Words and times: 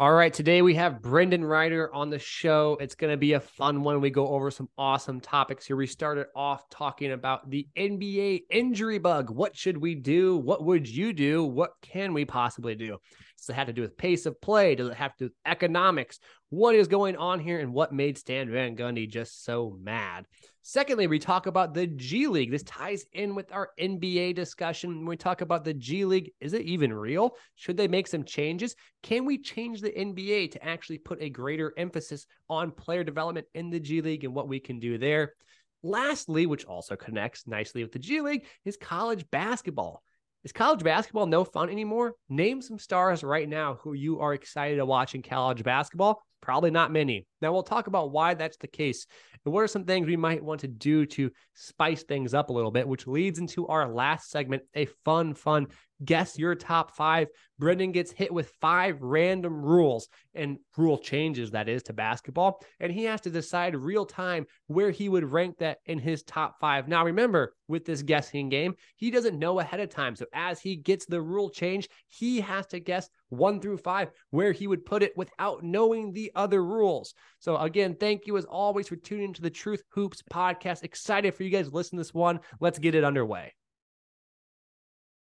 All 0.00 0.12
right, 0.12 0.32
today 0.32 0.62
we 0.62 0.76
have 0.76 1.02
Brendon 1.02 1.44
Ryder 1.44 1.92
on 1.92 2.08
the 2.08 2.20
show. 2.20 2.78
It's 2.80 2.94
going 2.94 3.10
to 3.10 3.16
be 3.16 3.32
a 3.32 3.40
fun 3.40 3.82
one. 3.82 4.00
We 4.00 4.10
go 4.10 4.28
over 4.28 4.48
some 4.48 4.68
awesome 4.78 5.18
topics 5.20 5.66
here. 5.66 5.74
We 5.74 5.88
started 5.88 6.28
off 6.36 6.70
talking 6.70 7.10
about 7.10 7.50
the 7.50 7.66
NBA 7.76 8.42
injury 8.48 8.98
bug. 8.98 9.28
What 9.28 9.56
should 9.56 9.76
we 9.76 9.96
do? 9.96 10.36
What 10.36 10.64
would 10.64 10.88
you 10.88 11.12
do? 11.12 11.42
What 11.42 11.72
can 11.82 12.12
we 12.12 12.24
possibly 12.24 12.76
do? 12.76 12.98
Does 13.38 13.48
it 13.48 13.54
have 13.54 13.66
to 13.66 13.72
do 13.72 13.82
with 13.82 13.96
pace 13.96 14.24
of 14.26 14.40
play? 14.40 14.76
Does 14.76 14.86
it 14.86 14.94
have 14.94 15.16
to 15.16 15.18
do 15.18 15.24
with 15.24 15.34
economics? 15.44 16.20
What 16.50 16.74
is 16.74 16.88
going 16.88 17.14
on 17.16 17.40
here 17.40 17.60
and 17.60 17.74
what 17.74 17.92
made 17.92 18.16
Stan 18.16 18.50
Van 18.50 18.74
Gundy 18.74 19.06
just 19.06 19.44
so 19.44 19.76
mad? 19.82 20.24
Secondly, 20.62 21.06
we 21.06 21.18
talk 21.18 21.46
about 21.46 21.74
the 21.74 21.86
G 21.86 22.26
League. 22.26 22.50
This 22.50 22.62
ties 22.62 23.04
in 23.12 23.34
with 23.34 23.52
our 23.52 23.68
NBA 23.78 24.34
discussion. 24.34 24.96
When 24.96 25.06
we 25.06 25.16
talk 25.18 25.42
about 25.42 25.62
the 25.62 25.74
G 25.74 26.06
League, 26.06 26.32
is 26.40 26.54
it 26.54 26.62
even 26.62 26.90
real? 26.90 27.36
Should 27.56 27.76
they 27.76 27.86
make 27.86 28.06
some 28.06 28.24
changes? 28.24 28.76
Can 29.02 29.26
we 29.26 29.36
change 29.36 29.82
the 29.82 29.90
NBA 29.90 30.52
to 30.52 30.64
actually 30.64 30.96
put 30.96 31.20
a 31.20 31.28
greater 31.28 31.74
emphasis 31.76 32.26
on 32.48 32.70
player 32.70 33.04
development 33.04 33.46
in 33.52 33.68
the 33.68 33.78
G 33.78 34.00
League 34.00 34.24
and 34.24 34.34
what 34.34 34.48
we 34.48 34.58
can 34.58 34.78
do 34.78 34.96
there? 34.96 35.34
Lastly, 35.82 36.46
which 36.46 36.64
also 36.64 36.96
connects 36.96 37.46
nicely 37.46 37.82
with 37.82 37.92
the 37.92 37.98
G 37.98 38.22
League, 38.22 38.46
is 38.64 38.78
college 38.78 39.30
basketball. 39.30 40.02
Is 40.44 40.52
college 40.52 40.84
basketball 40.84 41.26
no 41.26 41.42
fun 41.44 41.68
anymore? 41.68 42.14
Name 42.28 42.62
some 42.62 42.78
stars 42.78 43.24
right 43.24 43.48
now 43.48 43.78
who 43.82 43.92
you 43.92 44.20
are 44.20 44.34
excited 44.34 44.76
to 44.76 44.86
watch 44.86 45.16
in 45.16 45.22
college 45.22 45.64
basketball. 45.64 46.22
Probably 46.40 46.70
not 46.70 46.92
many. 46.92 47.26
Now, 47.42 47.52
we'll 47.52 47.64
talk 47.64 47.88
about 47.88 48.12
why 48.12 48.34
that's 48.34 48.56
the 48.56 48.68
case 48.68 49.06
and 49.44 49.52
what 49.52 49.64
are 49.64 49.68
some 49.68 49.84
things 49.84 50.06
we 50.06 50.16
might 50.16 50.42
want 50.42 50.60
to 50.60 50.68
do 50.68 51.06
to 51.06 51.32
spice 51.54 52.04
things 52.04 52.34
up 52.34 52.50
a 52.50 52.52
little 52.52 52.70
bit, 52.70 52.86
which 52.86 53.08
leads 53.08 53.40
into 53.40 53.66
our 53.66 53.92
last 53.92 54.30
segment 54.30 54.62
a 54.74 54.86
fun, 55.04 55.34
fun 55.34 55.66
guess 56.04 56.38
your 56.38 56.54
top 56.54 56.94
five. 56.96 57.28
Brendon 57.58 57.90
gets 57.90 58.12
hit 58.12 58.32
with 58.32 58.52
five 58.60 59.02
random 59.02 59.62
rules 59.62 60.08
and 60.34 60.58
rule 60.76 60.98
changes, 60.98 61.50
that 61.50 61.68
is, 61.68 61.82
to 61.84 61.92
basketball. 61.92 62.62
And 62.78 62.92
he 62.92 63.04
has 63.04 63.20
to 63.22 63.30
decide 63.30 63.74
real 63.74 64.06
time 64.06 64.46
where 64.68 64.90
he 64.90 65.08
would 65.08 65.30
rank 65.32 65.58
that 65.58 65.78
in 65.86 65.98
his 65.98 66.22
top 66.22 66.60
five. 66.60 66.86
Now, 66.86 67.04
remember, 67.04 67.54
with 67.66 67.84
this 67.84 68.02
guessing 68.02 68.48
game, 68.48 68.74
he 68.96 69.10
doesn't 69.10 69.38
know 69.38 69.58
ahead 69.58 69.80
of 69.80 69.90
time. 69.90 70.14
So 70.14 70.26
as 70.32 70.60
he 70.60 70.76
gets 70.76 71.06
the 71.06 71.20
rule 71.20 71.50
change, 71.50 71.88
he 72.08 72.40
has 72.40 72.66
to 72.68 72.80
guess 72.80 73.08
one 73.28 73.60
through 73.60 73.78
five 73.78 74.10
where 74.30 74.52
he 74.52 74.66
would 74.66 74.86
put 74.86 75.02
it 75.02 75.16
without 75.16 75.64
knowing 75.64 76.12
the 76.12 76.30
other 76.34 76.64
rules. 76.64 77.12
So, 77.40 77.56
again, 77.56 77.96
thank 77.98 78.26
you 78.26 78.36
as 78.36 78.44
always 78.44 78.88
for 78.88 78.96
tuning 78.96 79.26
into 79.26 79.42
the 79.42 79.50
Truth 79.50 79.82
Hoops 79.90 80.22
podcast. 80.30 80.84
Excited 80.84 81.34
for 81.34 81.42
you 81.42 81.50
guys 81.50 81.68
to 81.68 81.74
listen 81.74 81.96
to 81.96 82.00
this 82.00 82.14
one. 82.14 82.40
Let's 82.60 82.78
get 82.78 82.94
it 82.94 83.04
underway. 83.04 83.52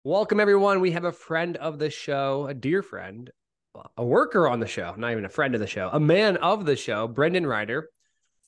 Welcome, 0.03 0.41
everyone. 0.41 0.81
We 0.81 0.93
have 0.93 1.05
a 1.05 1.13
friend 1.13 1.59
of 1.59 1.79
the 1.79 1.91
show, 1.91 2.47
a 2.47 2.55
dear 2.55 2.83
friend, 2.83 3.31
a 3.99 4.03
worker 4.03 4.49
on 4.49 4.59
the 4.59 4.67
show, 4.67 4.95
not 4.97 5.13
even 5.13 5.27
a 5.27 5.29
friend 5.29 5.55
of 5.55 5.61
the 5.61 5.67
show, 5.67 5.91
a 5.93 6.01
man 6.01 6.39
of 6.39 6.65
the 6.65 6.75
show, 6.75 7.07
Brendon 7.07 7.47
Ryder, 7.47 7.91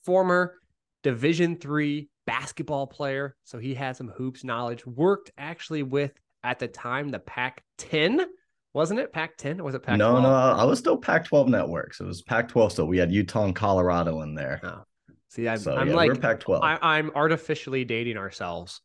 former 0.03 0.55
Division 1.03 1.57
three 1.57 2.09
basketball 2.27 2.87
player. 2.87 3.37
So 3.45 3.59
he 3.59 3.75
has 3.75 3.99
some 3.99 4.09
hoops 4.09 4.45
knowledge. 4.45 4.87
Worked 4.87 5.31
actually 5.37 5.83
with 5.83 6.13
at 6.43 6.59
the 6.59 6.69
time 6.69 7.11
the 7.11 7.19
Pac 7.19 7.63
10, 7.77 8.25
wasn't 8.73 9.01
it? 9.01 9.13
Pac 9.13 9.37
10 9.37 9.61
or 9.61 9.65
was 9.65 9.75
it 9.75 9.83
Pac? 9.83 9.99
No, 9.99 10.23
no, 10.23 10.31
I 10.31 10.65
was 10.65 10.79
still 10.79 10.97
Pac 10.97 11.27
12 11.27 11.49
networks. 11.49 12.01
It 12.01 12.07
was 12.07 12.23
Pac 12.23 12.49
12 12.49 12.73
still. 12.73 12.87
We 12.87 12.97
had 12.97 13.13
Utah 13.13 13.45
and 13.45 13.55
Colorado 13.55 14.23
in 14.23 14.35
there. 14.35 14.59
Oh. 14.65 14.85
See, 15.29 15.47
I'm, 15.47 15.59
so, 15.59 15.77
I'm 15.77 15.89
yeah, 15.89 15.97
like 15.97 16.19
Pac 16.19 16.41
12. 16.41 16.63
I'm 16.65 17.11
artificially 17.15 17.85
dating 17.85 18.17
ourselves. 18.17 18.81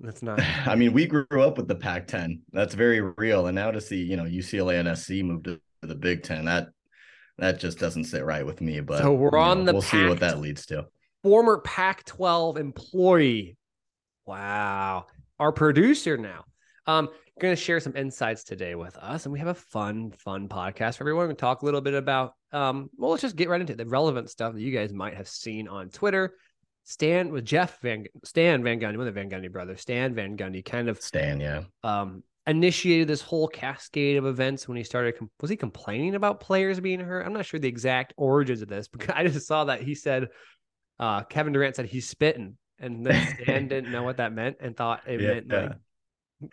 That's 0.00 0.22
not. 0.22 0.40
I 0.66 0.74
mean, 0.74 0.92
we 0.92 1.06
grew 1.06 1.26
up 1.30 1.56
with 1.56 1.68
the 1.68 1.74
Pac-10. 1.74 2.40
That's 2.52 2.74
very 2.74 3.00
real. 3.00 3.46
And 3.46 3.54
now 3.54 3.70
to 3.70 3.80
see, 3.80 4.02
you 4.02 4.16
know, 4.16 4.24
UCLA 4.24 4.80
and 4.80 4.98
SC 4.98 5.24
move 5.24 5.44
to 5.44 5.60
the 5.82 5.94
Big 5.94 6.22
Ten, 6.22 6.46
that 6.46 6.68
that 7.38 7.58
just 7.58 7.78
doesn't 7.78 8.04
sit 8.04 8.24
right 8.24 8.44
with 8.44 8.60
me. 8.60 8.80
But 8.80 9.02
so 9.02 9.12
we're 9.12 9.38
on 9.38 9.60
know, 9.60 9.64
the. 9.66 9.72
We'll 9.74 9.82
Pac- 9.82 9.90
see 9.90 10.08
what 10.08 10.20
that 10.20 10.40
leads 10.40 10.66
to. 10.66 10.86
Former 11.22 11.58
Pac-12 11.58 12.58
employee. 12.58 13.56
Wow, 14.26 15.06
our 15.38 15.52
producer 15.52 16.16
now. 16.16 16.44
Um, 16.86 17.08
going 17.40 17.54
to 17.54 17.60
share 17.60 17.80
some 17.80 17.96
insights 17.96 18.44
today 18.44 18.74
with 18.74 18.96
us, 18.98 19.24
and 19.24 19.32
we 19.32 19.38
have 19.38 19.48
a 19.48 19.54
fun, 19.54 20.12
fun 20.12 20.48
podcast 20.48 20.96
for 20.96 21.04
everyone. 21.04 21.28
We 21.28 21.34
talk 21.34 21.62
a 21.62 21.64
little 21.64 21.80
bit 21.80 21.94
about. 21.94 22.34
Um, 22.52 22.90
well, 22.96 23.10
let's 23.10 23.22
just 23.22 23.36
get 23.36 23.48
right 23.48 23.60
into 23.60 23.72
it. 23.74 23.76
the 23.76 23.86
relevant 23.86 24.30
stuff 24.30 24.54
that 24.54 24.60
you 24.60 24.72
guys 24.72 24.92
might 24.92 25.16
have 25.16 25.28
seen 25.28 25.68
on 25.68 25.88
Twitter 25.88 26.34
Stan 26.84 27.30
with 27.30 27.44
Jeff 27.44 27.80
Van 27.80 28.04
Stan 28.24 28.62
Van 28.64 28.80
Gundy, 28.80 28.96
one 28.96 29.06
of 29.06 29.14
the 29.14 29.20
Van 29.20 29.30
Gundy 29.30 29.50
brothers, 29.50 29.80
Stan 29.80 30.14
Van 30.14 30.36
Gundy, 30.36 30.64
kind 30.64 30.88
of 30.88 31.00
Stan, 31.00 31.40
yeah, 31.40 31.62
um, 31.84 32.22
initiated 32.46 33.08
this 33.08 33.22
whole 33.22 33.48
cascade 33.48 34.16
of 34.16 34.26
events 34.26 34.66
when 34.66 34.76
he 34.76 34.84
started. 34.84 35.14
Was 35.40 35.50
he 35.50 35.56
complaining 35.56 36.14
about 36.14 36.40
players 36.40 36.80
being 36.80 37.00
hurt? 37.00 37.26
I'm 37.26 37.32
not 37.32 37.46
sure 37.46 37.60
the 37.60 37.68
exact 37.68 38.14
origins 38.16 38.62
of 38.62 38.68
this, 38.68 38.88
but 38.88 39.08
I 39.16 39.26
just 39.26 39.46
saw 39.46 39.64
that 39.64 39.82
he 39.82 39.94
said 39.94 40.28
uh, 40.98 41.22
Kevin 41.24 41.52
Durant 41.52 41.76
said 41.76 41.86
he's 41.86 42.08
spitting, 42.08 42.56
and 42.78 43.04
then 43.04 43.36
Stan 43.42 43.68
didn't 43.68 43.92
know 43.92 44.02
what 44.02 44.16
that 44.18 44.32
meant 44.32 44.56
and 44.60 44.76
thought 44.76 45.02
it 45.06 45.20
yeah, 45.20 45.34
meant 45.34 45.46
yeah. 45.50 45.60
like 45.60 45.72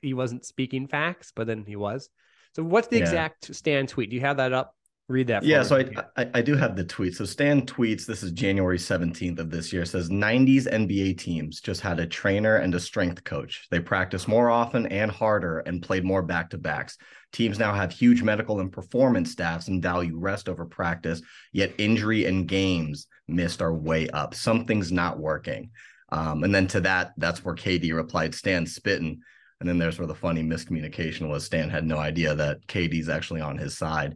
he 0.02 0.14
wasn't 0.14 0.46
speaking 0.46 0.88
facts, 0.88 1.32
but 1.36 1.48
then 1.48 1.66
he 1.66 1.76
was. 1.76 2.10
So, 2.56 2.64
what's 2.64 2.88
the 2.88 2.98
yeah. 2.98 3.04
exact 3.04 3.54
Stan 3.56 3.88
tweet? 3.88 4.10
Do 4.10 4.16
you 4.16 4.22
have 4.22 4.38
that 4.38 4.54
up? 4.54 4.74
Read 5.10 5.28
that. 5.28 5.44
yeah, 5.44 5.64
so 5.64 5.78
I, 5.78 6.22
I, 6.22 6.30
I 6.36 6.42
do 6.42 6.56
have 6.56 6.76
the 6.76 6.84
tweet. 6.84 7.16
So 7.16 7.26
Stan 7.26 7.66
tweets. 7.66 8.06
This 8.06 8.24
is 8.24 8.32
January 8.32 8.80
seventeenth 8.80 9.40
of 9.40 9.50
this 9.50 9.72
year. 9.72 9.86
Says 9.86 10.10
'90s 10.10 10.68
NBA 10.68 11.18
teams 11.18 11.62
just 11.62 11.82
had 11.82 12.00
a 12.00 12.08
trainer 12.08 12.58
and 12.58 12.74
a 12.76 12.80
strength 12.80 13.24
coach. 13.24 13.68
They 13.72 13.80
practiced 13.80 14.28
more 14.28 14.50
often 14.50 14.86
and 14.88 15.12
harder 15.12 15.60
and 15.60 15.82
played 15.82 16.04
more 16.04 16.22
back 16.22 16.50
to 16.52 16.58
backs. 16.58 16.98
Teams 17.32 17.60
now 17.60 17.74
have 17.74 17.92
huge 17.92 18.24
medical 18.24 18.60
and 18.60 18.72
performance 18.72 19.32
staffs 19.32 19.68
and 19.68 19.82
value 19.82 20.18
rest 20.18 20.48
over 20.48 20.66
practice. 20.66 21.22
Yet 21.52 21.74
injury 21.78 22.26
and 22.26 22.48
games 22.48 23.08
missed 23.28 23.62
are 23.62 23.74
way 23.74 24.10
up. 24.10 24.34
Something's 24.34 24.92
not 24.92 25.20
working. 25.20 25.72
Um, 26.10 26.44
and 26.44 26.56
then 26.56 26.68
to 26.68 26.82
that, 26.82 27.12
that's 27.18 27.44
where 27.44 27.56
KD 27.56 27.94
replied, 27.94 28.34
"Stan 28.36 28.66
spitting." 28.66 29.22
And 29.60 29.68
then 29.68 29.80
there's 29.80 29.98
where 29.98 30.08
the 30.08 30.14
funny 30.14 30.44
miscommunication 30.44 31.30
was. 31.30 31.44
Stan 31.44 31.70
had 31.70 31.84
no 31.84 31.98
idea 31.98 32.36
that 32.36 32.66
KD's 32.68 33.10
actually 33.10 33.42
on 33.42 33.58
his 33.58 33.76
side. 33.76 34.16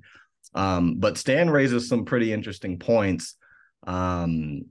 Um, 0.54 0.96
but 1.00 1.18
Stan 1.18 1.50
raises 1.50 1.88
some 1.88 2.06
pretty 2.06 2.34
interesting 2.34 2.78
points, 2.78 3.36
um, 3.88 4.66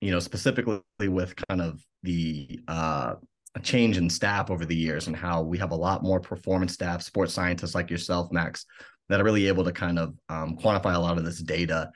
you 0.00 0.10
know, 0.10 0.20
specifically 0.20 0.80
with 1.00 1.34
kind 1.48 1.60
of 1.60 1.80
the 2.02 2.60
uh, 2.66 3.14
change 3.62 3.96
in 3.96 4.08
staff 4.08 4.50
over 4.50 4.64
the 4.64 4.76
years 4.76 5.06
and 5.06 5.16
how 5.16 5.42
we 5.42 5.58
have 5.58 5.70
a 5.70 5.76
lot 5.76 6.02
more 6.02 6.20
performance 6.20 6.72
staff, 6.72 7.02
sports 7.02 7.32
scientists 7.32 7.74
like 7.74 7.90
yourself, 7.90 8.32
Max, 8.32 8.64
that 9.08 9.20
are 9.20 9.24
really 9.24 9.48
able 9.48 9.64
to 9.64 9.72
kind 9.72 9.98
of 9.98 10.14
um, 10.28 10.56
quantify 10.56 10.94
a 10.94 10.98
lot 10.98 11.18
of 11.18 11.24
this 11.24 11.40
data 11.40 11.90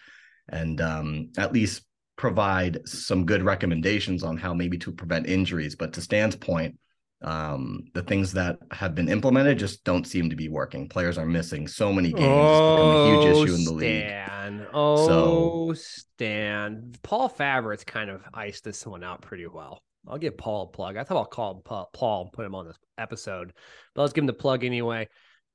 and 0.49 0.81
um, 0.81 1.31
at 1.37 1.53
least 1.53 1.83
provide 2.17 2.87
some 2.87 3.25
good 3.25 3.43
recommendations 3.43 4.23
on 4.23 4.37
how 4.37 4.55
maybe 4.55 4.79
to 4.79 4.93
prevent 4.93 5.27
injuries. 5.27 5.75
But 5.75 5.93
to 5.95 6.01
Stan's 6.01 6.37
point, 6.37 6.77
um, 7.23 7.85
the 7.95 8.03
things 8.03 8.33
that 8.33 8.59
have 8.71 8.95
been 8.95 9.09
implemented 9.09 9.59
just 9.59 9.85
don't 9.85 10.07
seem 10.07 10.31
to 10.31 10.37
be 10.37 10.49
working. 10.49 10.89
Players 10.89 11.17
are 11.17 11.27
missing 11.27 11.67
so 11.67 11.93
many 11.93 12.13
games. 12.13 12.27
Oh, 12.29 12.51
it's 12.51 12.81
become 12.81 12.91
a 12.91 13.07
huge 13.09 13.37
issue 13.37 13.55
in 13.55 13.65
the 13.65 13.81
Stan. 13.81 14.59
league. 14.59 14.69
Oh, 14.75 15.07
so, 15.07 15.75
Stan. 15.75 16.93
Paul 17.03 17.29
Fabritz's 17.29 17.85
kind 17.85 18.11
of 18.11 18.23
iced 18.35 18.65
this 18.65 18.87
one 18.87 19.03
out 19.03 19.23
pretty 19.23 19.47
well. 19.47 19.83
I'll 20.07 20.19
give 20.19 20.37
Paul 20.37 20.65
a 20.65 20.77
plug. 20.77 20.97
I 20.97 21.05
thought 21.05 21.17
I'll 21.17 21.25
call 21.25 21.63
Paul 21.95 22.23
and 22.23 22.33
put 22.33 22.45
him 22.45 22.55
on 22.55 22.67
this 22.67 22.77
episode, 22.99 23.53
but 23.95 24.03
let's 24.03 24.13
give 24.13 24.23
him 24.23 24.27
the 24.27 24.35
plug 24.35 24.65
anyway. 24.65 25.09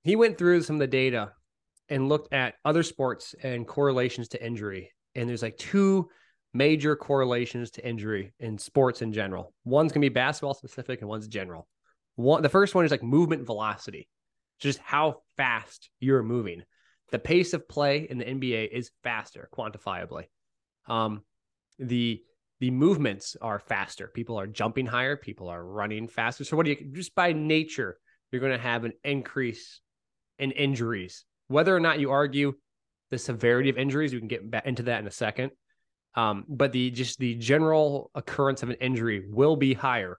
He 0.03 0.15
went 0.15 0.37
through 0.37 0.63
some 0.63 0.77
of 0.77 0.79
the 0.79 0.87
data 0.87 1.33
and 1.87 2.09
looked 2.09 2.33
at 2.33 2.55
other 2.65 2.83
sports 2.83 3.35
and 3.43 3.67
correlations 3.67 4.29
to 4.29 4.43
injury. 4.43 4.91
And 5.15 5.29
there's 5.29 5.41
like 5.41 5.57
two 5.57 6.09
major 6.53 6.95
correlations 6.95 7.71
to 7.71 7.87
injury 7.87 8.33
in 8.39 8.57
sports 8.57 9.01
in 9.01 9.13
general. 9.13 9.53
One's 9.65 9.91
to 9.91 9.99
be 9.99 10.09
basketball 10.09 10.53
specific 10.53 11.01
and 11.01 11.09
one's 11.09 11.27
general. 11.27 11.67
One, 12.15 12.41
the 12.41 12.49
first 12.49 12.75
one 12.75 12.85
is 12.85 12.91
like 12.91 13.03
movement 13.03 13.45
velocity, 13.45 14.09
just 14.59 14.79
how 14.79 15.21
fast 15.37 15.89
you're 15.99 16.23
moving. 16.23 16.63
The 17.11 17.19
pace 17.19 17.53
of 17.53 17.67
play 17.67 18.07
in 18.09 18.17
the 18.17 18.25
NBA 18.25 18.69
is 18.71 18.91
faster 19.03 19.49
quantifiably. 19.53 20.25
Um, 20.87 21.23
the 21.77 22.21
the 22.59 22.71
movements 22.71 23.37
are 23.41 23.59
faster. 23.59 24.11
People 24.13 24.37
are 24.37 24.45
jumping 24.45 24.85
higher. 24.85 25.15
People 25.15 25.47
are 25.47 25.63
running 25.63 26.09
faster. 26.09 26.43
So 26.43 26.57
what 26.57 26.65
do 26.65 26.71
you 26.71 26.91
just 26.91 27.15
by 27.15 27.31
nature 27.31 27.97
you're 28.31 28.41
going 28.41 28.53
to 28.53 28.63
have 28.63 28.85
an 28.85 28.93
increase 29.03 29.81
in 30.37 30.51
injuries. 30.51 31.25
Whether 31.47 31.75
or 31.75 31.79
not 31.79 31.99
you 31.99 32.11
argue 32.11 32.53
the 33.09 33.17
severity 33.17 33.69
of 33.69 33.77
injuries, 33.77 34.13
we 34.13 34.19
can 34.19 34.27
get 34.27 34.43
into 34.65 34.83
that 34.83 34.99
in 34.99 35.07
a 35.07 35.11
second. 35.11 35.51
Um, 36.15 36.45
but 36.47 36.71
the 36.71 36.89
just 36.91 37.19
the 37.19 37.35
general 37.35 38.11
occurrence 38.15 38.63
of 38.63 38.69
an 38.69 38.77
injury 38.81 39.25
will 39.29 39.55
be 39.55 39.73
higher 39.73 40.17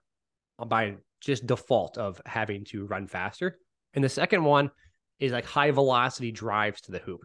by 0.65 0.95
just 1.19 1.45
default 1.45 1.97
of 1.97 2.21
having 2.25 2.65
to 2.65 2.85
run 2.85 3.07
faster. 3.07 3.57
And 3.93 4.03
the 4.03 4.09
second 4.09 4.43
one 4.43 4.71
is 5.19 5.31
like 5.31 5.45
high 5.45 5.71
velocity 5.71 6.31
drives 6.31 6.81
to 6.81 6.91
the 6.91 6.99
hoop. 6.99 7.21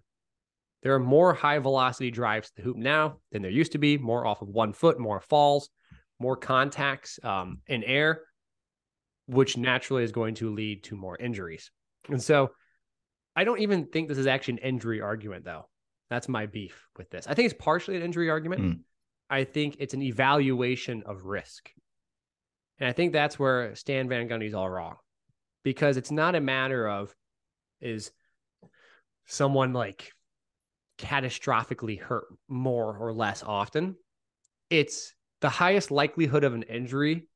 There 0.83 0.95
are 0.95 1.01
more 1.01 1.33
high 1.33 1.59
velocity 1.59 2.11
drives 2.11 2.49
to 2.49 2.57
the 2.57 2.63
hoop 2.63 2.77
now 2.77 3.19
than 3.33 3.43
there 3.43 3.51
used 3.51 3.73
to 3.73 3.79
be, 3.79 3.99
more 3.99 4.27
off 4.27 4.43
of 4.43 4.49
one 4.49 4.73
foot, 4.73 4.99
more 4.99 5.21
falls, 5.21 5.71
more 6.19 6.37
contacts 6.37 7.19
um, 7.23 7.59
in 7.67 7.83
air, 7.85 8.23
which 9.27 9.57
naturally 9.57 10.05
is 10.05 10.13
going 10.13 10.35
to 10.37 10.53
lead 10.53 10.85
to 10.85 10.97
more 10.97 11.17
injuries. 11.17 11.71
And 12.09 12.23
so 12.23 12.51
I 13.35 13.45
don't 13.45 13.61
even 13.61 13.87
think 13.87 14.09
this 14.09 14.19
is 14.19 14.27
actually 14.27 14.55
an 14.55 14.69
injury 14.69 15.01
argument, 15.01 15.45
though. 15.45 15.69
That's 16.11 16.29
my 16.29 16.47
beef 16.47 16.87
with 16.97 17.11
this. 17.11 17.27
I 17.27 17.35
think 17.35 17.47
it's 17.51 17.63
partially 17.63 17.97
an 17.97 18.03
injury 18.03 18.31
argument. 18.31 18.63
Mm. 18.63 18.81
I 19.29 19.45
think 19.45 19.77
it's 19.81 19.95
an 19.95 20.03
evaluation 20.03 21.03
of 21.05 21.25
risk. 21.25 21.71
And 22.79 22.89
I 22.89 22.93
think 22.93 23.13
that's 23.13 23.39
where 23.39 23.75
Stan 23.75 24.09
Van 24.09 24.29
Gundy's 24.29 24.55
all 24.55 24.69
wrong 24.69 24.97
because 25.65 25.97
it's 25.97 26.11
not 26.11 26.35
a 26.35 26.41
matter 26.41 26.89
of 26.89 27.15
is 27.81 28.13
someone 29.27 29.73
like 29.73 30.13
catastrophically 30.99 32.01
hurt 32.01 32.27
more 32.49 32.97
or 32.97 33.13
less 33.13 33.43
often. 33.43 33.97
It's 34.71 35.13
the 35.41 35.49
highest 35.49 35.91
likelihood 35.91 36.45
of 36.45 36.55
an 36.55 36.63
injury 36.63 37.29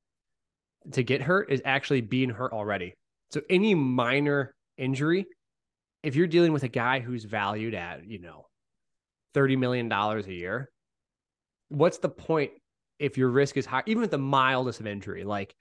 to 0.93 1.02
get 1.02 1.23
hurt 1.23 1.50
is 1.50 1.62
actually 1.64 2.00
being 2.00 2.31
hurt 2.31 2.52
already. 2.52 2.94
So 3.31 3.40
any 3.50 3.75
minor 3.75 4.55
injury, 4.76 5.26
if 6.02 6.16
you're 6.16 6.26
dealing 6.26 6.52
with 6.52 6.62
a 6.62 6.69
guy 6.69 7.00
who's 7.00 7.25
valued 7.25 7.75
at, 7.75 8.06
you 8.06 8.20
know, 8.20 8.46
$30 9.35 9.59
million 9.59 9.91
a 9.91 10.21
year, 10.23 10.71
what's 11.69 11.99
the 11.99 12.09
point 12.09 12.53
if 12.99 13.17
your 13.17 13.29
risk 13.29 13.56
is 13.56 13.67
high, 13.67 13.82
even 13.87 14.03
with 14.03 14.11
the 14.11 14.19
mildest 14.19 14.81
of 14.81 14.87
injury, 14.87 15.25
like 15.25 15.55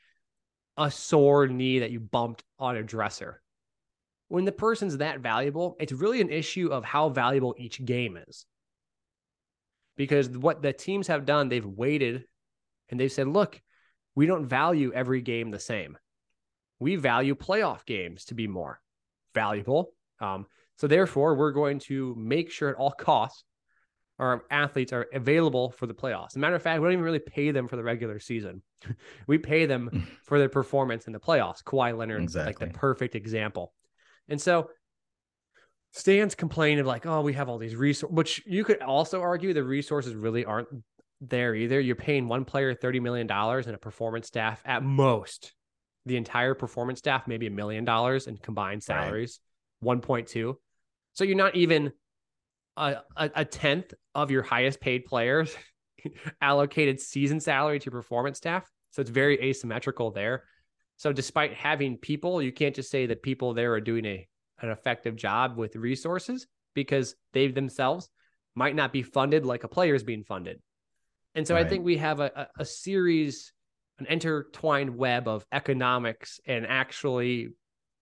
a 0.77 0.91
sore 0.91 1.47
knee 1.47 1.79
that 1.79 1.91
you 1.91 1.99
bumped 1.99 2.43
on 2.57 2.75
a 2.75 2.83
dresser? 2.83 3.41
When 4.27 4.45
the 4.45 4.51
person's 4.51 4.97
that 4.97 5.21
valuable, 5.21 5.75
it's 5.79 5.91
really 5.91 6.21
an 6.21 6.29
issue 6.29 6.69
of 6.71 6.85
how 6.85 7.09
valuable 7.09 7.55
each 7.57 7.83
game 7.83 8.17
is. 8.27 8.45
Because 9.97 10.29
what 10.29 10.61
the 10.61 10.71
teams 10.71 11.07
have 11.07 11.25
done, 11.25 11.49
they've 11.49 11.65
waited 11.65 12.25
and 12.89 12.99
they've 12.99 13.11
said, 13.11 13.27
look, 13.27 13.61
we 14.15 14.25
don't 14.25 14.45
value 14.45 14.91
every 14.93 15.21
game 15.21 15.51
the 15.51 15.59
same. 15.59 15.97
We 16.79 16.95
value 16.95 17.35
playoff 17.35 17.85
games 17.85 18.25
to 18.25 18.35
be 18.35 18.47
more 18.47 18.79
valuable. 19.33 19.93
Um, 20.19 20.45
so 20.77 20.87
therefore, 20.87 21.35
we're 21.35 21.51
going 21.51 21.79
to 21.79 22.15
make 22.17 22.51
sure 22.51 22.69
at 22.69 22.75
all 22.75 22.91
costs 22.91 23.43
our 24.19 24.43
athletes 24.51 24.91
are 24.91 25.07
available 25.13 25.71
for 25.71 25.87
the 25.87 25.93
playoffs. 25.93 26.27
As 26.27 26.35
a 26.35 26.39
matter 26.39 26.55
of 26.55 26.61
fact, 26.61 26.81
we 26.81 26.85
don't 26.85 26.93
even 26.93 27.05
really 27.05 27.19
pay 27.19 27.51
them 27.51 27.67
for 27.67 27.77
the 27.77 27.83
regular 27.83 28.19
season. 28.19 28.61
we 29.27 29.37
pay 29.37 29.65
them 29.65 30.07
for 30.23 30.37
their 30.37 30.49
performance 30.49 31.07
in 31.07 31.13
the 31.13 31.19
playoffs. 31.19 31.63
Kawhi 31.63 31.97
Leonard, 31.97 32.23
exactly. 32.23 32.65
like 32.65 32.73
the 32.73 32.77
perfect 32.77 33.15
example. 33.15 33.73
And 34.27 34.39
so 34.39 34.69
Stan's 35.93 36.35
complaining 36.35 36.79
of 36.79 36.85
like, 36.85 37.05
oh, 37.05 37.21
we 37.21 37.33
have 37.33 37.49
all 37.49 37.57
these 37.57 37.75
resources, 37.75 38.13
which 38.13 38.43
you 38.45 38.63
could 38.63 38.81
also 38.81 39.21
argue 39.21 39.53
the 39.53 39.63
resources 39.63 40.13
really 40.13 40.45
aren't 40.45 40.67
there 41.21 41.55
either. 41.55 41.79
You're 41.79 41.95
paying 41.95 42.27
one 42.27 42.45
player 42.45 42.75
$30 42.75 43.01
million 43.01 43.29
and 43.29 43.75
a 43.75 43.77
performance 43.77 44.27
staff 44.27 44.61
at 44.65 44.83
most. 44.83 45.53
The 46.05 46.17
entire 46.17 46.55
performance 46.55 46.99
staff, 46.99 47.27
maybe 47.27 47.47
a 47.47 47.51
million 47.51 47.85
dollars 47.85 48.27
in 48.27 48.37
combined 48.37 48.83
salaries, 48.83 49.39
right. 49.81 50.01
1.2. 50.01 50.55
So 51.13 51.23
you're 51.23 51.35
not 51.35 51.55
even 51.55 51.91
a, 52.79 53.31
a, 53.35 53.45
tenth 53.45 53.93
of 54.15 54.31
your 54.31 54.41
highest 54.41 54.79
paid 54.79 55.05
players 55.05 55.55
allocated 56.41 56.99
season 56.99 57.39
salary 57.39 57.79
to 57.79 57.85
your 57.85 57.91
performance 57.91 58.37
staff. 58.37 58.69
So 58.91 59.01
it's 59.01 59.09
very 59.09 59.41
asymmetrical 59.41 60.11
there. 60.11 60.43
So 60.97 61.13
despite 61.13 61.53
having 61.53 61.97
people, 61.97 62.41
you 62.41 62.51
can't 62.51 62.75
just 62.75 62.89
say 62.89 63.05
that 63.07 63.21
people 63.21 63.53
there 63.53 63.73
are 63.73 63.81
doing 63.81 64.05
a 64.05 64.27
an 64.61 64.69
effective 64.69 65.15
job 65.15 65.57
with 65.57 65.75
resources 65.75 66.47
because 66.73 67.15
they 67.33 67.47
themselves 67.47 68.09
might 68.55 68.75
not 68.75 68.91
be 68.91 69.01
funded 69.01 69.45
like 69.45 69.63
a 69.63 69.67
player 69.69 69.95
is 69.95 70.03
being 70.03 70.23
funded. 70.23 70.59
And 71.35 71.47
so 71.47 71.55
right. 71.55 71.65
I 71.65 71.69
think 71.69 71.85
we 71.85 71.97
have 71.97 72.19
a, 72.19 72.31
a, 72.35 72.61
a 72.61 72.65
series, 72.65 73.53
an 73.99 74.07
intertwined 74.07 74.97
web 74.97 75.27
of 75.27 75.45
economics 75.51 76.39
and 76.45 76.65
actually 76.67 77.49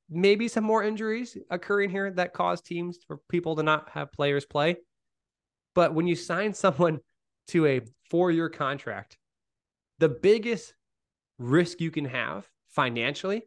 maybe 0.09 0.47
some 0.47 0.63
more 0.63 0.83
injuries 0.83 1.37
occurring 1.49 1.89
here 1.89 2.09
that 2.11 2.33
cause 2.33 2.61
teams 2.61 2.99
for 3.07 3.17
people 3.29 3.55
to 3.55 3.63
not 3.63 3.89
have 3.89 4.11
players 4.11 4.45
play. 4.45 4.77
But 5.75 5.93
when 5.93 6.07
you 6.07 6.15
sign 6.15 6.53
someone 6.53 6.99
to 7.49 7.65
a 7.65 7.81
four 8.09 8.31
year 8.31 8.49
contract, 8.49 9.17
the 9.99 10.09
biggest 10.09 10.73
risk 11.39 11.81
you 11.81 11.91
can 11.91 12.05
have 12.05 12.47
financially 12.69 13.43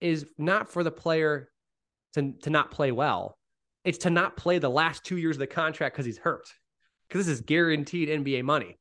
is 0.00 0.26
not 0.38 0.68
for 0.68 0.82
the 0.82 0.90
player 0.90 1.48
to, 2.14 2.32
to 2.42 2.50
not 2.50 2.70
play 2.70 2.92
well. 2.92 3.36
It's 3.84 3.98
to 3.98 4.10
not 4.10 4.36
play 4.36 4.58
the 4.58 4.70
last 4.70 5.04
two 5.04 5.16
years 5.16 5.36
of 5.36 5.40
the 5.40 5.46
contract 5.46 5.94
because 5.94 6.06
he's 6.06 6.18
hurt. 6.18 6.48
Because 7.08 7.26
this 7.26 7.34
is 7.34 7.40
guaranteed 7.40 8.08
NBA 8.08 8.42
money. 8.44 8.78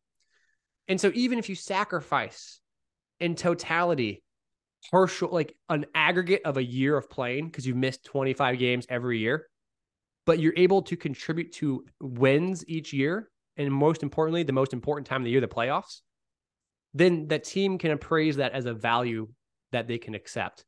And 0.88 1.00
so 1.00 1.12
even 1.14 1.40
if 1.40 1.50
you 1.50 1.56
sacrifice 1.56 2.60
in 3.20 3.36
totality 3.36 4.24
partial 4.90 5.30
like 5.32 5.56
an 5.70 5.86
aggregate 5.94 6.42
of 6.46 6.58
a 6.58 6.64
year 6.64 6.98
of 6.98 7.10
playing 7.10 7.48
because 7.48 7.66
you 7.66 7.76
missed 7.76 8.04
25 8.06 8.58
games 8.58 8.86
every 8.90 9.20
year, 9.20 9.48
but 10.26 10.40
you're 10.40 10.54
able 10.58 10.82
to 10.84 10.96
contribute 10.96 11.52
to 11.54 11.86
wins 12.00 12.64
each 12.68 12.94
year 12.94 13.30
and 13.58 13.72
most 13.72 14.04
importantly, 14.04 14.44
the 14.44 14.54
most 14.54 14.74
important 14.74 15.08
time 15.08 15.22
of 15.22 15.26
the 15.26 15.32
year, 15.32 15.42
the 15.42 15.48
playoffs, 15.48 16.02
then 16.94 17.28
that 17.28 17.44
team 17.44 17.78
can 17.78 17.92
appraise 17.92 18.38
that 18.38 18.54
as 18.54 18.66
a 18.66 18.74
value 18.74 19.28
that 19.72 19.88
they 19.88 19.98
can 19.98 20.16
accept. 20.16 20.66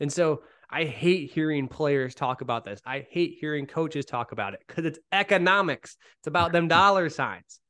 And 0.00 0.12
so 0.12 0.42
I 0.70 0.84
hate 0.84 1.30
hearing 1.30 1.68
players 1.68 2.14
talk 2.14 2.40
about 2.40 2.64
this. 2.64 2.80
I 2.86 3.06
hate 3.10 3.36
hearing 3.40 3.66
coaches 3.66 4.04
talk 4.04 4.32
about 4.32 4.54
it 4.54 4.60
because 4.66 4.84
it's 4.84 4.98
economics. 5.12 5.96
It's 6.20 6.26
about 6.26 6.52
them 6.52 6.68
dollar 6.68 7.08
signs. 7.08 7.60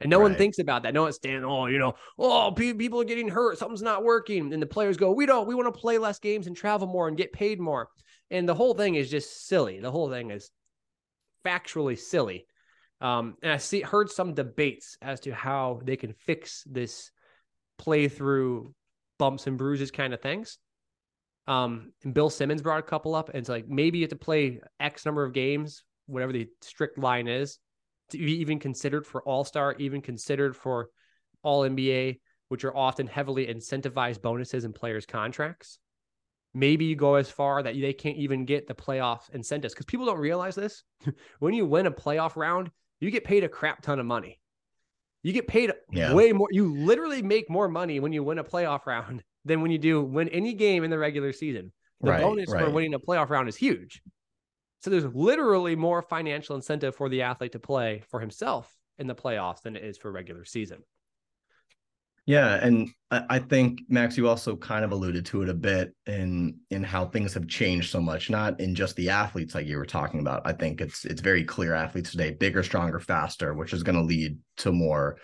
And 0.00 0.10
no 0.10 0.18
right. 0.18 0.24
one 0.24 0.34
thinks 0.34 0.58
about 0.58 0.82
that. 0.82 0.92
No 0.92 1.02
one's 1.02 1.16
standing, 1.16 1.44
oh, 1.44 1.66
you 1.66 1.78
know, 1.78 1.94
oh, 2.18 2.52
people 2.52 3.00
are 3.00 3.04
getting 3.04 3.28
hurt. 3.28 3.58
Something's 3.58 3.82
not 3.82 4.04
working. 4.04 4.52
And 4.52 4.62
the 4.62 4.66
players 4.66 4.96
go, 4.96 5.12
we 5.12 5.24
don't, 5.24 5.46
we 5.46 5.54
want 5.54 5.72
to 5.72 5.80
play 5.80 5.96
less 5.96 6.18
games 6.18 6.46
and 6.46 6.56
travel 6.56 6.86
more 6.86 7.08
and 7.08 7.16
get 7.16 7.32
paid 7.32 7.58
more. 7.58 7.88
And 8.30 8.48
the 8.48 8.54
whole 8.54 8.74
thing 8.74 8.96
is 8.96 9.10
just 9.10 9.46
silly. 9.46 9.80
The 9.80 9.90
whole 9.90 10.10
thing 10.10 10.30
is 10.30 10.50
factually 11.44 11.98
silly. 11.98 12.46
Um, 13.00 13.36
and 13.42 13.52
I 13.52 13.56
see 13.56 13.80
heard 13.80 14.10
some 14.10 14.34
debates 14.34 14.96
as 15.00 15.20
to 15.20 15.34
how 15.34 15.80
they 15.84 15.96
can 15.96 16.12
fix 16.12 16.62
this 16.66 17.10
play 17.78 18.08
through 18.08 18.74
bumps 19.18 19.46
and 19.46 19.56
bruises 19.56 19.90
kind 19.90 20.12
of 20.12 20.20
things. 20.20 20.58
Um, 21.46 21.92
and 22.04 22.12
Bill 22.12 22.30
Simmons 22.30 22.62
brought 22.62 22.80
a 22.80 22.82
couple 22.82 23.14
up, 23.14 23.28
and 23.28 23.38
it's 23.38 23.48
like 23.48 23.68
maybe 23.68 23.98
you 23.98 24.04
have 24.04 24.10
to 24.10 24.16
play 24.16 24.60
X 24.80 25.06
number 25.06 25.24
of 25.24 25.32
games, 25.32 25.84
whatever 26.06 26.32
the 26.32 26.48
strict 26.62 26.98
line 26.98 27.28
is, 27.28 27.58
to 28.10 28.18
be 28.18 28.40
even 28.40 28.58
considered 28.58 29.06
for 29.06 29.22
All 29.22 29.44
Star, 29.44 29.74
even 29.78 30.00
considered 30.00 30.56
for 30.56 30.88
All 31.42 31.62
NBA, 31.62 32.20
which 32.48 32.64
are 32.64 32.76
often 32.76 33.06
heavily 33.06 33.46
incentivized 33.46 34.22
bonuses 34.22 34.64
in 34.64 34.72
players' 34.72 35.06
contracts. 35.06 35.78
Maybe 36.54 36.86
you 36.86 36.96
go 36.96 37.16
as 37.16 37.28
far 37.28 37.62
that 37.62 37.74
they 37.74 37.92
can't 37.92 38.16
even 38.16 38.46
get 38.46 38.66
the 38.66 38.74
playoff 38.74 39.28
incentives 39.34 39.74
because 39.74 39.86
people 39.86 40.06
don't 40.06 40.18
realize 40.18 40.54
this. 40.54 40.84
when 41.38 41.52
you 41.52 41.66
win 41.66 41.86
a 41.86 41.90
playoff 41.90 42.36
round, 42.36 42.70
you 43.00 43.10
get 43.10 43.24
paid 43.24 43.44
a 43.44 43.48
crap 43.48 43.82
ton 43.82 44.00
of 44.00 44.06
money. 44.06 44.40
You 45.22 45.32
get 45.32 45.48
paid 45.48 45.72
yeah. 45.90 46.14
way 46.14 46.32
more. 46.32 46.48
You 46.50 46.74
literally 46.74 47.20
make 47.20 47.50
more 47.50 47.68
money 47.68 48.00
when 48.00 48.12
you 48.12 48.22
win 48.22 48.38
a 48.38 48.44
playoff 48.44 48.86
round 48.86 49.22
than 49.44 49.60
when 49.60 49.70
you 49.70 49.78
do 49.78 50.02
win 50.02 50.28
any 50.28 50.54
game 50.54 50.84
in 50.84 50.90
the 50.90 50.98
regular 50.98 51.32
season. 51.32 51.72
The 52.00 52.10
right, 52.10 52.22
bonus 52.22 52.50
right. 52.50 52.64
for 52.64 52.70
winning 52.70 52.94
a 52.94 53.00
playoff 53.00 53.30
round 53.30 53.48
is 53.48 53.56
huge. 53.56 54.02
So 54.86 54.90
there's 54.90 55.12
literally 55.16 55.74
more 55.74 56.00
financial 56.00 56.54
incentive 56.54 56.94
for 56.94 57.08
the 57.08 57.22
athlete 57.22 57.50
to 57.50 57.58
play 57.58 58.04
for 58.08 58.20
himself 58.20 58.72
in 59.00 59.08
the 59.08 59.16
playoffs 59.16 59.62
than 59.62 59.74
it 59.74 59.82
is 59.82 59.98
for 59.98 60.12
regular 60.12 60.44
season. 60.44 60.84
Yeah, 62.24 62.64
and 62.64 62.88
I 63.10 63.40
think 63.40 63.80
Max, 63.88 64.16
you 64.16 64.28
also 64.28 64.54
kind 64.54 64.84
of 64.84 64.92
alluded 64.92 65.26
to 65.26 65.42
it 65.42 65.48
a 65.48 65.54
bit 65.54 65.92
in 66.06 66.60
in 66.70 66.84
how 66.84 67.06
things 67.06 67.34
have 67.34 67.48
changed 67.48 67.90
so 67.90 68.00
much, 68.00 68.30
not 68.30 68.60
in 68.60 68.76
just 68.76 68.94
the 68.94 69.10
athletes 69.10 69.56
like 69.56 69.66
you 69.66 69.76
were 69.76 69.86
talking 69.86 70.20
about. 70.20 70.42
I 70.44 70.52
think 70.52 70.80
it's 70.80 71.04
it's 71.04 71.20
very 71.20 71.42
clear 71.42 71.74
athletes 71.74 72.12
today, 72.12 72.30
bigger, 72.30 72.62
stronger, 72.62 73.00
faster, 73.00 73.54
which 73.54 73.72
is 73.72 73.82
going 73.82 73.98
to 73.98 74.02
lead 74.02 74.38
to 74.58 74.70
more 74.70 75.18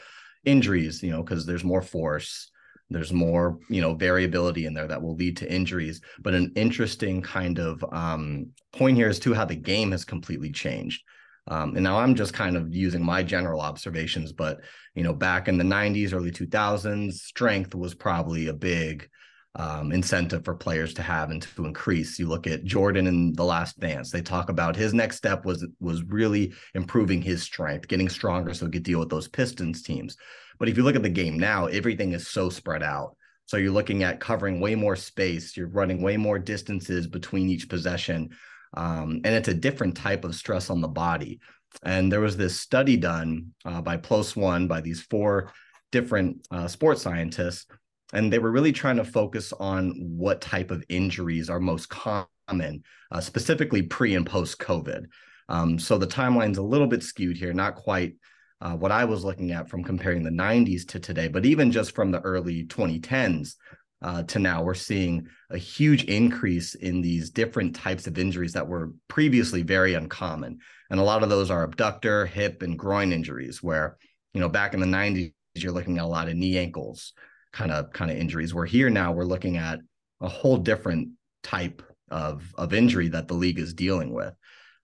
injuries, 0.45 1.05
you 1.05 1.13
know, 1.13 1.23
because 1.23 1.47
there's 1.47 1.63
more 1.63 1.83
force, 1.83 2.51
there's 2.91 3.13
more, 3.13 3.59
you 3.69 3.81
know, 3.81 3.95
variability 3.95 4.67
in 4.67 4.75
there 4.75 4.87
that 4.87 5.01
will 5.01 5.15
lead 5.17 5.37
to 5.39 5.53
injuries. 5.53 6.01
But 6.21 6.35
an 6.35 6.53
interesting 6.57 7.23
kind 7.23 7.59
of 7.59 7.85
um, 7.93 8.49
point 8.73 8.97
here 8.97 9.09
is 9.09 9.19
too 9.19 9.35
how 9.35 9.45
the 9.45 9.57
game 9.57 9.93
has 9.93 10.05
completely 10.05 10.51
changed. 10.51 11.03
Um, 11.49 11.75
and 11.75 11.83
now 11.83 11.99
I'm 11.99 12.15
just 12.15 12.35
kind 12.35 12.57
of 12.57 12.73
using 12.73 13.05
my 13.05 13.23
general 13.23 13.61
observations, 13.61 14.33
but 14.33 14.61
you 14.95 15.03
know, 15.03 15.13
back 15.13 15.49
in 15.49 15.59
the 15.59 15.65
90s, 15.65 16.13
early 16.13 16.31
2000s, 16.31 17.15
strength 17.15 17.75
was 17.75 17.95
probably 17.95 18.47
a 18.47 18.53
big 18.53 19.09
um, 19.55 19.93
incentive 19.93 20.45
for 20.45 20.55
players 20.55 20.95
to 20.95 21.03
have 21.03 21.31
and 21.31 21.43
to 21.43 21.67
increase. 21.67 22.19
You 22.19 22.27
look 22.27 22.47
at 22.47 22.65
Jordan 22.65 23.07
in 23.07 23.33
the 23.35 23.45
Last 23.45 23.79
Dance; 23.79 24.11
they 24.11 24.23
talk 24.23 24.49
about 24.49 24.77
his 24.77 24.95
next 24.95 25.17
step 25.17 25.45
was 25.45 25.67
was 25.79 26.03
really 26.05 26.55
improving 26.75 27.21
his 27.21 27.43
strength, 27.43 27.89
getting 27.89 28.09
stronger, 28.09 28.55
so 28.55 28.67
he 28.67 28.73
could 28.73 28.83
deal 28.83 29.01
with 29.01 29.11
those 29.11 29.29
Pistons 29.29 29.83
teams. 29.83 30.17
But 30.63 30.69
if 30.69 30.77
you 30.77 30.85
look 30.85 30.95
at 30.95 31.03
the 31.03 31.09
game 31.09 31.41
now, 31.41 31.67
everything 31.67 32.13
is 32.13 32.29
so 32.29 32.49
spread 32.49 32.85
out. 32.85 33.17
So 33.47 33.57
you're 33.57 33.73
looking 33.73 34.05
at 34.05 34.21
covering 34.21 34.61
way 34.61 34.77
more 34.77 34.95
space. 34.95 35.57
You're 35.57 35.67
running 35.67 36.01
way 36.01 36.17
more 36.17 36.39
distances 36.39 37.09
between 37.09 37.49
each 37.49 37.69
possession. 37.69 38.31
Um, 38.75 39.23
and 39.25 39.35
it's 39.35 39.49
a 39.49 39.55
different 39.55 39.97
type 39.97 40.25
of 40.25 40.37
stress 40.37 40.71
on 40.71 40.81
the 40.81 40.87
body. 40.87 41.41
And 41.83 42.13
there 42.13 42.21
was 42.21 42.37
this 42.37 42.61
study 42.61 42.97
done 42.97 43.49
uh, 43.65 43.83
by 43.83 43.97
PLOS 43.97 44.37
One 44.37 44.69
by 44.69 44.81
these 44.81 45.03
four 45.03 45.53
different 45.91 46.47
uh, 46.53 46.69
sports 46.69 47.03
scientists, 47.03 47.67
and 48.13 48.33
they 48.33 48.39
were 48.39 48.53
really 48.53 48.71
trying 48.71 48.99
to 48.99 49.05
focus 49.05 49.53
on 49.53 49.97
what 49.99 50.41
type 50.41 50.71
of 50.71 50.85
injuries 50.89 51.51
are 51.51 51.59
most 51.59 51.89
common, 51.89 52.85
uh, 53.11 53.21
specifically 53.21 53.83
pre 53.83 54.15
and 54.15 54.27
post 54.27 54.61
COVID. 54.61 55.07
Um, 55.49 55.81
so 55.81 55.99
the 55.99 56.07
timeline's 56.07 56.59
a 56.59 56.63
little 56.63 56.87
bit 56.87 57.03
skewed 57.03 57.37
here, 57.37 57.53
not 57.53 57.75
quite 57.75 58.15
uh, 58.63 58.77
what 58.77 58.93
I 58.93 59.05
was 59.05 59.25
looking 59.25 59.51
at 59.51 59.69
from 59.69 59.83
comparing 59.83 60.23
the 60.23 60.31
90s 60.31 60.87
to 60.89 61.01
today, 61.01 61.27
but 61.27 61.45
even 61.45 61.73
just 61.73 61.97
from 61.97 62.13
the 62.13 62.21
early 62.21 62.65
2010s 62.65 63.57
uh, 64.03 64.23
to 64.23 64.39
now, 64.39 64.63
we're 64.63 64.75
seeing 64.75 65.27
a 65.51 65.59
huge 65.59 66.05
increase 66.05 66.77
in 66.77 67.03
these 67.03 67.31
different 67.31 67.75
types 67.75 68.07
of 68.07 68.19
injuries 68.19 68.53
that 68.53 68.69
were 68.69 68.93
previously 69.09 69.63
very 69.63 69.95
uncommon. 69.95 70.59
And 70.91 71.01
a 71.01 71.03
lot 71.03 71.25
of 71.25 71.29
those 71.29 71.51
are 71.51 71.67
adductor, 71.67 72.27
hip, 72.29 72.63
and 72.63 72.79
groin 72.79 73.13
injuries, 73.13 73.65
where, 73.65 73.97
you 74.33 74.41
know, 74.41 74.49
back 74.49 74.75
in 74.75 74.81
the 74.81 74.87
90s, 74.87 75.33
you're 75.55 75.73
looking 75.73 75.99
at 75.99 76.05
a 76.05 76.07
lot 76.07 76.29
of 76.29 76.37
knee 76.37 76.57
ankles 76.57 77.15
kind 77.53 77.73
of 77.73 77.93
kind 77.93 78.11
of 78.13 78.17
injuries. 78.17 78.55
Where 78.55 78.65
here 78.65 78.91
now 78.91 79.13
we're 79.13 79.25
looking 79.25 79.57
at 79.57 79.81
a 80.21 80.29
whole 80.29 80.57
different 80.57 81.11
type 81.43 81.83
of 82.11 82.45
of 82.57 82.73
injury 82.73 83.09
that 83.09 83.27
the 83.27 83.35
league 83.35 83.59
is 83.59 83.75
dealing 83.75 84.13
with. 84.13 84.35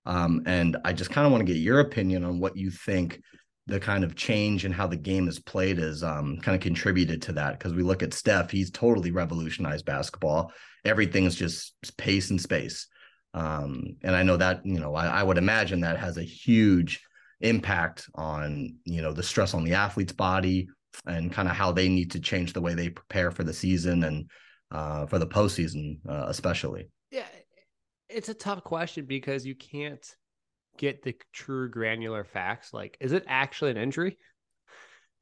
Um, 0.05 0.43
and 0.47 0.77
I 0.85 0.93
just 0.93 1.11
kind 1.11 1.27
of 1.27 1.33
want 1.33 1.47
to 1.47 1.53
get 1.53 1.61
your 1.61 1.81
opinion 1.81 2.25
on 2.25 2.41
what 2.41 2.57
you 2.57 2.71
think 2.71 3.21
the 3.69 3.79
kind 3.79 4.03
of 4.03 4.17
change 4.17 4.65
in 4.65 4.73
how 4.73 4.87
the 4.87 4.97
game 4.97 5.29
is 5.29 5.39
played 5.39 5.79
has 5.79 6.03
um, 6.03 6.39
kind 6.39 6.57
of 6.57 6.63
contributed 6.63 7.23
to 7.23 7.33
that. 7.33 7.59
Because 7.59 7.75
we 7.75 7.83
look 7.83 8.03
at 8.03 8.15
Steph, 8.15 8.51
he's 8.51 8.71
totally 8.71 9.11
revolutionized 9.11 9.85
basketball. 9.85 10.53
Everything 10.85 11.25
is 11.25 11.37
just 11.37 11.75
pace 11.99 12.31
and 12.31 12.41
space. 12.41 12.87
Um, 13.35 13.97
and 14.03 14.17
I 14.17 14.23
know 14.23 14.39
that, 14.39 14.65
you 14.65 14.81
know, 14.81 14.95
I, 14.95 15.07
I 15.07 15.23
would 15.23 15.37
imagine 15.37 15.81
that 15.83 15.99
has 15.99 16.17
a 16.17 16.23
huge 16.23 17.03
impact 17.43 18.09
on, 18.15 18.77
you 18.85 19.03
know, 19.03 19.13
the 19.13 19.23
stress 19.23 19.53
on 19.53 19.65
the 19.65 19.75
athlete's 19.75 20.13
body 20.13 20.69
and 21.07 21.31
kind 21.31 21.47
of 21.47 21.55
how 21.55 21.71
they 21.71 21.89
need 21.89 22.13
to 22.13 22.21
change 22.21 22.55
the 22.55 22.63
way 22.63 22.75
they 22.75 22.89
prepare 22.89 23.31
for 23.31 23.45
the 23.45 23.53
season 23.53 24.03
and 24.05 24.31
uh, 24.73 25.05
for 25.07 25.19
the 25.19 25.27
postseason, 25.27 25.99
uh, 26.09 26.25
especially. 26.29 26.89
Yeah, 27.11 27.27
it's 28.09 28.31
a 28.31 28.35
tough 28.35 28.65
question 28.65 29.05
because 29.05 29.45
you 29.45 29.55
can't 29.55 30.05
get 30.79 31.03
the 31.03 31.17
true 31.33 31.69
granular 31.69 32.25
facts. 32.25 32.73
Like, 32.73 32.97
is 33.01 33.13
it 33.13 33.25
actually 33.27 33.73
an 33.73 33.77
injury? 33.77 34.19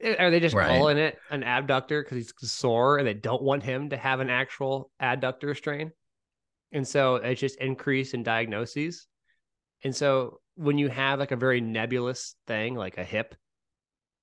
Eh, 0.01 0.15
are 0.19 0.29
they 0.29 0.39
just 0.39 0.55
right. 0.55 0.67
calling 0.67 0.97
it 0.97 1.17
an 1.29 1.43
abductor 1.43 2.03
because 2.03 2.17
he's 2.17 2.33
sore 2.51 2.97
and 2.97 3.07
they 3.07 3.13
don't 3.13 3.41
want 3.41 3.63
him 3.63 3.89
to 3.89 3.97
have 3.97 4.19
an 4.19 4.29
actual 4.29 4.91
adductor 5.01 5.55
strain? 5.55 5.91
And 6.71 6.87
so 6.87 7.15
it's 7.15 7.41
just 7.41 7.59
increase 7.59 8.13
in 8.13 8.23
diagnoses. 8.23 9.07
And 9.83 9.95
so 9.95 10.39
when 10.55 10.77
you 10.77 10.89
have 10.89 11.19
like 11.19 11.31
a 11.31 11.37
very 11.37 11.61
nebulous 11.61 12.35
thing 12.47 12.75
like 12.75 12.97
a 12.97 13.03
hip, 13.03 13.35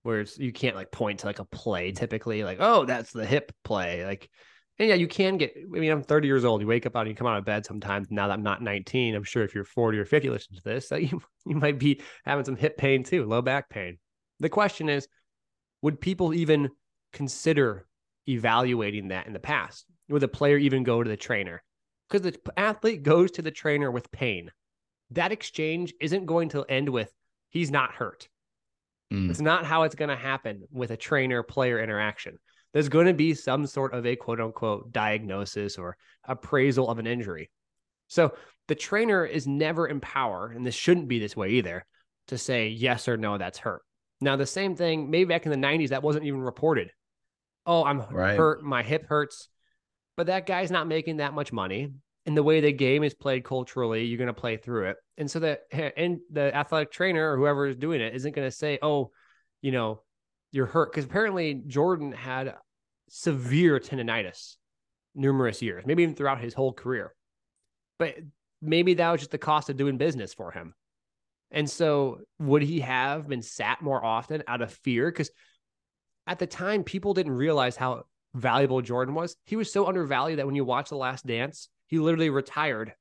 where 0.03 0.27
you 0.37 0.53
can't 0.53 0.77
like 0.77 0.93
point 0.93 1.21
to 1.21 1.27
like 1.27 1.39
a 1.39 1.45
play 1.47 1.91
typically, 1.91 2.45
like, 2.45 2.59
oh, 2.61 2.85
that's 2.85 3.11
the 3.11 3.25
hip 3.25 3.53
play. 3.65 4.05
Like 4.05 4.29
and 4.79 4.89
yeah, 4.89 4.95
you 4.97 5.07
can 5.07 5.37
get. 5.37 5.55
I 5.57 5.79
mean, 5.79 5.91
I'm 5.91 6.03
30 6.03 6.27
years 6.27 6.45
old. 6.45 6.61
You 6.61 6.67
wake 6.67 6.85
up 6.85 6.97
out 6.97 7.03
and 7.03 7.11
you 7.11 7.15
come 7.15 7.29
out 7.29 7.39
of 7.39 7.45
bed 7.45 7.65
sometimes. 7.65 8.09
Now 8.11 8.27
that 8.27 8.35
I'm 8.35 8.43
not 8.43 8.61
19, 8.61 9.15
I'm 9.15 9.23
sure 9.23 9.45
if 9.45 9.55
you're 9.55 9.65
40 9.65 9.99
or 9.99 10.05
50, 10.05 10.31
listen 10.31 10.57
to 10.57 10.63
this, 10.63 10.89
that 10.89 11.03
you 11.11 11.23
you 11.47 11.57
might 11.57 11.79
be 11.79 12.01
having 12.25 12.45
some 12.45 12.57
hip 12.57 12.77
pain 12.77 13.05
too, 13.05 13.25
low 13.25 13.43
back 13.43 13.71
pain. 13.71 13.99
The 14.41 14.49
question 14.49 14.89
is, 14.89 15.07
would 15.83 16.01
people 16.01 16.35
even 16.35 16.71
consider 17.13 17.87
evaluating 18.29 19.09
that 19.09 19.27
in 19.27 19.33
the 19.33 19.39
past? 19.39 19.87
Would 20.09 20.23
the 20.23 20.29
player 20.29 20.59
even 20.59 20.83
go 20.83 21.03
to 21.03 21.09
the 21.09 21.17
trainer? 21.17 21.63
Because 22.09 22.23
the 22.23 22.39
athlete 22.57 23.03
goes 23.03 23.31
to 23.33 23.43
the 23.43 23.51
trainer 23.51 23.91
with 23.91 24.11
pain. 24.11 24.51
That 25.11 25.33
exchange 25.33 25.95
isn't 26.01 26.27
going 26.27 26.51
to 26.51 26.65
end 26.65 26.89
with 26.89 27.13
he's 27.51 27.71
not 27.71 27.93
hurt. 27.93 28.29
Mm. 29.13 29.31
It's 29.31 29.41
not 29.41 29.65
how 29.65 29.85
it's 29.85 29.95
going 29.95 30.09
to 30.09 30.17
happen 30.17 30.65
with 30.73 30.91
a 30.91 30.97
trainer 30.97 31.43
player 31.43 31.81
interaction 31.81 32.39
there's 32.75 32.91
going 32.91 33.07
to 33.07 33.15
be 33.15 33.33
some 33.33 33.67
sort 33.67 33.95
of 33.95 34.05
a 34.05 34.17
quote 34.17 34.41
unquote 34.41 34.93
diagnosis 34.93 35.79
or 35.79 35.97
appraisal 36.25 36.91
of 36.91 36.99
an 36.99 37.07
injury. 37.07 37.51
So 38.09 38.35
the 38.69 38.75
trainer 38.75 39.25
is 39.25 39.47
never 39.47 39.87
in 39.87 40.01
power, 40.01 40.53
and 40.55 40.67
this 40.67 40.75
shouldn't 40.75 41.09
be 41.09 41.19
this 41.19 41.37
way 41.37 41.51
either, 41.51 41.87
to 42.29 42.37
say 42.37 42.69
yes 42.69 43.09
or 43.09 43.17
no, 43.17 43.39
that's 43.39 43.59
hurt. 43.59 43.83
Now, 44.21 44.37
the 44.37 44.47
same 44.47 44.75
thing, 44.75 45.11
maybe 45.11 45.29
back 45.29 45.47
in 45.47 45.53
the 45.53 45.67
90s, 45.67 45.91
that 45.91 46.03
wasn't 46.03 46.27
even 46.27 46.41
reported. 46.41 46.91
Oh, 47.65 47.85
I'm 47.85 48.01
right. 48.11 48.37
hurt. 48.37 48.63
My 48.63 48.83
hip 48.83 49.07
hurts. 49.07 49.49
But 50.17 50.27
that 50.27 50.47
guy's 50.47 50.71
not 50.71 50.87
making 50.87 51.19
that 51.19 51.35
much 51.35 51.53
money. 51.53 51.93
And 52.27 52.37
the 52.37 52.43
way 52.43 52.61
the 52.61 52.73
game 52.73 53.05
is 53.05 53.15
played 53.15 53.45
culturally, 53.45 54.05
you're 54.05 54.19
going 54.19 54.29
to 54.29 54.33
play 54.33 54.57
through 54.57 54.89
it. 54.91 54.97
And 55.19 55.31
so 55.31 55.39
the 55.41 55.61
and 55.99 56.21
the 56.31 56.55
athletic 56.55 56.91
trainer 56.91 57.33
or 57.33 57.37
whoever 57.37 57.67
is 57.67 57.77
doing 57.77 58.01
it 58.01 58.15
isn't 58.15 58.35
going 58.35 58.49
to 58.49 58.57
say, 58.57 58.79
"Oh, 58.81 59.11
you 59.61 59.73
know, 59.73 60.01
you're 60.55 60.67
hurt," 60.67 60.93
because 60.93 61.05
apparently 61.05 61.55
Jordan 61.67 62.13
had 62.13 62.55
severe 63.09 63.79
tendonitis 63.79 64.57
numerous 65.15 65.63
years, 65.63 65.85
maybe 65.87 66.03
even 66.03 66.15
throughout 66.15 66.41
his 66.41 66.55
whole 66.55 66.73
career. 66.73 67.15
But 67.99 68.17
maybe 68.61 68.95
that 68.95 69.11
was 69.11 69.21
just 69.21 69.31
the 69.31 69.39
cost 69.39 69.71
of 69.71 69.77
doing 69.77 69.99
business 69.99 70.35
for 70.35 70.51
him. 70.51 70.75
And 71.51 71.71
so, 71.71 72.21
would 72.39 72.63
he 72.63 72.81
have 72.81 73.29
been 73.29 73.43
sat 73.43 73.81
more 73.81 74.05
often 74.05 74.43
out 74.49 74.63
of 74.63 74.73
fear? 74.73 75.11
Because 75.11 75.31
at 76.27 76.39
the 76.39 76.47
time, 76.47 76.83
people 76.83 77.15
didn't 77.15 77.33
realize 77.33 77.77
how 77.77 78.05
valuable 78.35 78.81
Jordan 78.81 79.15
was. 79.15 79.37
He 79.45 79.57
was 79.57 79.73
so 79.73 79.87
undervalued 79.87 80.39
that 80.39 80.47
when 80.47 80.57
you 80.57 80.65
watch 80.65 80.89
The 80.89 80.97
Last 80.97 81.27
Dance, 81.27 81.69
he 81.87 81.99
literally 81.99 82.31
retired 82.31 82.95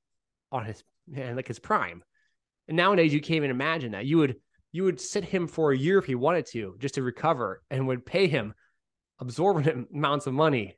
on 0.51 0.65
his 0.65 0.83
like 1.07 1.48
his 1.48 1.60
prime. 1.60 2.03
And 2.67 2.77
nowadays, 2.77 3.13
you 3.13 3.22
can't 3.22 3.38
even 3.38 3.50
imagine 3.50 3.93
that. 3.93 4.05
You 4.05 4.19
would 4.19 4.36
you 4.73 4.83
would 4.83 4.99
sit 4.99 5.23
him 5.23 5.47
for 5.47 5.71
a 5.71 5.77
year 5.77 5.99
if 5.99 6.05
he 6.05 6.15
wanted 6.15 6.47
to, 6.47 6.75
just 6.79 6.95
to 6.95 7.03
recover, 7.03 7.61
and 7.69 7.87
would 7.87 8.05
pay 8.05 8.27
him 8.27 8.53
absorbent 9.19 9.87
amounts 9.93 10.27
of 10.27 10.33
money 10.33 10.75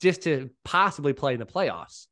just 0.00 0.22
to 0.22 0.48
possibly 0.64 1.12
play 1.12 1.34
in 1.34 1.40
the 1.40 1.44
playoffs. 1.44 2.06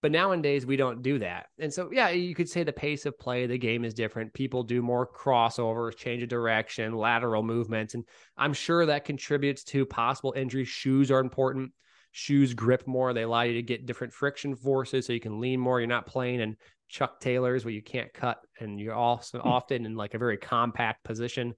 But 0.00 0.12
nowadays 0.12 0.64
we 0.64 0.76
don't 0.76 1.02
do 1.02 1.18
that. 1.20 1.46
And 1.58 1.72
so 1.72 1.90
yeah, 1.90 2.10
you 2.10 2.34
could 2.34 2.48
say 2.48 2.62
the 2.62 2.72
pace 2.72 3.04
of 3.06 3.18
play, 3.18 3.46
the 3.46 3.58
game 3.58 3.84
is 3.84 3.94
different. 3.94 4.34
People 4.34 4.62
do 4.62 4.82
more 4.82 5.08
crossovers, 5.10 5.96
change 5.96 6.22
of 6.22 6.28
direction, 6.28 6.94
lateral 6.94 7.42
movements. 7.42 7.94
And 7.94 8.04
I'm 8.36 8.52
sure 8.52 8.86
that 8.86 9.06
contributes 9.06 9.64
to 9.64 9.86
possible 9.86 10.34
injuries. 10.36 10.68
Shoes 10.68 11.10
are 11.10 11.20
important. 11.20 11.72
Shoes 12.12 12.54
grip 12.54 12.86
more. 12.86 13.12
They 13.12 13.22
allow 13.22 13.42
you 13.42 13.54
to 13.54 13.62
get 13.62 13.86
different 13.86 14.12
friction 14.12 14.54
forces 14.54 15.06
so 15.06 15.12
you 15.12 15.20
can 15.20 15.40
lean 15.40 15.58
more. 15.58 15.80
You're 15.80 15.88
not 15.88 16.06
playing 16.06 16.40
in 16.40 16.56
Chuck 16.88 17.20
Taylors 17.20 17.64
where 17.64 17.74
you 17.74 17.82
can't 17.82 18.12
cut 18.12 18.38
and 18.58 18.78
you're 18.80 18.94
also 18.94 19.40
hmm. 19.40 19.48
often 19.48 19.86
in 19.86 19.96
like 19.96 20.14
a 20.14 20.18
very 20.18 20.36
compact 20.36 21.04
position. 21.04 21.54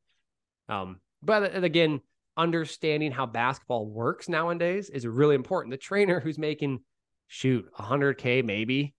Um, 0.68 1.00
but 1.22 1.54
again, 1.62 2.00
understanding 2.36 3.12
how 3.12 3.26
basketball 3.26 3.86
works 3.86 4.28
nowadays 4.28 4.90
is 4.90 5.06
really 5.06 5.34
important. 5.34 5.72
The 5.72 5.78
trainer 5.78 6.20
who's 6.20 6.38
making 6.38 6.80
shoot 7.28 7.66
100k 7.78 8.44
maybe 8.44 8.94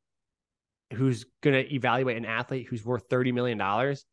who's 0.93 1.25
going 1.41 1.53
to 1.53 1.73
evaluate 1.73 2.17
an 2.17 2.25
athlete 2.25 2.67
who's 2.69 2.83
worth 2.83 3.03
30 3.09 3.31
million 3.31 3.57
dollars 3.57 4.05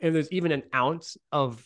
and 0.00 0.12
there's 0.14 0.30
even 0.32 0.50
an 0.50 0.64
ounce 0.74 1.16
of 1.30 1.64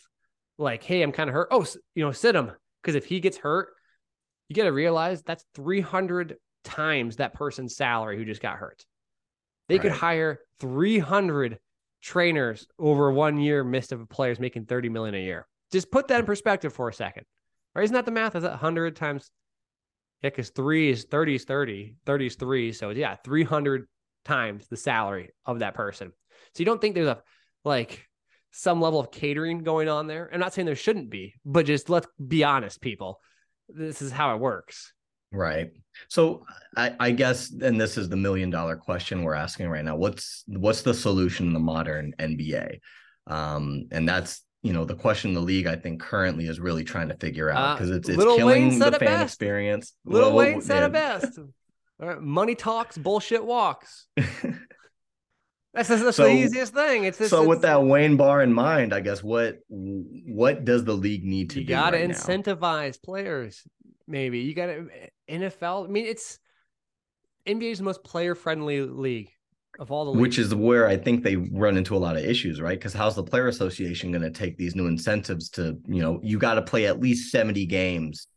like 0.59 0.83
hey 0.83 1.01
I'm 1.01 1.11
kind 1.11 1.27
of 1.27 1.33
hurt 1.33 1.47
oh 1.49 1.65
you 1.95 2.03
know 2.03 2.11
sit 2.11 2.35
him 2.35 2.51
because 2.81 2.93
if 2.93 3.05
he 3.05 3.19
gets 3.19 3.37
hurt 3.37 3.69
you 4.47 4.55
got 4.55 4.63
to 4.63 4.71
realize 4.71 5.23
that's 5.23 5.43
300 5.55 6.37
times 6.63 7.17
that 7.17 7.33
person's 7.33 7.75
salary 7.75 8.17
who 8.17 8.25
just 8.25 8.41
got 8.41 8.57
hurt. 8.57 8.85
They 9.67 9.75
right. 9.75 9.83
could 9.83 9.91
hire 9.91 10.39
300 10.59 11.59
trainers 12.01 12.67
over 12.79 13.11
one 13.11 13.37
year 13.39 13.63
missed 13.63 13.91
of 13.91 14.01
a 14.01 14.05
players 14.05 14.39
making 14.39 14.65
30 14.65 14.89
million 14.89 15.15
a 15.15 15.23
year. 15.23 15.47
Just 15.71 15.91
put 15.91 16.07
that 16.07 16.19
in 16.19 16.25
perspective 16.25 16.73
for 16.73 16.89
a 16.89 16.93
second. 16.93 17.23
Right? 17.75 17.83
Isn't 17.83 17.93
that 17.93 18.05
the 18.05 18.11
math? 18.11 18.35
Is 18.35 18.43
that 18.43 18.51
100 18.51 18.95
times? 18.95 19.29
Yeah, 20.21 20.29
because 20.29 20.49
three 20.49 20.89
is 20.89 21.05
30 21.05 21.35
is 21.35 21.43
30, 21.43 21.95
30 22.05 22.25
is 22.25 22.35
three. 22.35 22.71
So 22.71 22.89
yeah, 22.89 23.15
300 23.23 23.87
times 24.25 24.67
the 24.67 24.77
salary 24.77 25.29
of 25.45 25.59
that 25.59 25.73
person. 25.73 26.11
So 26.53 26.61
you 26.61 26.65
don't 26.65 26.81
think 26.81 26.95
there's 26.95 27.07
a 27.07 27.21
like 27.63 28.07
some 28.51 28.81
level 28.81 28.99
of 28.99 29.11
catering 29.11 29.63
going 29.63 29.89
on 29.89 30.07
there? 30.07 30.29
I'm 30.33 30.39
not 30.39 30.53
saying 30.53 30.65
there 30.65 30.75
shouldn't 30.75 31.09
be, 31.09 31.35
but 31.45 31.65
just 31.65 31.89
let's 31.89 32.07
be 32.25 32.43
honest, 32.43 32.81
people. 32.81 33.19
This 33.69 34.01
is 34.01 34.11
how 34.11 34.33
it 34.33 34.39
works. 34.39 34.93
Right. 35.31 35.71
So 36.09 36.45
I, 36.75 36.95
I, 36.99 37.11
guess, 37.11 37.51
and 37.51 37.79
this 37.79 37.97
is 37.97 38.09
the 38.09 38.15
million 38.15 38.49
dollar 38.49 38.75
question 38.75 39.23
we're 39.23 39.33
asking 39.33 39.69
right 39.69 39.83
now. 39.83 39.95
What's 39.95 40.43
what's 40.47 40.83
the 40.83 40.93
solution 40.93 41.47
in 41.47 41.53
the 41.53 41.59
modern 41.59 42.13
NBA? 42.19 42.79
Um, 43.25 43.87
and 43.91 44.07
that's 44.07 44.43
you 44.63 44.73
know 44.73 44.85
the 44.85 44.95
question 44.95 45.33
the 45.33 45.41
league 45.41 45.67
I 45.67 45.75
think 45.75 46.01
currently 46.01 46.47
is 46.47 46.59
really 46.59 46.83
trying 46.83 47.09
to 47.09 47.15
figure 47.17 47.49
out 47.49 47.77
because 47.77 47.91
uh, 47.91 47.95
it's 47.95 48.09
it's 48.09 48.23
killing 48.23 48.79
the 48.79 48.91
fan 48.91 48.99
best. 48.99 49.33
experience. 49.33 49.93
Lil 50.05 50.33
Wayne 50.33 50.61
said 50.61 50.83
it 50.83 50.93
best. 50.93 51.39
money 52.19 52.55
talks, 52.55 52.97
bullshit 52.97 53.43
walks. 53.43 54.07
That's, 55.73 55.89
that's, 55.89 56.01
that's 56.01 56.17
so, 56.17 56.23
the 56.23 56.31
easiest 56.31 56.73
thing. 56.73 57.03
It's 57.03 57.19
so 57.29 57.41
it's, 57.41 57.47
with 57.47 57.61
that 57.61 57.83
Wayne 57.83 58.17
bar 58.17 58.41
in 58.41 58.51
mind, 58.51 58.95
I 58.95 58.99
guess 58.99 59.21
what 59.21 59.59
what 59.69 60.65
does 60.65 60.85
the 60.85 60.93
league 60.93 61.23
need 61.23 61.51
to 61.51 61.59
you 61.59 61.67
do? 61.67 61.71
You 61.71 61.77
got 61.77 61.91
to 61.91 61.97
right 61.97 62.09
incentivize 62.09 62.93
now? 62.93 62.99
players. 63.03 63.61
Maybe 64.07 64.39
you 64.39 64.55
got 64.55 64.67
to 64.67 64.87
NFL. 65.29 65.85
I 65.85 65.87
mean, 65.89 66.05
it's 66.05 66.39
NBA 67.47 67.71
is 67.71 67.77
the 67.79 67.83
most 67.83 68.03
player 68.03 68.35
friendly 68.35 68.81
league 68.81 69.29
of 69.79 69.91
all 69.91 70.05
the 70.05 70.11
leagues. 70.11 70.21
which 70.21 70.39
is 70.39 70.55
where 70.55 70.87
I 70.87 70.97
think 70.97 71.23
they 71.23 71.35
run 71.35 71.77
into 71.77 71.95
a 71.95 71.99
lot 71.99 72.17
of 72.17 72.23
issues, 72.23 72.59
right? 72.59 72.77
Because 72.77 72.93
how's 72.93 73.15
the 73.15 73.23
player 73.23 73.47
association 73.47 74.11
going 74.11 74.23
to 74.23 74.31
take 74.31 74.57
these 74.57 74.75
new 74.75 74.87
incentives 74.87 75.49
to, 75.51 75.77
you 75.87 76.01
know, 76.01 76.19
you 76.23 76.39
got 76.39 76.55
to 76.55 76.61
play 76.61 76.87
at 76.87 76.99
least 76.99 77.31
70 77.31 77.65
games 77.67 78.27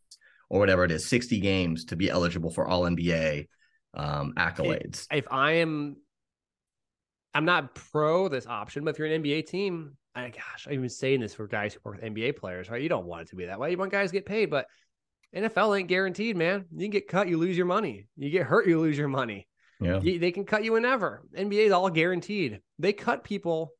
or 0.49 0.59
whatever 0.59 0.83
it 0.83 0.91
is, 0.91 1.07
60 1.07 1.39
games 1.39 1.85
to 1.85 1.95
be 1.95 2.09
eligible 2.09 2.51
for 2.51 2.67
all 2.67 2.83
NBA 2.83 3.47
um, 3.93 4.33
accolades. 4.37 5.07
If, 5.09 5.25
if 5.25 5.27
I 5.31 5.53
am 5.53 5.97
I'm 7.33 7.45
not 7.45 7.73
pro 7.75 8.27
this 8.27 8.45
option, 8.45 8.83
but 8.83 8.91
if 8.91 8.99
you're 8.99 9.07
an 9.07 9.23
NBA 9.23 9.47
team, 9.47 9.95
I 10.13 10.29
gosh, 10.29 10.67
I'm 10.67 10.73
even 10.73 10.89
saying 10.89 11.21
this 11.21 11.33
for 11.33 11.47
guys 11.47 11.73
who 11.73 11.79
work 11.83 12.01
with 12.01 12.13
NBA 12.13 12.35
players, 12.35 12.69
right? 12.69 12.81
You 12.81 12.89
don't 12.89 13.05
want 13.05 13.23
it 13.23 13.29
to 13.29 13.35
be 13.35 13.45
that 13.45 13.59
way. 13.59 13.71
You 13.71 13.77
want 13.77 13.91
guys 13.91 14.09
to 14.09 14.13
get 14.13 14.25
paid, 14.25 14.49
but 14.49 14.65
NFL 15.35 15.79
ain't 15.79 15.87
guaranteed, 15.87 16.35
man. 16.35 16.65
You 16.71 16.85
can 16.85 16.91
get 16.91 17.07
cut, 17.07 17.27
you 17.27 17.37
lose 17.37 17.55
your 17.55 17.65
money. 17.65 18.07
You 18.17 18.29
get 18.29 18.45
hurt, 18.45 18.67
you 18.67 18.79
lose 18.79 18.97
your 18.97 19.07
money. 19.07 19.47
Yeah. 19.79 19.99
You, 20.01 20.19
they 20.19 20.31
can 20.31 20.45
cut 20.45 20.63
you 20.63 20.73
whenever. 20.73 21.23
NBA 21.35 21.65
is 21.67 21.71
all 21.71 21.89
guaranteed. 21.89 22.59
They 22.79 22.93
cut 22.93 23.23
people 23.23 23.71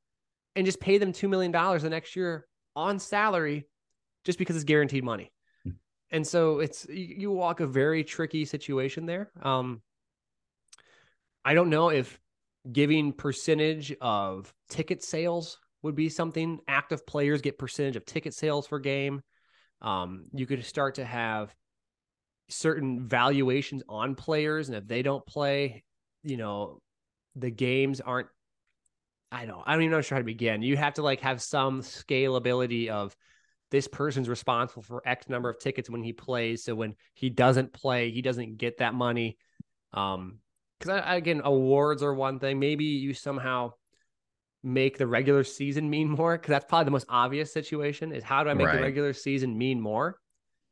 and 0.56 0.66
just 0.66 0.80
pay 0.80 0.98
them 0.98 1.14
$2 1.14 1.30
million 1.30 1.52
the 1.52 1.90
next 1.90 2.16
year 2.16 2.48
on 2.76 3.00
salary 3.00 3.68
just 4.24 4.40
because 4.40 4.56
it's 4.56 4.66
guaranteed 4.66 5.04
money. 5.04 5.32
Hmm. 5.64 5.72
And 6.10 6.26
so 6.26 6.60
it's, 6.60 6.88
you, 6.90 7.16
you 7.18 7.32
walk 7.32 7.60
a 7.60 7.68
very 7.68 8.04
tricky 8.04 8.46
situation 8.46 9.06
there. 9.06 9.32
Um, 9.42 9.82
I 11.44 11.54
don't 11.54 11.70
know 11.70 11.90
if 11.90 12.20
giving 12.72 13.14
percentage 13.14 13.94
of 14.02 14.54
ticket 14.70 15.04
sales 15.04 15.60
would 15.84 15.96
be 15.96 16.10
something 16.10 16.60
active 16.68 17.06
players 17.06 17.42
get 17.42 17.58
percentage 17.58 17.96
of 17.96 18.06
ticket 18.06 18.34
sales 18.34 18.68
for 18.68 18.80
game 18.80 19.22
um, 19.82 20.26
you 20.34 20.46
could 20.46 20.64
start 20.66 20.96
to 20.96 21.06
have 21.06 21.54
certain 22.50 23.08
valuations 23.08 23.82
on 23.88 24.16
players 24.16 24.68
and 24.68 24.78
if 24.78 24.88
they 24.88 25.02
don't 25.02 25.26
play 25.26 25.84
you 26.24 26.36
know 26.38 26.82
the 27.36 27.50
games 27.50 28.02
aren't 28.02 28.28
i 29.32 29.46
don't 29.46 29.64
i 29.66 29.74
don't 29.74 29.84
even 29.84 29.92
know 29.92 30.04
how 30.10 30.18
to 30.18 30.24
begin. 30.24 30.62
You 30.62 30.76
have 30.78 30.96
to 30.96 31.02
like 31.02 31.22
have 31.22 31.42
some 31.42 31.82
scalability 31.82 32.90
of 32.90 33.16
this 33.70 33.88
person's 33.88 34.28
responsible 34.28 34.82
for 34.82 35.02
x 35.08 35.30
number 35.30 35.50
of 35.50 35.60
tickets 35.60 35.90
when 35.90 36.04
he 36.04 36.12
plays. 36.12 36.66
So 36.66 36.76
when 36.76 36.96
he 37.14 37.30
doesn't 37.30 37.72
play 37.72 38.12
he 38.12 38.22
doesn't 38.22 38.58
get 38.58 38.80
that 38.80 38.94
money. 38.94 39.38
Um 39.94 40.40
because 40.80 41.02
again 41.06 41.42
awards 41.44 42.04
are 42.04 42.14
one 42.14 42.40
thing. 42.40 42.60
Maybe 42.60 42.86
you 42.86 43.14
somehow 43.14 43.74
make 44.64 44.98
the 44.98 45.08
regular 45.08 45.44
season 45.44 45.90
mean 45.90 46.10
more 46.10 46.38
because 46.38 46.50
that's 46.50 46.66
probably 46.66 46.86
the 46.86 46.92
most 46.92 47.08
obvious 47.10 47.52
situation 47.52 48.12
is 48.12 48.24
how 48.24 48.44
do 48.44 48.50
I 48.50 48.54
make 48.54 48.68
right. 48.68 48.78
the 48.78 48.82
regular 48.82 49.14
season 49.14 49.58
mean 49.58 49.82
more, 49.82 50.18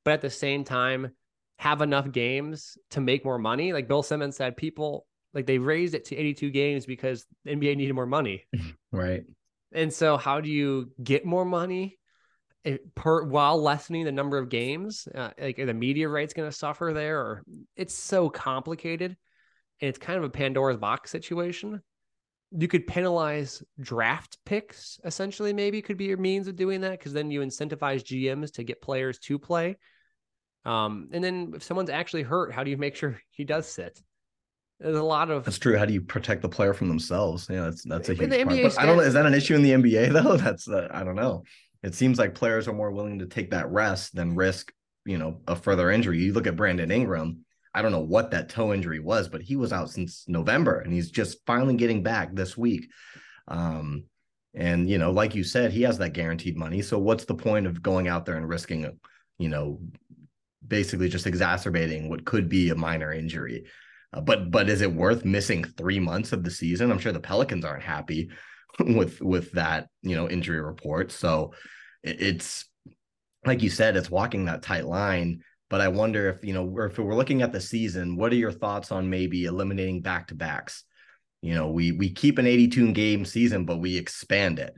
but 0.06 0.12
at 0.12 0.22
the 0.22 0.30
same 0.30 0.64
time 0.64 1.12
have 1.58 1.82
enough 1.82 2.12
games 2.12 2.78
to 2.92 3.02
make 3.02 3.26
more 3.26 3.40
money. 3.40 3.74
Like 3.74 3.88
Bill 3.88 4.04
Simmons 4.04 4.38
said, 4.38 4.56
people 4.56 5.06
like 5.34 5.46
they 5.46 5.58
raised 5.58 5.94
it 5.94 6.06
to 6.06 6.16
82 6.16 6.52
games 6.52 6.86
because 6.86 7.26
the 7.44 7.52
NBA 7.52 7.78
needed 7.78 7.94
more 7.94 8.06
money. 8.06 8.46
right. 8.92 9.24
And 9.72 9.94
so 9.94 10.18
how 10.18 10.42
do 10.42 10.50
you 10.50 10.92
get 11.04 11.26
more 11.26 11.46
money 11.46 11.98
eh, 12.66 12.78
per 12.96 13.24
while 13.24 13.62
lessening 13.62 14.06
the 14.06 14.12
number 14.12 14.38
of 14.38 14.50
games? 14.50 15.08
Uh, 15.14 15.32
like 15.40 15.60
are 15.60 15.66
the 15.66 15.74
media 15.74 16.08
rights 16.08 16.34
going 16.34 16.50
to 16.50 16.56
suffer 16.56 16.92
there 16.94 17.20
or 17.20 17.44
it's 17.76 17.94
so 17.94 18.30
complicated 18.30 19.18
and 19.82 19.90
it's 19.90 20.00
kind 20.00 20.18
of 20.18 20.24
a 20.24 20.30
Pandora's 20.30 20.78
box 20.78 21.12
situation 21.12 21.82
you 22.58 22.68
could 22.68 22.88
penalize 22.88 23.64
draft 23.80 24.38
picks 24.46 25.00
essentially 25.04 25.54
maybe 25.54 25.82
could 25.82 25.98
be 25.98 26.06
your 26.06 26.18
means 26.18 26.48
of 26.48 26.56
doing 26.56 26.82
that 26.82 26.98
because 26.98 27.14
then 27.14 27.30
you 27.30 27.42
incentivize 27.42 28.04
gms 28.04 28.54
to 28.54 28.64
get 28.64 28.82
players 28.82 29.20
to 29.20 29.38
play. 29.38 29.78
Um, 30.66 31.10
and 31.14 31.24
then 31.24 31.54
if 31.56 31.64
someone's 31.64 31.90
actually 31.90 32.24
hurt 32.24 32.54
how 32.54 32.64
do 32.64 32.72
you 32.72 32.78
make 32.78 32.96
sure 32.96 33.20
he 33.32 33.44
does 33.44 33.68
sit? 33.68 34.02
There's 34.80 34.98
a 34.98 35.04
lot 35.04 35.30
of 35.30 35.44
that's 35.44 35.60
true. 35.60 35.78
How 35.78 35.86
do 35.86 35.94
you 35.94 36.02
protect 36.02 36.42
the 36.42 36.50
player 36.50 36.74
from 36.74 36.88
themselves? 36.88 37.48
Yeah 37.50 37.66
that's 37.66 37.84
that's 37.84 38.10
a 38.10 38.14
huge 38.14 38.30
part. 38.30 38.48
But 38.48 38.80
i 38.80 38.86
don't 38.86 38.98
know 38.98 39.04
is 39.04 39.14
that 39.14 39.26
an 39.26 39.34
issue 39.34 39.56
in 39.56 39.62
the 39.62 39.72
nba 39.72 40.14
though? 40.24 40.38
That's 40.38 40.68
uh, 40.68 40.88
i 40.92 41.04
don't 41.04 41.16
know. 41.16 41.44
It 41.84 41.96
seems 41.96 42.18
like 42.18 42.34
players 42.36 42.68
are 42.68 42.74
more 42.74 42.92
willing 42.92 43.20
to 43.20 43.26
take 43.26 43.52
that 43.52 43.70
rest 43.70 44.16
than 44.16 44.36
risk 44.36 44.74
you 45.06 45.18
know 45.18 45.42
a 45.48 45.56
further 45.56 45.92
injury. 45.92 46.20
You 46.20 46.34
look 46.34 46.48
at 46.48 46.56
brandon 46.56 46.92
ingram 46.92 47.46
I 47.74 47.82
don't 47.82 47.92
know 47.92 48.00
what 48.00 48.32
that 48.32 48.50
toe 48.50 48.74
injury 48.74 49.00
was, 49.00 49.28
but 49.28 49.42
he 49.42 49.56
was 49.56 49.72
out 49.72 49.90
since 49.90 50.26
November 50.28 50.80
and 50.80 50.92
he's 50.92 51.12
just 51.12 51.38
finally 51.46 51.76
getting 51.76 52.02
back 52.02 52.34
this 52.34 52.58
week. 52.58 52.90
Um, 53.48 54.06
and 54.56 54.90
you 54.90 54.98
know, 54.98 55.12
like 55.12 55.36
you 55.36 55.44
said, 55.44 55.72
he 55.72 55.84
has 55.84 55.98
that 56.00 56.14
guaranteed 56.14 56.58
money. 56.58 56.82
So 56.82 56.98
what's 56.98 57.26
the 57.26 57.36
point 57.36 57.68
of 57.68 57.84
going 57.84 58.08
out 58.08 58.26
there 58.26 58.36
and 58.36 58.48
risking, 58.48 59.00
you 59.38 59.50
know, 59.50 59.80
basically 60.68 61.10
just 61.10 61.28
exacerbating 61.28 62.10
what 62.10 62.26
could 62.26 62.50
be 62.50 62.70
a 62.70 62.76
minor 62.76 63.14
injury? 63.14 63.66
Uh, 64.12 64.22
but 64.22 64.50
but 64.50 64.70
is 64.70 64.82
it 64.82 64.92
worth 64.92 65.24
missing 65.24 65.64
three 65.64 66.00
months 66.00 66.34
of 66.34 66.44
the 66.44 66.52
season? 66.52 66.92
I'm 66.92 67.00
sure 67.00 67.12
the 67.12 67.20
Pelicans 67.20 67.64
aren't 67.64 67.84
happy 67.84 68.30
with 68.80 69.22
with 69.22 69.52
that 69.52 69.88
you 70.02 70.16
know 70.16 70.28
injury 70.28 70.62
report. 70.62 71.12
So 71.12 71.54
it's 72.04 72.66
like 73.46 73.62
you 73.62 73.70
said, 73.70 73.96
it's 73.96 74.10
walking 74.10 74.46
that 74.46 74.64
tight 74.64 74.86
line 74.86 75.44
but 75.70 75.82
I 75.82 75.88
wonder 75.88 76.30
if 76.30 76.44
you 76.44 76.54
know, 76.54 76.80
if 76.80 76.98
we're 76.98 77.16
looking 77.16 77.42
at 77.42 77.52
the 77.52 77.62
season, 77.62 78.16
what 78.16 78.32
are 78.32 78.38
your 78.38 78.52
thoughts 78.52 78.92
on 78.92 79.10
maybe 79.10 79.46
eliminating 79.46 80.02
back 80.02 80.28
to 80.28 80.36
backs? 80.36 80.84
You 81.42 81.54
know, 81.54 81.70
we 81.70 81.92
we 81.92 82.12
keep 82.12 82.38
an 82.38 82.48
82 82.48 82.92
game 82.92 83.24
season, 83.26 83.66
but 83.66 83.78
we 83.78 83.98
expand 83.98 84.60
it. 84.60 84.74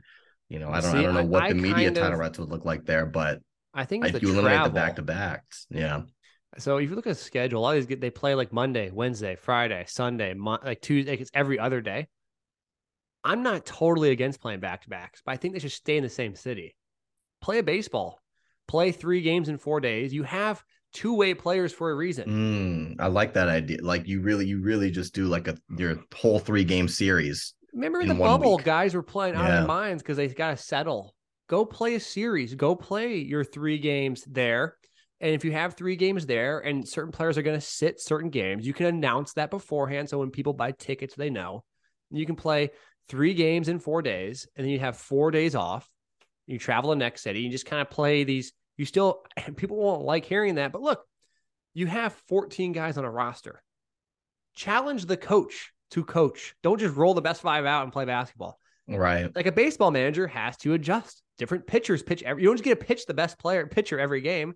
You 0.48 0.58
know, 0.58 0.68
I 0.68 0.80
don't 0.80 0.92
See, 0.92 0.98
I 0.98 1.02
don't 1.02 1.14
know 1.14 1.24
what 1.24 1.44
I, 1.44 1.48
the 1.48 1.54
media 1.54 1.90
title 1.90 2.18
rights 2.18 2.38
would 2.38 2.50
look 2.50 2.64
like 2.64 2.84
there, 2.84 3.06
but 3.06 3.40
I 3.72 3.84
think 3.86 4.06
if 4.06 4.22
you 4.22 4.28
eliminate 4.28 4.58
travel. 4.58 4.68
the 4.68 4.74
back 4.74 4.96
to 4.96 5.02
backs, 5.02 5.66
yeah. 5.70 6.02
So 6.58 6.76
if 6.76 6.90
you 6.90 6.96
look 6.96 7.06
at 7.06 7.16
the 7.16 7.22
schedule, 7.22 7.60
a 7.60 7.62
lot 7.62 7.70
of 7.70 7.76
these 7.76 7.86
get 7.86 8.00
they 8.02 8.10
play 8.10 8.34
like 8.34 8.52
Monday, 8.52 8.90
Wednesday, 8.90 9.34
Friday, 9.34 9.84
Sunday, 9.88 10.34
Mo- 10.34 10.58
like 10.62 10.82
Tuesday. 10.82 11.16
It's 11.16 11.30
every 11.32 11.58
other 11.58 11.80
day. 11.80 12.08
I'm 13.24 13.42
not 13.42 13.64
totally 13.64 14.10
against 14.10 14.40
playing 14.40 14.60
back 14.60 14.82
to 14.82 14.90
backs, 14.90 15.22
but 15.24 15.32
I 15.32 15.36
think 15.36 15.54
they 15.54 15.60
should 15.60 15.72
stay 15.72 15.96
in 15.96 16.02
the 16.02 16.10
same 16.10 16.34
city. 16.34 16.76
Play 17.40 17.58
a 17.58 17.62
baseball. 17.62 18.20
Play 18.68 18.92
three 18.92 19.22
games 19.22 19.48
in 19.48 19.58
four 19.58 19.80
days. 19.80 20.12
You 20.12 20.24
have 20.24 20.62
two 20.92 21.14
way 21.14 21.34
players 21.34 21.72
for 21.72 21.90
a 21.90 21.94
reason. 21.94 22.28
Mm, 22.28 23.00
I 23.00 23.06
like 23.08 23.34
that 23.34 23.48
idea. 23.48 23.78
Like 23.82 24.06
you 24.06 24.20
really, 24.20 24.46
you 24.46 24.60
really 24.60 24.90
just 24.90 25.14
do 25.14 25.26
like 25.26 25.48
a 25.48 25.56
your 25.76 25.98
whole 26.14 26.38
three 26.38 26.64
game 26.64 26.88
series. 26.88 27.54
Remember 27.72 28.00
in 28.00 28.08
the 28.08 28.14
bubble, 28.14 28.56
week. 28.56 28.66
guys 28.66 28.94
were 28.94 29.02
playing 29.02 29.34
out 29.34 29.44
yeah. 29.44 29.48
of 29.48 29.54
their 29.60 29.66
minds 29.66 30.02
because 30.02 30.18
they 30.18 30.28
got 30.28 30.50
to 30.50 30.62
settle. 30.62 31.14
Go 31.48 31.64
play 31.64 31.94
a 31.94 32.00
series. 32.00 32.54
Go 32.54 32.76
play 32.76 33.16
your 33.16 33.44
three 33.44 33.78
games 33.78 34.24
there. 34.26 34.76
And 35.20 35.34
if 35.34 35.44
you 35.44 35.52
have 35.52 35.74
three 35.74 35.96
games 35.96 36.26
there 36.26 36.58
and 36.58 36.86
certain 36.86 37.12
players 37.12 37.38
are 37.38 37.42
going 37.42 37.58
to 37.58 37.64
sit 37.64 38.00
certain 38.00 38.28
games, 38.28 38.66
you 38.66 38.74
can 38.74 38.86
announce 38.86 39.34
that 39.34 39.50
beforehand. 39.50 40.08
So 40.08 40.18
when 40.18 40.30
people 40.30 40.52
buy 40.52 40.72
tickets, 40.72 41.14
they 41.14 41.30
know. 41.30 41.64
You 42.10 42.26
can 42.26 42.36
play 42.36 42.70
three 43.08 43.32
games 43.32 43.68
in 43.68 43.78
four 43.78 44.02
days, 44.02 44.46
and 44.56 44.64
then 44.64 44.72
you 44.72 44.80
have 44.80 44.96
four 44.96 45.30
days 45.30 45.54
off. 45.54 45.88
You 46.46 46.58
travel 46.58 46.90
the 46.90 46.96
next 46.96 47.22
city. 47.22 47.40
You 47.40 47.50
just 47.50 47.66
kind 47.66 47.80
of 47.80 47.88
play 47.88 48.24
these 48.24 48.52
you 48.76 48.84
still, 48.84 49.24
people 49.56 49.76
won't 49.76 50.02
like 50.02 50.24
hearing 50.24 50.56
that. 50.56 50.72
But 50.72 50.82
look, 50.82 51.04
you 51.74 51.86
have 51.86 52.12
14 52.28 52.72
guys 52.72 52.98
on 52.98 53.04
a 53.04 53.10
roster. 53.10 53.62
Challenge 54.54 55.06
the 55.06 55.16
coach 55.16 55.72
to 55.92 56.04
coach. 56.04 56.54
Don't 56.62 56.80
just 56.80 56.96
roll 56.96 57.14
the 57.14 57.22
best 57.22 57.40
five 57.40 57.64
out 57.64 57.84
and 57.84 57.92
play 57.92 58.04
basketball. 58.04 58.58
Right. 58.88 59.34
Like 59.34 59.46
a 59.46 59.52
baseball 59.52 59.90
manager 59.90 60.26
has 60.26 60.56
to 60.58 60.74
adjust. 60.74 61.22
Different 61.38 61.66
pitchers 61.66 62.02
pitch 62.02 62.22
every, 62.22 62.42
you 62.42 62.48
don't 62.48 62.56
just 62.56 62.64
get 62.64 62.78
to 62.78 62.84
pitch 62.84 63.06
the 63.06 63.14
best 63.14 63.38
player 63.38 63.66
pitcher 63.66 63.98
every 63.98 64.20
game. 64.20 64.54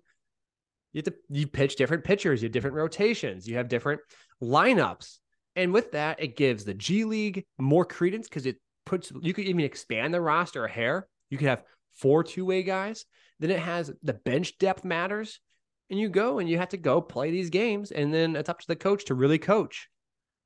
You 0.93 0.99
have 0.99 1.05
to 1.05 1.15
you 1.29 1.47
pitch 1.47 1.75
different 1.75 2.03
pitchers, 2.03 2.41
you 2.41 2.47
have 2.47 2.53
different 2.53 2.75
rotations, 2.75 3.47
you 3.47 3.57
have 3.57 3.67
different 3.67 4.01
lineups. 4.41 5.17
And 5.55 5.73
with 5.73 5.91
that, 5.93 6.21
it 6.21 6.37
gives 6.37 6.65
the 6.65 6.73
G 6.73 7.03
League 7.03 7.45
more 7.57 7.85
credence 7.85 8.27
because 8.27 8.45
it 8.45 8.57
puts 8.85 9.11
you 9.21 9.33
could 9.33 9.45
even 9.45 9.61
expand 9.61 10.13
the 10.13 10.21
roster 10.21 10.65
a 10.65 10.69
hair. 10.69 11.07
You 11.29 11.37
could 11.37 11.47
have 11.47 11.63
four 11.93 12.23
two-way 12.23 12.63
guys. 12.63 13.05
Then 13.39 13.51
it 13.51 13.59
has 13.59 13.91
the 14.03 14.13
bench 14.13 14.57
depth 14.57 14.83
matters. 14.83 15.39
And 15.89 15.99
you 15.99 16.09
go 16.09 16.39
and 16.39 16.49
you 16.49 16.57
have 16.57 16.69
to 16.69 16.77
go 16.77 16.99
play 16.99 17.31
these 17.31 17.49
games. 17.49 17.91
And 17.91 18.13
then 18.13 18.35
it's 18.35 18.49
up 18.49 18.59
to 18.59 18.67
the 18.67 18.75
coach 18.75 19.05
to 19.05 19.15
really 19.15 19.37
coach 19.37 19.87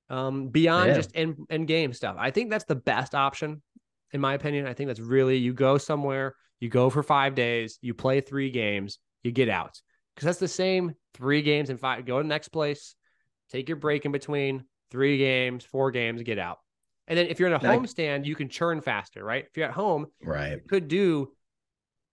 um, 0.10 0.49
beyond 0.49 0.89
yeah. 0.89 0.95
just 0.95 1.12
end, 1.15 1.38
end 1.49 1.67
game 1.67 1.93
stuff. 1.93 2.15
I 2.19 2.30
think 2.32 2.51
that's 2.51 2.65
the 2.65 2.75
best 2.75 3.15
option, 3.15 3.62
in 4.12 4.21
my 4.21 4.34
opinion. 4.34 4.67
I 4.67 4.73
think 4.73 4.88
that's 4.88 4.99
really 4.99 5.38
you 5.38 5.54
go 5.54 5.77
somewhere, 5.77 6.36
you 6.60 6.69
go 6.69 6.89
for 6.89 7.01
five 7.01 7.34
days, 7.34 7.80
you 7.82 7.93
play 7.93 8.21
three 8.21 8.51
games, 8.51 8.99
you 9.23 9.32
get 9.32 9.49
out. 9.49 9.82
Because 10.13 10.25
that's 10.25 10.39
the 10.39 10.47
same 10.47 10.93
three 11.13 11.41
games 11.41 11.69
and 11.69 11.80
five. 11.80 12.06
Go 12.06 12.17
to 12.17 12.23
the 12.23 12.30
next 12.30 12.49
place, 12.49 12.95
take 13.49 13.69
your 13.69 13.77
break 13.77 14.06
in 14.06 14.12
between, 14.12 14.65
three 14.91 15.17
games, 15.17 15.63
four 15.63 15.89
games, 15.89 16.21
get 16.21 16.38
out. 16.38 16.58
And 17.08 17.17
then 17.17 17.27
if 17.27 17.39
you're 17.39 17.47
in 17.47 17.54
a 17.54 17.60
home 17.60 17.88
stand, 17.88 18.27
you 18.27 18.36
can 18.36 18.47
churn 18.47 18.82
faster, 18.82 19.23
right? 19.23 19.45
If 19.49 19.58
you're 19.58 19.67
at 19.67 19.73
home, 19.73 20.08
right, 20.23 20.54
you 20.54 20.62
could 20.69 20.88
do 20.88 21.32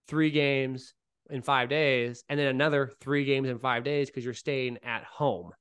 three 0.08 0.30
games 0.30 0.94
in 1.30 1.42
five 1.42 1.68
days 1.68 2.24
and 2.28 2.40
then 2.40 2.46
another 2.46 2.90
three 3.00 3.24
games 3.24 3.48
in 3.48 3.58
five 3.58 3.84
days 3.84 4.08
because 4.08 4.24
you're 4.24 4.34
staying 4.34 4.78
at 4.82 5.04
home 5.04 5.52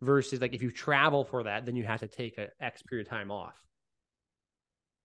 versus 0.00 0.40
like 0.40 0.54
if 0.54 0.62
you 0.62 0.70
travel 0.70 1.24
for 1.24 1.42
that 1.42 1.66
then 1.66 1.76
you 1.76 1.84
have 1.84 2.00
to 2.00 2.08
take 2.08 2.38
a 2.38 2.48
x 2.60 2.82
period 2.82 3.06
of 3.06 3.10
time 3.10 3.30
off. 3.30 3.54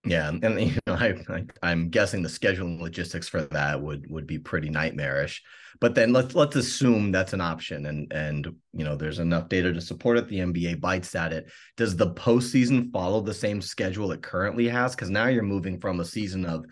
Yeah 0.06 0.30
and 0.30 0.43
you 0.62 0.78
know 0.86 0.93
I, 0.93 1.15
I 1.63 1.71
am 1.71 1.89
guessing 1.89 2.21
the 2.21 2.30
scheduling 2.30 2.80
logistics 2.80 3.28
for 3.28 3.41
that 3.41 3.82
would 3.82 4.10
would 4.10 4.28
be 4.28 4.38
pretty 4.38 4.69
nightmarish. 4.69 5.41
But 5.82 5.95
then 5.95 6.13
let's 6.13 6.36
let's 6.36 6.56
assume 6.56 7.12
that's 7.12 7.34
an 7.34 7.41
option 7.41 7.88
and 7.88 8.13
and 8.13 8.45
you 8.74 8.86
know 8.86 8.95
there's 8.95 9.19
enough 9.19 9.50
data 9.50 9.74
to 9.74 9.82
support 9.82 10.17
it 10.17 10.28
the 10.28 10.39
nba 10.39 10.80
bites 10.80 11.15
at 11.15 11.34
it. 11.34 11.52
Does 11.78 11.95
the 11.95 12.12
postseason 12.12 12.91
follow 12.91 13.21
the 13.21 13.34
same 13.34 13.60
schedule 13.60 14.12
it 14.12 14.21
currently 14.21 14.67
has? 14.67 14.95
Because 14.95 15.10
now 15.10 15.26
you're 15.26 15.41
moving 15.41 15.80
from 15.80 16.00
a 16.00 16.06
season 16.06 16.45
of 16.45 16.65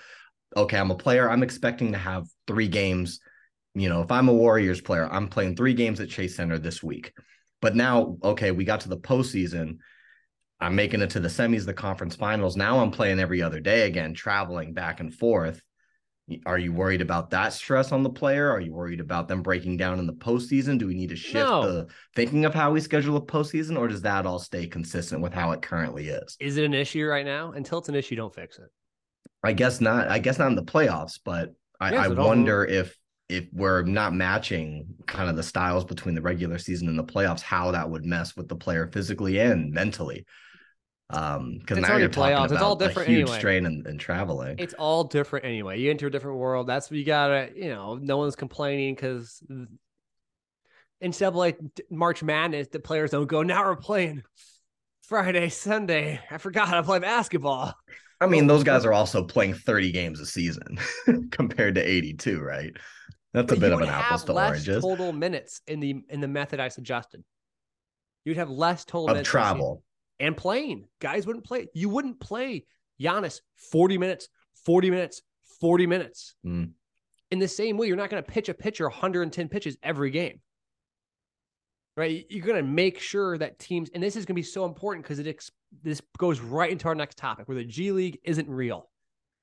okay, 0.55 0.77
I'm 0.77 0.91
a 0.91 0.95
player. 0.95 1.29
I'm 1.29 1.43
expecting 1.43 1.91
to 1.91 1.97
have 1.97 2.25
three 2.47 2.67
games. 2.67 3.19
You 3.75 3.89
know, 3.89 4.01
if 4.01 4.11
I'm 4.11 4.29
a 4.29 4.33
Warriors 4.33 4.81
player, 4.81 5.07
I'm 5.11 5.27
playing 5.27 5.55
three 5.55 5.73
games 5.73 5.99
at 5.99 6.09
Chase 6.09 6.35
Center 6.35 6.59
this 6.59 6.83
week. 6.83 7.13
But 7.61 7.75
now, 7.75 8.17
okay, 8.23 8.51
we 8.51 8.65
got 8.65 8.81
to 8.81 8.89
the 8.89 8.97
postseason. 8.97 9.77
I'm 10.59 10.75
making 10.75 11.01
it 11.01 11.11
to 11.11 11.19
the 11.19 11.27
semis, 11.27 11.65
the 11.65 11.73
conference 11.73 12.15
finals. 12.15 12.55
Now 12.55 12.79
I'm 12.79 12.91
playing 12.91 13.19
every 13.19 13.41
other 13.41 13.59
day 13.59 13.87
again, 13.87 14.13
traveling 14.13 14.73
back 14.73 14.99
and 14.99 15.13
forth. 15.13 15.61
Are 16.45 16.57
you 16.57 16.71
worried 16.71 17.01
about 17.01 17.31
that 17.31 17.51
stress 17.51 17.91
on 17.91 18.01
the 18.01 18.09
player? 18.09 18.49
Are 18.49 18.61
you 18.61 18.73
worried 18.73 19.01
about 19.01 19.27
them 19.27 19.41
breaking 19.41 19.75
down 19.75 19.99
in 19.99 20.07
the 20.07 20.13
postseason? 20.13 20.77
Do 20.77 20.87
we 20.87 20.93
need 20.93 21.09
to 21.09 21.17
shift 21.17 21.49
no. 21.49 21.69
the 21.69 21.87
thinking 22.15 22.45
of 22.45 22.53
how 22.53 22.71
we 22.71 22.79
schedule 22.79 23.17
a 23.17 23.21
postseason, 23.21 23.77
or 23.77 23.89
does 23.89 24.03
that 24.03 24.25
all 24.25 24.39
stay 24.39 24.65
consistent 24.65 25.21
with 25.21 25.33
how 25.33 25.51
it 25.51 25.61
currently 25.61 26.07
is? 26.07 26.37
Is 26.39 26.55
it 26.55 26.63
an 26.63 26.73
issue 26.73 27.05
right 27.05 27.25
now? 27.25 27.51
Until 27.51 27.79
it's 27.79 27.89
an 27.89 27.95
issue, 27.95 28.15
don't 28.15 28.33
fix 28.33 28.57
it. 28.57 28.69
I 29.43 29.53
guess 29.53 29.81
not. 29.81 30.07
I 30.07 30.19
guess 30.19 30.39
not 30.39 30.47
in 30.47 30.55
the 30.55 30.63
playoffs, 30.63 31.19
but 31.23 31.53
I, 31.79 31.91
yes, 31.91 32.05
I 32.05 32.07
wonder 32.09 32.65
if 32.65 32.97
if 33.29 33.47
we're 33.51 33.81
not 33.83 34.13
matching 34.13 34.87
kind 35.07 35.29
of 35.29 35.35
the 35.35 35.43
styles 35.43 35.85
between 35.85 36.15
the 36.15 36.21
regular 36.21 36.57
season 36.57 36.87
and 36.87 36.99
the 36.99 37.03
playoffs, 37.03 37.41
how 37.41 37.71
that 37.71 37.89
would 37.89 38.05
mess 38.05 38.35
with 38.35 38.47
the 38.47 38.55
player 38.55 38.89
physically 38.91 39.39
and 39.39 39.71
mentally. 39.71 40.25
Um, 41.09 41.57
because 41.59 41.77
now 41.77 41.97
you're 41.97 42.09
talking 42.09 42.33
about 42.33 42.51
it's 42.51 42.61
all 42.61 42.75
different 42.75 43.07
a 43.07 43.11
huge 43.11 43.23
anyway. 43.23 43.37
strain 43.37 43.65
in, 43.65 43.83
in 43.87 43.97
traveling. 43.97 44.55
It's 44.57 44.73
all 44.73 45.03
different 45.03 45.45
anyway. 45.45 45.79
You 45.79 45.91
enter 45.91 46.07
a 46.07 46.11
different 46.11 46.37
world. 46.37 46.67
That's 46.67 46.89
what 46.89 46.97
you 46.97 47.05
gotta, 47.05 47.49
you 47.55 47.69
know, 47.69 47.95
no 47.95 48.17
one's 48.17 48.35
complaining 48.35 48.95
because 48.95 49.43
instead 51.01 51.27
of 51.27 51.35
like 51.35 51.59
March 51.89 52.23
Madness, 52.23 52.69
the 52.69 52.79
players 52.79 53.11
don't 53.11 53.27
go, 53.27 53.43
now 53.43 53.63
we're 53.65 53.75
playing 53.75 54.23
Friday, 55.03 55.49
Sunday. 55.49 56.19
I 56.31 56.37
forgot 56.37 56.71
to 56.71 56.83
play 56.83 56.99
basketball. 56.99 57.75
I 58.23 58.27
mean, 58.27 58.47
those 58.47 58.63
guys 58.63 58.85
are 58.85 58.93
also 58.93 59.23
playing 59.23 59.53
30 59.53 59.91
games 59.91 60.19
a 60.19 60.25
season 60.25 60.79
compared 61.31 61.75
to 61.75 61.81
82, 61.81 62.39
right? 62.39 62.71
That's 63.33 63.47
but 63.47 63.57
a 63.57 63.61
bit 63.61 63.71
of 63.71 63.81
an 63.81 63.89
apples 63.89 64.23
to 64.25 64.33
oranges. 64.33 64.83
Total 64.83 65.11
minutes 65.11 65.61
in 65.67 65.79
the 65.79 66.03
in 66.09 66.21
the 66.21 66.27
method 66.27 66.59
I 66.59 66.67
suggested. 66.67 67.23
You'd 68.25 68.37
have 68.37 68.49
less 68.49 68.85
total 68.85 69.15
of 69.15 69.23
travel 69.23 69.83
and 70.19 70.37
playing. 70.37 70.87
Guys 71.01 71.25
wouldn't 71.25 71.45
play. 71.45 71.67
You 71.73 71.89
wouldn't 71.89 72.19
play 72.19 72.65
Giannis 73.01 73.41
40 73.71 73.97
minutes, 73.97 74.29
40 74.65 74.89
minutes, 74.91 75.21
40 75.59 75.87
minutes. 75.87 76.35
Mm. 76.45 76.71
In 77.31 77.39
the 77.39 77.47
same 77.47 77.77
way, 77.77 77.87
you're 77.87 77.97
not 77.97 78.09
going 78.09 78.23
to 78.23 78.31
pitch 78.31 78.49
a 78.49 78.53
pitcher 78.53 78.87
110 78.87 79.49
pitches 79.49 79.77
every 79.81 80.11
game. 80.11 80.39
Right? 81.97 82.25
You're 82.29 82.45
going 82.45 82.63
to 82.63 82.71
make 82.71 82.99
sure 82.99 83.37
that 83.37 83.59
teams, 83.59 83.89
and 83.93 84.01
this 84.01 84.15
is 84.15 84.25
going 84.25 84.35
to 84.35 84.39
be 84.39 84.43
so 84.43 84.65
important 84.65 85.03
because 85.03 85.19
it 85.19 85.27
ex- 85.27 85.51
this 85.81 86.01
goes 86.17 86.39
right 86.39 86.71
into 86.71 86.87
our 86.87 86.95
next 86.95 87.17
topic 87.17 87.47
where 87.47 87.57
the 87.57 87.63
G 87.63 87.91
League 87.91 88.19
isn't 88.23 88.49
real. 88.49 88.89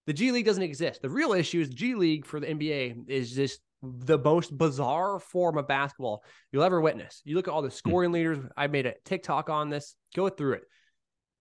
The 0.06 0.12
G 0.12 0.32
League 0.32 0.46
doesn't 0.46 0.62
exist. 0.62 1.02
The 1.02 1.10
real 1.10 1.32
issue 1.32 1.60
is 1.60 1.68
G 1.68 1.94
League 1.94 2.26
for 2.26 2.40
the 2.40 2.46
NBA 2.46 3.08
is 3.08 3.34
just 3.34 3.60
the 3.82 4.18
most 4.18 4.56
bizarre 4.56 5.18
form 5.18 5.56
of 5.56 5.66
basketball 5.66 6.22
you'll 6.52 6.62
ever 6.62 6.80
witness. 6.80 7.22
You 7.24 7.36
look 7.36 7.48
at 7.48 7.54
all 7.54 7.62
the 7.62 7.68
hmm. 7.68 7.74
scoring 7.74 8.12
leaders. 8.12 8.38
I 8.56 8.66
made 8.66 8.86
a 8.86 8.94
TikTok 9.04 9.50
on 9.50 9.70
this. 9.70 9.96
Go 10.14 10.28
through 10.28 10.54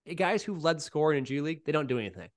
it. 0.06 0.16
Guys 0.16 0.42
who 0.42 0.56
led 0.56 0.80
scoring 0.80 1.18
in 1.18 1.24
G 1.24 1.40
League, 1.40 1.64
they 1.64 1.72
don't 1.72 1.86
do 1.86 1.98
anything. 1.98 2.28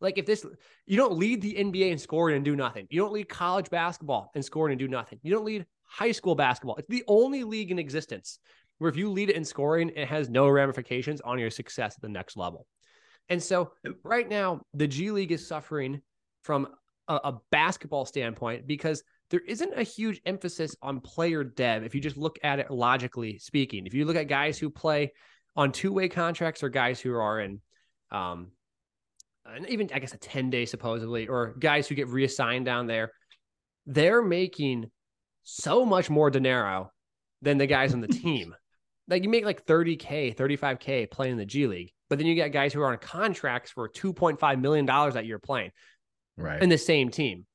Like 0.00 0.18
if 0.18 0.26
this, 0.26 0.44
you 0.84 0.96
don't 0.96 1.16
lead 1.18 1.40
the 1.40 1.54
NBA 1.54 1.90
in 1.90 1.98
scoring 1.98 2.36
and 2.36 2.44
do 2.44 2.54
nothing. 2.54 2.86
You 2.90 3.00
don't 3.00 3.14
lead 3.14 3.28
college 3.28 3.70
basketball 3.70 4.30
in 4.34 4.42
scoring 4.42 4.72
and 4.72 4.78
do 4.78 4.88
nothing. 4.88 5.18
You 5.22 5.32
don't 5.32 5.44
lead 5.44 5.64
high 5.84 6.12
school 6.12 6.34
basketball. 6.34 6.76
It's 6.76 6.88
the 6.88 7.04
only 7.08 7.44
league 7.44 7.70
in 7.70 7.78
existence 7.78 8.38
where 8.78 8.90
if 8.90 8.96
you 8.96 9.10
lead 9.10 9.30
it 9.30 9.36
in 9.36 9.44
scoring, 9.44 9.90
it 9.94 10.08
has 10.08 10.28
no 10.28 10.48
ramifications 10.48 11.20
on 11.20 11.38
your 11.38 11.50
success 11.50 11.94
at 11.96 12.02
the 12.02 12.08
next 12.08 12.36
level. 12.36 12.66
And 13.28 13.42
so 13.42 13.72
right 14.04 14.28
now, 14.28 14.60
the 14.74 14.86
G 14.86 15.10
League 15.10 15.32
is 15.32 15.46
suffering 15.46 16.00
from 16.42 16.68
a, 17.08 17.14
a 17.14 17.40
basketball 17.50 18.04
standpoint 18.04 18.66
because– 18.66 19.02
there 19.30 19.40
isn't 19.40 19.72
a 19.76 19.82
huge 19.82 20.20
emphasis 20.24 20.76
on 20.82 21.00
player 21.00 21.42
dev 21.42 21.82
if 21.84 21.94
you 21.94 22.00
just 22.00 22.16
look 22.16 22.38
at 22.44 22.60
it 22.60 22.70
logically 22.70 23.38
speaking. 23.38 23.86
If 23.86 23.94
you 23.94 24.04
look 24.04 24.16
at 24.16 24.28
guys 24.28 24.58
who 24.58 24.70
play 24.70 25.12
on 25.56 25.72
two 25.72 25.92
way 25.92 26.08
contracts 26.08 26.62
or 26.62 26.68
guys 26.68 27.00
who 27.00 27.14
are 27.14 27.40
in, 27.40 27.60
um, 28.12 28.52
and 29.44 29.68
even 29.68 29.90
I 29.92 29.98
guess 29.98 30.14
a 30.14 30.18
10 30.18 30.50
day 30.50 30.64
supposedly, 30.64 31.28
or 31.28 31.54
guys 31.58 31.88
who 31.88 31.94
get 31.94 32.08
reassigned 32.08 32.64
down 32.64 32.86
there, 32.86 33.12
they're 33.86 34.22
making 34.22 34.90
so 35.42 35.84
much 35.84 36.08
more 36.08 36.30
dinero 36.30 36.92
than 37.42 37.58
the 37.58 37.66
guys 37.66 37.94
on 37.94 38.00
the 38.00 38.08
team. 38.24 38.54
Like 39.08 39.22
you 39.22 39.28
make 39.28 39.44
like 39.44 39.64
30K, 39.64 40.34
35K 40.34 41.10
playing 41.10 41.32
in 41.32 41.38
the 41.38 41.46
G 41.46 41.66
League, 41.66 41.92
but 42.08 42.18
then 42.18 42.26
you 42.26 42.34
get 42.34 42.52
guys 42.52 42.72
who 42.72 42.80
are 42.80 42.92
on 42.92 42.98
contracts 42.98 43.70
for 43.70 43.88
$2.5 43.88 44.60
million 44.60 44.86
that 44.86 45.26
you're 45.26 45.38
playing 45.38 45.70
right. 46.36 46.62
in 46.62 46.68
the 46.68 46.78
same 46.78 47.10
team. 47.10 47.46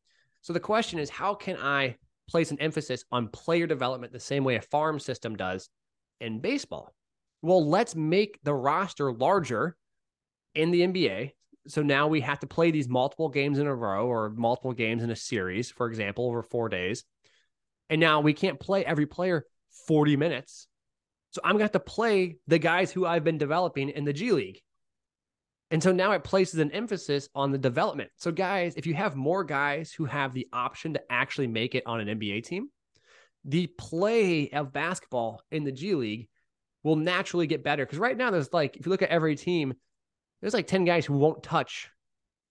So 0.42 0.54
the 0.54 0.60
question 0.60 1.00
is, 1.00 1.10
how 1.10 1.36
can 1.36 1.58
I 1.58 1.98
place 2.30 2.52
an 2.52 2.60
emphasis 2.60 3.04
on 3.12 3.28
player 3.28 3.68
development 3.68 4.14
the 4.14 4.20
same 4.20 4.44
way 4.44 4.56
a 4.56 4.62
farm 4.62 5.00
system 5.00 5.36
does 5.36 5.70
in 6.20 6.40
baseball? 6.40 6.94
Well, 7.42 7.68
let's 7.68 7.96
make 7.96 8.40
the 8.44 8.54
roster 8.54 9.12
larger 9.12 9.76
in 10.56 10.72
the 10.72 10.82
NBA. 10.82 11.32
So 11.68 11.84
now 11.84 12.08
we 12.08 12.22
have 12.22 12.40
to 12.40 12.48
play 12.48 12.72
these 12.72 12.88
multiple 12.88 13.30
games 13.30 13.60
in 13.60 13.68
a 13.68 13.76
row 13.76 14.08
or 14.08 14.30
multiple 14.30 14.74
games 14.74 15.04
in 15.04 15.12
a 15.12 15.16
series, 15.16 15.70
for 15.70 15.88
example, 15.88 16.28
over 16.28 16.42
four 16.42 16.70
days. 16.70 17.04
And 17.90 18.00
now 18.00 18.22
we 18.22 18.34
can't 18.34 18.60
play 18.60 18.86
every 18.86 19.06
player 19.06 19.46
40 19.88 20.18
minutes. 20.18 20.68
So 21.32 21.42
I'm 21.44 21.52
going 21.52 21.60
to 21.60 21.66
have 21.66 21.72
to 21.72 21.80
play 21.80 22.38
the 22.48 22.60
guys 22.60 22.92
who 22.92 23.06
I've 23.06 23.24
been 23.24 23.38
developing 23.38 23.90
in 23.90 24.06
the 24.06 24.14
G 24.14 24.32
League. 24.32 24.62
And 25.72 25.82
so 25.82 25.94
now 25.94 26.12
it 26.12 26.26
places 26.26 26.60
an 26.60 26.72
emphasis 26.72 27.30
on 27.34 27.52
the 27.52 27.58
development. 27.58 28.10
So, 28.18 28.32
guys, 28.32 28.76
if 28.76 28.86
you 28.86 28.94
have 28.94 29.16
more 29.16 29.46
guys 29.46 29.94
who 29.94 30.04
have 30.04 30.34
the 30.34 30.48
option 30.52 30.94
to 30.94 31.02
actually 31.10 31.48
make 31.48 31.76
it 31.76 31.84
on 31.86 32.02
an 32.02 32.20
NBA 32.20 32.44
team, 32.44 32.68
the 33.46 33.68
play 33.68 34.50
of 34.52 34.74
basketball 34.74 35.42
in 35.50 35.64
the 35.64 35.72
G 35.72 35.96
League 35.96 36.28
will 36.84 36.98
naturally 36.98 37.48
get 37.48 37.64
better. 37.64 37.86
Because 37.86 38.00
right 38.00 38.18
now, 38.18 38.32
there's 38.32 38.52
like, 38.52 38.76
if 38.76 38.86
you 38.86 38.92
look 38.92 39.02
at 39.02 39.10
every 39.10 39.36
team, 39.36 39.74
there's 40.42 40.54
like 40.54 40.68
10 40.68 40.84
guys 40.84 41.06
who 41.06 41.14
won't 41.14 41.44
touch 41.44 41.90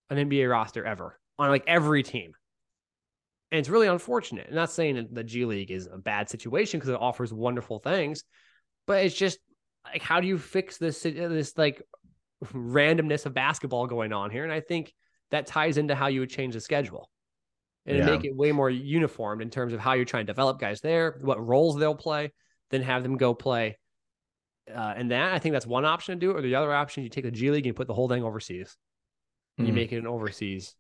an 0.09 0.17
NBA 0.17 0.51
roster 0.51 0.85
ever 0.85 1.19
on 1.39 1.51
like 1.51 1.65
every 1.67 2.03
team. 2.03 2.33
And 3.53 3.59
it's 3.59 3.69
really 3.69 3.89
unfortunate. 3.89 4.47
I'm 4.49 4.55
not 4.55 4.71
saying 4.71 4.95
that 4.95 5.15
the 5.15 5.25
G 5.25 5.45
League 5.45 5.71
is 5.71 5.89
a 5.93 5.99
bad 5.99 6.31
situation 6.31 6.79
because 6.79 6.91
it 6.91 7.01
offers 7.01 7.33
wonderful 7.35 7.81
things, 7.81 8.25
but 8.87 9.05
it's 9.05 9.15
just 9.15 9.39
like, 9.85 10.03
how 10.03 10.21
do 10.21 10.27
you 10.27 10.39
fix 10.39 10.79
this, 10.79 11.03
this 11.03 11.57
like 11.57 11.83
randomness 12.45 13.27
of 13.27 13.35
basketball 13.35 13.87
going 13.87 14.13
on 14.13 14.31
here. 14.31 14.45
And 14.45 14.53
I 14.53 14.61
think 14.61 14.93
that 15.31 15.47
ties 15.47 15.77
into 15.77 15.95
how 15.95 16.09
you 16.09 16.21
would 16.21 16.31
change 16.31 16.55
the 16.55 16.61
schedule 16.61 17.11
and 17.87 17.99
yeah. 17.99 18.07
make 18.07 18.25
it 18.25 18.35
way 18.35 18.53
more 18.53 18.71
uniformed 18.71 19.43
in 19.43 19.51
terms 19.51 19.73
of 19.73 19.81
how 19.81 19.93
you're 19.93 20.05
trying 20.05 20.27
to 20.27 20.33
develop 20.33 20.59
guys 20.59 20.81
there, 20.81 21.19
what 21.23 21.45
roles 21.45 21.79
they'll 21.79 21.95
play, 21.95 22.33
then 22.71 22.83
have 22.83 23.03
them 23.03 23.17
go 23.17 23.35
play. 23.35 23.79
Uh, 24.73 24.95
and 24.97 25.11
that 25.11 25.33
I 25.33 25.39
think 25.39 25.53
that's 25.53 25.67
one 25.67 25.85
option 25.85 26.19
to 26.19 26.27
do. 26.27 26.33
Or 26.33 26.43
the 26.43 26.55
other 26.55 26.73
option, 26.73 27.03
you 27.03 27.09
take 27.09 27.25
the 27.25 27.31
G 27.31 27.51
League 27.51 27.65
and 27.65 27.67
you 27.67 27.75
put 27.75 27.89
the 27.89 27.95
whole 27.95 28.09
thing 28.09 28.23
overseas. 28.23 28.77
Mm-hmm. 29.59 29.67
You 29.67 29.73
make 29.73 29.93
it 29.93 29.99
an 29.99 30.07
overseas. 30.07 30.75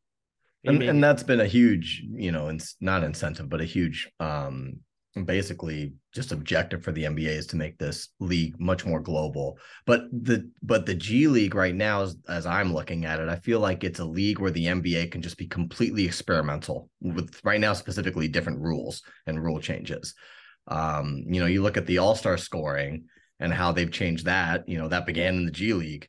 And, 0.63 0.83
and 0.83 1.03
that's 1.03 1.23
been 1.23 1.41
a 1.41 1.47
huge, 1.47 2.05
you 2.13 2.33
know, 2.33 2.49
it's 2.49 2.77
not 2.81 3.03
incentive, 3.03 3.49
but 3.49 3.63
a 3.63 3.65
huge 3.65 4.11
um 4.21 4.81
basically 5.25 5.93
just 6.15 6.33
objective 6.33 6.83
for 6.83 6.93
the 6.93 7.05
NBA 7.05 7.29
is 7.29 7.47
to 7.49 7.57
make 7.57 7.79
this 7.79 8.09
league 8.21 8.59
much 8.61 8.87
more 8.87 9.01
global. 9.01 9.59
But 9.87 10.05
the 10.13 10.49
but 10.63 10.87
the 10.87 10.95
G 10.95 11.27
League 11.27 11.55
right 11.55 11.75
now, 11.75 12.03
as, 12.03 12.17
as 12.29 12.47
I'm 12.47 12.73
looking 12.73 13.05
at 13.05 13.21
it, 13.21 13.29
I 13.29 13.37
feel 13.37 13.61
like 13.61 13.83
it's 13.83 13.99
a 13.99 14.05
league 14.05 14.39
where 14.39 14.51
the 14.51 14.67
NBA 14.67 15.11
can 15.11 15.23
just 15.23 15.39
be 15.39 15.47
completely 15.47 16.05
experimental 16.05 16.89
with 17.01 17.41
right 17.45 17.61
now 17.61 17.73
specifically 17.73 18.29
different 18.29 18.61
rules 18.61 19.03
and 19.27 19.43
rule 19.43 19.61
changes. 19.61 20.15
Um, 20.69 21.25
you 21.27 21.41
know, 21.41 21.47
you 21.47 21.63
look 21.63 21.77
at 21.77 21.87
the 21.87 21.99
All 21.99 22.15
Star 22.15 22.37
scoring 22.37 23.07
and 23.41 23.53
how 23.53 23.73
they've 23.73 23.91
changed 23.91 24.27
that. 24.27 24.69
You 24.69 24.79
know, 24.79 24.89
that 24.89 25.07
began 25.07 25.37
in 25.37 25.45
the 25.45 25.51
G 25.51 25.73
League. 25.73 26.09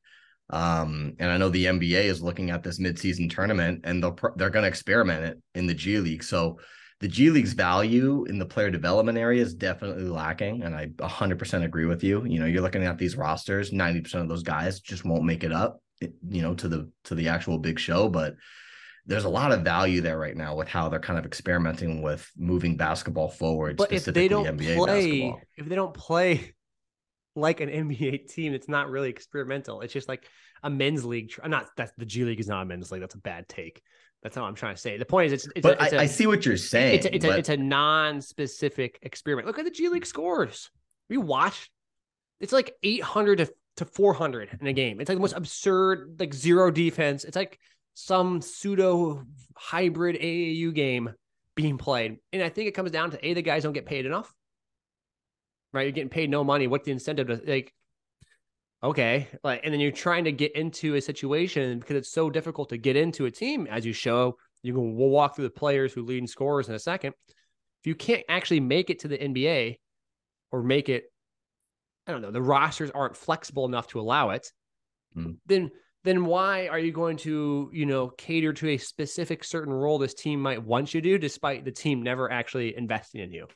Um, 0.51 1.13
and 1.17 1.31
I 1.31 1.37
know 1.37 1.49
the 1.49 1.65
NBA 1.65 2.03
is 2.03 2.21
looking 2.21 2.51
at 2.51 2.61
this 2.61 2.79
midseason 2.79 3.33
tournament 3.33 3.81
and 3.85 4.03
they'll 4.03 4.17
they're 4.35 4.49
going 4.49 4.63
to 4.63 4.69
experiment 4.69 5.23
it 5.23 5.41
in 5.55 5.65
the 5.65 5.73
G 5.73 5.97
League. 5.99 6.23
So 6.23 6.59
the 7.01 7.07
G 7.07 7.31
League's 7.31 7.53
value 7.53 8.25
in 8.25 8.37
the 8.37 8.45
player 8.45 8.69
development 8.69 9.17
area 9.17 9.41
is 9.41 9.55
definitely 9.55 10.03
lacking. 10.03 10.61
And 10.61 10.75
I 10.75 10.85
100% 10.85 11.63
agree 11.63 11.85
with 11.85 12.03
you. 12.03 12.23
You 12.25 12.39
know, 12.39 12.45
you're 12.45 12.61
looking 12.61 12.83
at 12.83 12.99
these 12.99 13.17
rosters, 13.17 13.71
90% 13.71 14.15
of 14.21 14.29
those 14.29 14.43
guys 14.43 14.79
just 14.79 15.03
won't 15.03 15.23
make 15.23 15.43
it 15.43 15.51
up, 15.51 15.81
you 15.99 16.43
know, 16.43 16.53
to 16.53 16.67
the 16.67 16.91
to 17.05 17.15
the 17.15 17.27
actual 17.27 17.57
big 17.57 17.79
show. 17.79 18.07
But 18.07 18.35
there's 19.07 19.23
a 19.23 19.29
lot 19.29 19.51
of 19.51 19.61
value 19.61 20.01
there 20.01 20.19
right 20.19 20.37
now 20.37 20.55
with 20.55 20.67
how 20.67 20.89
they're 20.89 20.99
kind 20.99 21.17
of 21.17 21.25
experimenting 21.25 22.03
with 22.03 22.29
moving 22.37 22.77
basketball 22.77 23.29
forward. 23.29 23.77
But 23.77 23.91
if 23.91 24.05
they 24.05 24.27
don't 24.27 24.45
NBA 24.45 24.75
play, 24.75 25.01
basketball. 25.01 25.41
if 25.57 25.65
they 25.67 25.75
don't 25.75 25.95
play 25.95 26.53
like 27.35 27.61
an 27.61 27.69
NBA 27.69 28.27
team, 28.27 28.53
it's 28.53 28.69
not 28.69 28.91
really 28.91 29.09
experimental. 29.09 29.81
It's 29.81 29.91
just 29.93 30.07
like 30.07 30.27
a 30.61 30.69
men's 30.69 31.03
league. 31.03 31.31
Not 31.43 31.65
that's 31.75 31.93
the 31.97 32.05
G 32.05 32.25
League 32.25 32.39
is 32.39 32.47
not 32.47 32.61
a 32.61 32.65
men's 32.65 32.91
league. 32.91 33.01
That's 33.01 33.15
a 33.15 33.19
bad 33.19 33.49
take. 33.49 33.81
That's 34.23 34.35
not 34.35 34.43
what 34.43 34.49
I'm 34.49 34.55
trying 34.55 34.75
to 34.75 34.81
say. 34.81 34.97
The 34.97 35.05
point 35.05 35.27
is, 35.27 35.33
it's, 35.33 35.53
it's 35.55 35.63
but 35.63 35.81
a, 35.81 35.85
it's 35.85 35.93
I, 35.93 35.97
a, 35.97 35.99
I 36.01 36.05
see 36.05 36.27
what 36.27 36.45
you're 36.45 36.57
saying. 36.57 36.95
It's 36.95 37.05
a, 37.05 37.15
it's, 37.15 37.25
but... 37.25 37.35
a, 37.35 37.39
it's 37.39 37.49
a 37.49 37.57
non-specific 37.57 38.99
experiment. 39.01 39.47
Look 39.47 39.57
at 39.57 39.65
the 39.65 39.71
G 39.71 39.89
League 39.89 40.05
scores. 40.05 40.69
We 41.09 41.17
watch. 41.17 41.71
It's 42.39 42.53
like 42.53 42.75
800 42.83 43.37
to, 43.39 43.53
to 43.77 43.85
400 43.85 44.57
in 44.61 44.67
a 44.67 44.73
game. 44.73 44.99
It's 44.99 45.09
like 45.09 45.17
the 45.17 45.21
most 45.21 45.35
absurd, 45.35 46.17
like 46.19 46.33
zero 46.33 46.69
defense. 46.69 47.23
It's 47.23 47.35
like 47.35 47.59
some 47.93 48.41
pseudo 48.41 49.25
hybrid 49.55 50.17
AAU 50.17 50.73
game 50.73 51.13
being 51.55 51.77
played. 51.77 52.17
And 52.31 52.43
I 52.43 52.49
think 52.49 52.67
it 52.67 52.71
comes 52.71 52.91
down 52.91 53.11
to 53.11 53.25
a 53.25 53.33
the 53.33 53.41
guys 53.41 53.63
don't 53.63 53.73
get 53.73 53.85
paid 53.85 54.05
enough. 54.05 54.33
Right, 55.73 55.83
you're 55.83 55.91
getting 55.91 56.09
paid 56.09 56.29
no 56.29 56.43
money. 56.43 56.67
What 56.67 56.83
the 56.83 56.91
incentive 56.91 57.27
to 57.27 57.41
like? 57.45 57.73
Okay. 58.83 59.27
Like, 59.43 59.61
and 59.63 59.73
then 59.73 59.79
you're 59.79 59.91
trying 59.91 60.23
to 60.23 60.31
get 60.31 60.55
into 60.55 60.95
a 60.95 61.01
situation 61.01 61.79
because 61.79 61.97
it's 61.97 62.11
so 62.11 62.29
difficult 62.29 62.69
to 62.69 62.77
get 62.77 62.95
into 62.95 63.25
a 63.25 63.31
team, 63.31 63.67
as 63.69 63.85
you 63.85 63.93
show. 63.93 64.37
You 64.63 64.73
can 64.73 64.95
we'll 64.95 65.09
walk 65.09 65.35
through 65.35 65.45
the 65.45 65.51
players 65.51 65.93
who 65.93 66.03
lead 66.03 66.19
in 66.19 66.27
scores 66.27 66.69
in 66.69 66.75
a 66.75 66.79
second. 66.79 67.13
If 67.27 67.87
you 67.87 67.95
can't 67.95 68.23
actually 68.29 68.59
make 68.59 68.89
it 68.89 68.99
to 68.99 69.07
the 69.07 69.17
NBA 69.17 69.79
or 70.51 70.63
make 70.63 70.89
it, 70.89 71.05
I 72.07 72.11
don't 72.11 72.21
know, 72.21 72.31
the 72.31 72.41
rosters 72.41 72.91
aren't 72.91 73.17
flexible 73.17 73.65
enough 73.65 73.87
to 73.87 73.99
allow 73.99 74.31
it, 74.31 74.51
Mm. 75.15 75.37
then 75.45 75.71
then 76.03 76.25
why 76.25 76.67
are 76.67 76.79
you 76.79 76.91
going 76.91 77.17
to, 77.17 77.69
you 77.73 77.85
know, 77.85 78.07
cater 78.07 78.53
to 78.53 78.69
a 78.69 78.77
specific 78.77 79.43
certain 79.43 79.73
role 79.73 79.99
this 79.99 80.15
team 80.15 80.41
might 80.41 80.63
want 80.63 80.93
you 80.93 81.01
to 81.01 81.09
do, 81.09 81.17
despite 81.19 81.63
the 81.63 81.71
team 81.71 82.01
never 82.01 82.31
actually 82.31 82.75
investing 82.75 83.21
in 83.21 83.31
you? 83.31 83.47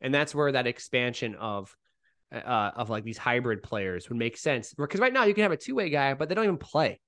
And 0.00 0.14
that's 0.14 0.34
where 0.34 0.52
that 0.52 0.66
expansion 0.66 1.34
of 1.34 1.76
uh, 2.32 2.70
of 2.76 2.90
like 2.90 3.04
these 3.04 3.18
hybrid 3.18 3.62
players 3.62 4.08
would 4.08 4.18
make 4.18 4.36
sense. 4.36 4.74
Because 4.74 5.00
right 5.00 5.12
now 5.12 5.24
you 5.24 5.34
can 5.34 5.42
have 5.42 5.52
a 5.52 5.56
two 5.56 5.74
way 5.74 5.90
guy, 5.90 6.14
but 6.14 6.28
they 6.28 6.34
don't 6.34 6.44
even 6.44 6.56
play. 6.56 7.00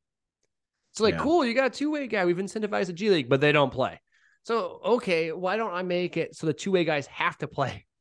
So 0.93 1.05
like, 1.05 1.15
Yeah. 1.15 1.21
cool, 1.21 1.45
you 1.45 1.55
got 1.55 1.67
a 1.67 1.71
two 1.71 1.91
way 1.91 2.07
guy. 2.07 2.25
We've 2.25 2.37
incentivized 2.37 2.87
the 2.87 2.93
G 2.93 3.11
League, 3.11 3.29
but 3.29 3.41
they 3.41 3.53
don't 3.53 3.73
play. 3.73 4.01
So 4.45 4.81
okay, 4.85 5.33
why 5.33 5.57
don't 5.57 5.73
I 5.73 5.83
make 5.83 6.17
it 6.17 6.35
so 6.37 6.47
the 6.47 6.53
two 6.53 6.71
way 6.71 6.85
guys 6.85 7.07
have 7.07 7.39
to 7.39 7.49
play? 7.49 7.87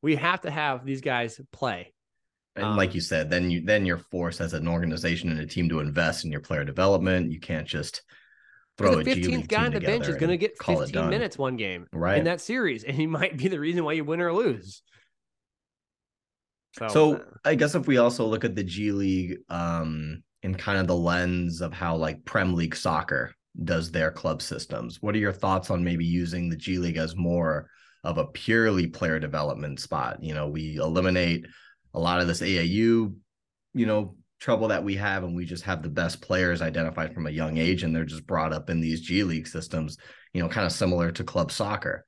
We 0.00 0.14
have 0.14 0.42
to 0.42 0.50
have 0.52 0.86
these 0.86 1.00
guys 1.00 1.40
play. 1.50 1.92
And 2.54 2.66
Um, 2.66 2.76
like 2.76 2.94
you 2.94 3.00
said, 3.00 3.30
then 3.30 3.50
you 3.50 3.62
then 3.62 3.84
you're 3.84 3.98
forced 3.98 4.40
as 4.40 4.54
an 4.54 4.68
organization 4.68 5.28
and 5.28 5.40
a 5.40 5.46
team 5.46 5.68
to 5.70 5.80
invest 5.80 6.24
in 6.24 6.30
your 6.30 6.40
player 6.40 6.64
development. 6.64 7.32
You 7.32 7.40
can't 7.40 7.66
just 7.66 8.02
throw 8.76 8.94
the 8.94 9.00
a 9.00 9.04
G 9.04 9.10
League 9.14 9.24
fifteenth 9.24 9.48
guy 9.48 9.66
on 9.66 9.72
the 9.72 9.80
bench 9.80 10.06
is 10.06 10.14
going 10.14 10.30
to 10.30 10.36
get 10.36 10.56
fifteen 10.56 11.08
minutes 11.08 11.36
one 11.36 11.56
game 11.56 11.88
right? 11.92 12.18
in 12.18 12.24
that 12.24 12.40
series, 12.40 12.84
and 12.84 12.96
he 12.96 13.06
might 13.18 13.36
be 13.36 13.48
the 13.48 13.58
reason 13.58 13.84
why 13.84 13.94
you 13.94 14.04
win 14.04 14.20
or 14.20 14.32
lose. 14.32 14.82
So, 16.78 16.88
So 16.88 17.24
I 17.44 17.54
guess 17.54 17.74
if 17.74 17.86
we 17.86 17.98
also 17.98 18.26
look 18.26 18.44
at 18.44 18.54
the 18.54 18.64
G 18.64 18.92
League 18.92 19.38
um 19.48 20.22
in 20.42 20.54
kind 20.54 20.78
of 20.78 20.86
the 20.86 20.96
lens 20.96 21.60
of 21.60 21.72
how 21.72 21.96
like 21.96 22.24
Prem 22.24 22.54
League 22.54 22.76
soccer 22.76 23.34
does 23.64 23.90
their 23.90 24.10
club 24.10 24.42
systems, 24.42 25.02
what 25.02 25.14
are 25.14 25.18
your 25.18 25.32
thoughts 25.32 25.70
on 25.70 25.84
maybe 25.84 26.04
using 26.04 26.48
the 26.48 26.56
G 26.56 26.78
League 26.78 26.96
as 26.96 27.16
more 27.16 27.68
of 28.04 28.18
a 28.18 28.26
purely 28.26 28.86
player 28.86 29.18
development 29.18 29.80
spot? 29.80 30.22
You 30.22 30.34
know, 30.34 30.48
we 30.48 30.76
eliminate 30.76 31.46
a 31.94 32.00
lot 32.00 32.20
of 32.20 32.28
this 32.28 32.40
AAU, 32.40 33.14
you 33.74 33.86
know, 33.86 34.16
trouble 34.40 34.68
that 34.68 34.84
we 34.84 34.94
have, 34.96 35.24
and 35.24 35.34
we 35.34 35.44
just 35.44 35.64
have 35.64 35.82
the 35.82 35.88
best 35.88 36.20
players 36.22 36.62
identified 36.62 37.12
from 37.14 37.26
a 37.26 37.30
young 37.30 37.56
age, 37.58 37.82
and 37.82 37.94
they're 37.94 38.04
just 38.04 38.26
brought 38.26 38.52
up 38.52 38.70
in 38.70 38.80
these 38.80 39.00
G 39.00 39.24
League 39.24 39.48
systems, 39.48 39.96
you 40.32 40.42
know, 40.42 40.48
kind 40.48 40.66
of 40.66 40.72
similar 40.72 41.10
to 41.12 41.24
club 41.24 41.50
soccer. 41.50 42.04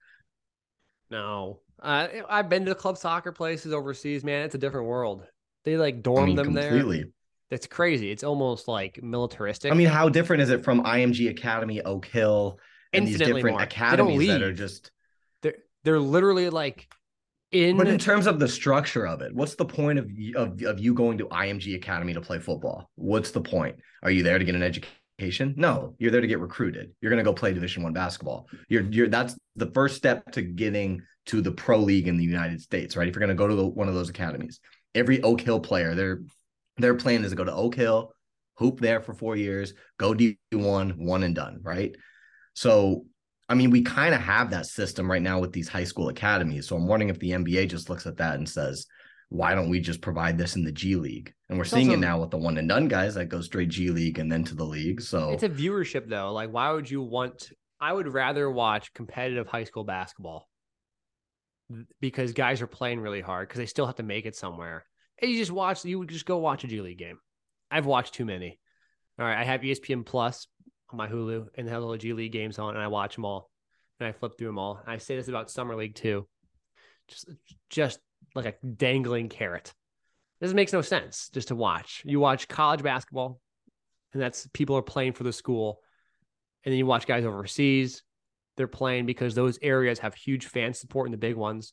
no, 1.11 1.61
uh, 1.83 2.09
I've 2.29 2.49
been 2.49 2.65
to 2.67 2.75
club 2.75 2.99
soccer 2.99 3.33
places 3.33 3.73
overseas. 3.73 4.25
Man, 4.25 4.45
it's 4.45 4.55
a 4.55 4.59
different 4.59 4.87
world. 4.87 5.25
They 5.65 5.77
like 5.77 6.03
dorm 6.03 6.23
I 6.23 6.27
mean, 6.27 6.37
them 6.37 6.53
there. 6.55 7.05
That's 7.51 7.67
crazy. 7.67 8.11
It's 8.11 8.23
almost 8.23 8.69
like 8.69 9.03
militaristic. 9.03 9.73
I 9.73 9.75
mean, 9.75 9.89
how 9.89 10.09
different 10.09 10.43
is 10.43 10.51
it 10.51 10.65
from 10.65 10.85
IMG 10.85 11.31
Academy, 11.31 11.83
Oak 11.83 12.07
Hill, 12.07 12.59
and 12.93 13.07
these 13.07 13.19
different 13.19 13.51
more. 13.51 13.61
Academies 13.61 14.29
that 14.29 14.43
are 14.43 14.53
just? 14.53 14.93
they're 15.43 15.57
they're 15.85 15.99
literally 15.99 16.49
like 16.49 16.89
in. 17.51 17.77
But 17.77 17.89
in 17.89 17.99
terms 17.99 18.27
of 18.27 18.39
the 18.39 18.49
structure 18.49 19.07
of 19.07 19.21
it, 19.21 19.35
what's 19.35 19.57
the 19.57 19.65
point 19.65 19.99
of 19.99 20.09
of 20.37 20.63
of 20.63 20.79
you 20.79 20.95
going 20.95 21.19
to 21.19 21.27
IMG 21.27 21.75
Academy 21.75 22.15
to 22.15 22.21
play 22.21 22.39
football? 22.39 22.89
What's 22.95 23.33
the 23.33 23.41
point? 23.41 23.77
Are 24.03 24.11
you 24.11 24.23
there 24.23 24.39
to 24.39 24.45
get 24.45 24.55
an 24.55 24.63
education? 24.63 25.55
No, 25.57 25.95
you're 25.99 26.11
there 26.11 26.21
to 26.21 26.27
get 26.27 26.39
recruited. 26.39 26.93
You're 27.01 27.11
going 27.11 27.23
to 27.23 27.29
go 27.29 27.35
play 27.35 27.53
Division 27.53 27.83
One 27.83 27.93
basketball. 27.93 28.49
You're 28.69 28.83
you're 28.83 29.09
that's 29.09 29.37
the 29.57 29.71
first 29.73 29.97
step 29.97 30.31
to 30.33 30.43
getting 30.43 31.03
to 31.27 31.41
the 31.41 31.53
pro 31.53 31.79
league 31.79 32.09
in 32.09 32.17
the 32.17 32.25
United 32.25 32.61
States, 32.61 32.97
right? 32.97 33.07
If 33.09 33.15
you're 33.15 33.21
going 33.25 33.37
to 33.37 33.41
go 33.41 33.49
to 33.49 33.55
the, 33.55 33.67
one 33.67 33.89
of 33.89 33.95
those 33.95 34.09
academies, 34.09 34.61
every 34.95 35.23
Oak 35.23 35.41
Hill 35.41 35.61
player, 35.61 35.95
their 35.95 36.23
their 36.79 36.95
plan 36.95 37.25
is 37.25 37.31
to 37.31 37.37
go 37.37 37.45
to 37.45 37.53
Oak 37.53 37.75
Hill, 37.75 38.13
hoop 38.55 38.81
there 38.81 39.01
for 39.01 39.13
four 39.13 39.37
years, 39.37 39.75
go 39.99 40.15
D1, 40.15 40.97
one 40.97 41.23
and 41.23 41.35
done, 41.35 41.61
right? 41.63 41.95
So, 42.55 43.05
I 43.49 43.55
mean, 43.55 43.71
we 43.71 43.83
kind 43.83 44.15
of 44.15 44.21
have 44.23 44.51
that 44.51 44.67
system 44.67 45.11
right 45.11 45.21
now 45.23 45.41
with 45.41 45.53
these 45.53 45.69
high 45.69 45.85
school 45.85 46.09
academies. 46.09 46.67
So 46.69 46.77
I'm 46.77 46.87
wondering 46.87 47.11
if 47.11 47.19
the 47.19 47.33
NBA 47.33 47.69
just 47.69 47.91
looks 47.91 48.07
at 48.07 48.17
that 48.19 48.37
and 48.37 48.49
says, 48.49 48.87
why 49.29 49.55
don't 49.55 49.69
we 49.71 49.81
just 49.81 50.01
provide 50.01 50.39
this 50.39 50.57
in 50.57 50.65
the 50.65 50.73
G 50.73 50.97
League? 50.97 51.33
And 51.49 51.59
we're 51.59 51.63
It's 51.63 51.73
seeing 51.73 51.89
also- 51.89 51.99
it 51.99 52.01
now 52.01 52.21
with 52.21 52.31
the 52.31 52.39
one 52.39 52.59
and 52.59 52.69
done 52.69 52.89
guys 52.89 53.15
that 53.15 53.27
go 53.27 53.41
straight 53.41 53.69
G 53.69 53.91
League 53.91 54.19
and 54.19 54.31
then 54.31 54.45
to 54.45 54.55
the 54.55 54.65
league. 54.65 55.01
So 55.01 55.31
It's 55.31 55.43
a 55.43 55.49
viewership 55.49 56.09
though. 56.09 56.33
Like, 56.33 56.51
why 56.51 56.73
would 56.73 56.91
you 56.91 57.03
want? 57.03 57.53
I 57.81 57.93
would 57.93 58.13
rather 58.13 58.51
watch 58.51 58.93
competitive 58.93 59.47
high 59.47 59.65
school 59.65 59.85
basketball 59.85 60.50
because 62.01 62.33
guys 62.33 62.63
are 62.63 62.67
playing 62.67 63.01
really 63.01 63.21
hard 63.21 63.49
because 63.49 63.59
they 63.59 63.67
still 63.67 63.87
have 63.87 63.97
to 63.97 64.03
make 64.03 64.27
it 64.27 64.37
somewhere. 64.37 64.85
And 65.21 65.31
you 65.31 65.39
just 65.39 65.51
watch. 65.51 65.85
You 65.85 65.99
would 65.99 66.09
just 66.09 66.27
go 66.27 66.39
watch 66.39 66.65
a 66.65 66.67
G 66.67 66.81
League 66.81 66.99
game. 66.99 67.19
I've 67.71 67.87
watched 67.87 68.15
too 68.15 68.25
many. 68.25 68.59
All 69.19 69.27
right, 69.27 69.39
I 69.39 69.45
have 69.45 69.61
ESPN 69.61 70.05
Plus 70.05 70.47
on 70.91 70.97
my 70.97 71.09
Hulu 71.09 71.49
and 71.55 71.67
they 71.67 71.71
have 71.71 71.83
the 71.83 71.97
G 71.99 72.13
League 72.13 72.33
games 72.33 72.59
on, 72.59 72.75
and 72.75 72.83
I 72.83 72.89
watch 72.89 73.15
them 73.15 73.25
all. 73.25 73.51
And 73.99 74.09
I 74.09 74.13
flip 74.13 74.39
through 74.39 74.49
them 74.49 74.59
all. 74.59 74.81
I 74.87 74.97
say 74.97 75.17
this 75.17 75.29
about 75.29 75.51
Summer 75.51 75.77
League 75.77 75.95
too. 75.95 76.27
Just, 77.09 77.29
just 77.69 77.99
like 78.35 78.47
a 78.47 78.55
dangling 78.67 79.29
carrot. 79.29 79.75
This 80.41 80.55
makes 80.55 80.73
no 80.73 80.81
sense 80.81 81.29
just 81.35 81.49
to 81.49 81.55
watch. 81.55 82.03
You 82.07 82.19
watch 82.19 82.49
college 82.49 82.83
basketball, 82.83 83.41
and 84.13 84.23
that's 84.23 84.49
people 84.55 84.77
are 84.77 84.83
playing 84.83 85.13
for 85.13 85.25
the 85.25 85.33
school. 85.33 85.81
And 86.65 86.73
then 86.73 86.79
you 86.79 86.87
watch 86.87 87.07
guys 87.07 87.25
overseas, 87.25 88.03
they're 88.57 88.69
playing 88.69 89.07
because 89.07 89.35
those 89.35 89.59
areas 89.63 89.99
have 90.01 90.15
huge 90.15 90.47
fan 90.47 90.75
support 90.75 91.07
in 91.07 91.13
the 91.13 91.19
big 91.19 91.37
ones. 91.37 91.73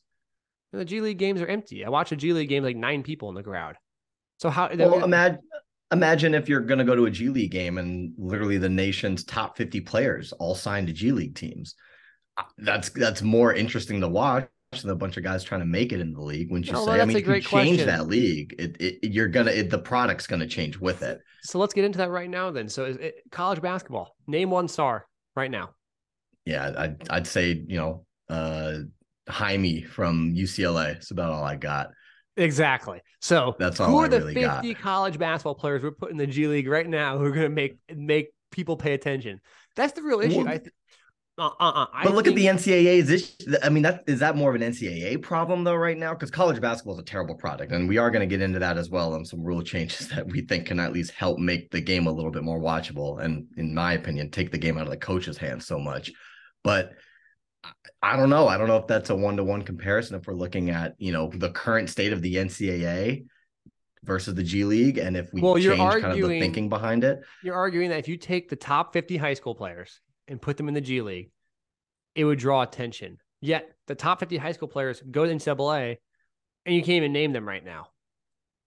And 0.72 0.80
the 0.80 0.84
G 0.84 1.00
League 1.00 1.18
games 1.18 1.40
are 1.40 1.46
empty. 1.46 1.84
I 1.84 1.88
watch 1.88 2.12
a 2.12 2.16
G 2.16 2.32
League 2.32 2.48
game 2.48 2.62
like 2.64 2.76
nine 2.76 3.02
people 3.02 3.28
in 3.28 3.34
the 3.34 3.42
crowd. 3.42 3.76
So 4.38 4.50
how? 4.50 4.70
well, 4.74 5.02
imagine 5.04 5.40
imagine 5.92 6.34
if 6.34 6.48
you're 6.48 6.60
going 6.60 6.78
to 6.78 6.84
go 6.84 6.94
to 6.94 7.06
a 7.06 7.10
G 7.10 7.28
League 7.28 7.50
game 7.50 7.78
and 7.78 8.12
literally 8.18 8.58
the 8.58 8.68
nation's 8.68 9.24
top 9.24 9.56
50 9.56 9.80
players 9.80 10.32
all 10.32 10.54
signed 10.54 10.86
to 10.88 10.92
G 10.92 11.12
League 11.12 11.34
teams. 11.34 11.74
Uh, 12.36 12.42
That's 12.58 12.90
that's 12.90 13.22
more 13.22 13.52
interesting 13.54 14.00
to 14.02 14.08
watch 14.08 14.48
than 14.82 14.90
a 14.90 14.94
bunch 14.94 15.16
of 15.16 15.24
guys 15.24 15.42
trying 15.42 15.60
to 15.62 15.66
make 15.66 15.92
it 15.92 16.00
in 16.00 16.12
the 16.12 16.20
league. 16.20 16.50
Wouldn't 16.50 16.70
you 16.70 16.72
No, 16.74 16.84
say? 16.84 16.98
that's 16.98 17.02
I 17.02 17.04
mean, 17.06 17.16
if 17.16 17.26
you 17.26 17.40
change 17.40 17.78
question. 17.80 17.86
that 17.86 18.06
league, 18.06 18.54
it, 18.58 18.76
it 18.80 19.12
you're 19.12 19.28
gonna 19.28 19.50
it, 19.50 19.70
the 19.70 19.78
product's 19.78 20.26
gonna 20.26 20.46
change 20.46 20.78
with 20.78 21.02
it. 21.02 21.20
so 21.42 21.58
let's 21.58 21.72
get 21.74 21.84
into 21.84 21.98
that 21.98 22.10
right 22.10 22.28
now. 22.28 22.50
Then, 22.50 22.68
so 22.68 22.84
is 22.84 22.96
it, 22.98 23.14
college 23.32 23.62
basketball. 23.62 24.14
Name 24.26 24.50
one 24.50 24.68
star 24.68 25.06
right 25.34 25.50
now. 25.50 25.70
Yeah, 26.48 26.72
I'd 26.76 27.08
I'd 27.10 27.26
say 27.26 27.62
you 27.66 27.76
know 27.76 28.04
uh 28.28 28.78
Jaime 29.28 29.82
from 29.82 30.34
UCLA. 30.34 30.94
That's 30.94 31.10
about 31.10 31.30
all 31.32 31.44
I 31.44 31.56
got. 31.56 31.90
Exactly. 32.36 33.00
So 33.20 33.56
That's 33.58 33.80
all 33.80 33.90
who 33.90 33.98
are 33.98 34.04
I 34.06 34.08
the 34.08 34.18
really 34.20 34.34
50 34.34 34.72
got. 34.74 34.80
college 34.82 35.18
basketball 35.18 35.56
players 35.56 35.82
we're 35.82 35.90
putting 35.90 36.14
in 36.14 36.18
the 36.18 36.26
G 36.32 36.46
League 36.46 36.68
right 36.68 36.88
now 36.88 37.18
who 37.18 37.24
are 37.24 37.32
going 37.32 37.42
to 37.50 37.54
make 37.54 37.78
make 37.94 38.28
people 38.50 38.76
pay 38.76 38.94
attention? 38.94 39.40
That's 39.76 39.92
the 39.92 40.02
real 40.02 40.20
issue. 40.20 40.38
Well, 40.38 40.48
I 40.48 40.58
th- 40.58 40.70
uh, 41.36 41.50
uh, 41.60 41.70
uh, 41.82 41.86
I 41.92 42.04
But 42.04 42.14
look 42.14 42.24
think- 42.24 42.36
at 42.38 42.62
the 42.64 42.70
NCAA. 42.72 42.98
Is 42.98 43.08
this? 43.08 43.36
I 43.62 43.68
mean, 43.68 43.82
that 43.82 44.02
is 44.06 44.20
that 44.20 44.36
more 44.36 44.50
of 44.54 44.60
an 44.60 44.62
NCAA 44.72 45.20
problem 45.22 45.62
though 45.64 45.74
right 45.74 45.98
now? 45.98 46.12
Because 46.14 46.30
college 46.30 46.60
basketball 46.60 46.94
is 46.94 47.00
a 47.00 47.04
terrible 47.04 47.34
product, 47.36 47.70
and 47.72 47.88
we 47.88 47.98
are 47.98 48.10
going 48.10 48.26
to 48.28 48.32
get 48.32 48.40
into 48.42 48.58
that 48.60 48.76
as 48.78 48.88
well 48.90 49.14
and 49.14 49.26
some 49.26 49.42
rule 49.44 49.62
changes 49.62 50.08
that 50.14 50.26
we 50.26 50.40
think 50.42 50.66
can 50.66 50.80
at 50.80 50.92
least 50.92 51.10
help 51.12 51.38
make 51.38 51.70
the 51.70 51.80
game 51.80 52.06
a 52.06 52.12
little 52.12 52.30
bit 52.32 52.42
more 52.44 52.58
watchable, 52.60 53.20
and 53.22 53.46
in 53.56 53.74
my 53.74 53.92
opinion, 53.92 54.30
take 54.30 54.50
the 54.50 54.58
game 54.58 54.78
out 54.78 54.84
of 54.84 54.90
the 54.90 54.96
coach's 54.96 55.36
hands 55.38 55.66
so 55.66 55.78
much. 55.78 56.10
But 56.64 56.92
I- 58.02 58.16
don't 58.16 58.30
know. 58.30 58.46
I 58.48 58.56
don't 58.58 58.68
know 58.68 58.76
if 58.76 58.86
that's 58.86 59.10
a 59.10 59.16
one 59.16 59.36
to 59.36 59.44
one 59.44 59.62
comparison 59.62 60.16
if 60.16 60.26
we're 60.26 60.34
looking 60.34 60.70
at 60.70 60.94
you 60.98 61.12
know 61.12 61.30
the 61.34 61.50
current 61.50 61.88
state 61.90 62.12
of 62.12 62.22
the 62.22 62.36
NCAA 62.36 63.24
versus 64.04 64.34
the 64.34 64.42
G 64.44 64.64
League, 64.64 64.98
and 64.98 65.16
if 65.16 65.32
we 65.32 65.40
Well, 65.40 65.58
you're 65.58 65.76
change 65.76 66.02
kind 66.02 66.12
of 66.22 66.28
the 66.28 66.38
thinking 66.40 66.68
behind 66.68 67.04
it. 67.04 67.20
You're 67.42 67.56
arguing 67.56 67.90
that 67.90 67.98
if 67.98 68.08
you 68.08 68.16
take 68.16 68.48
the 68.48 68.56
top 68.56 68.92
50 68.92 69.16
high 69.16 69.34
school 69.34 69.54
players 69.54 70.00
and 70.28 70.40
put 70.40 70.56
them 70.56 70.68
in 70.68 70.74
the 70.74 70.80
G 70.80 71.00
League, 71.02 71.30
it 72.14 72.24
would 72.24 72.38
draw 72.38 72.62
attention. 72.62 73.18
Yet 73.40 73.70
the 73.86 73.94
top 73.94 74.20
50 74.20 74.36
high 74.36 74.52
school 74.52 74.68
players 74.68 75.02
go 75.10 75.24
to 75.26 75.30
NCAA 75.32 75.96
and 76.66 76.74
you 76.74 76.82
can't 76.82 76.96
even 76.96 77.12
name 77.12 77.32
them 77.32 77.46
right 77.46 77.64
now. 77.64 77.88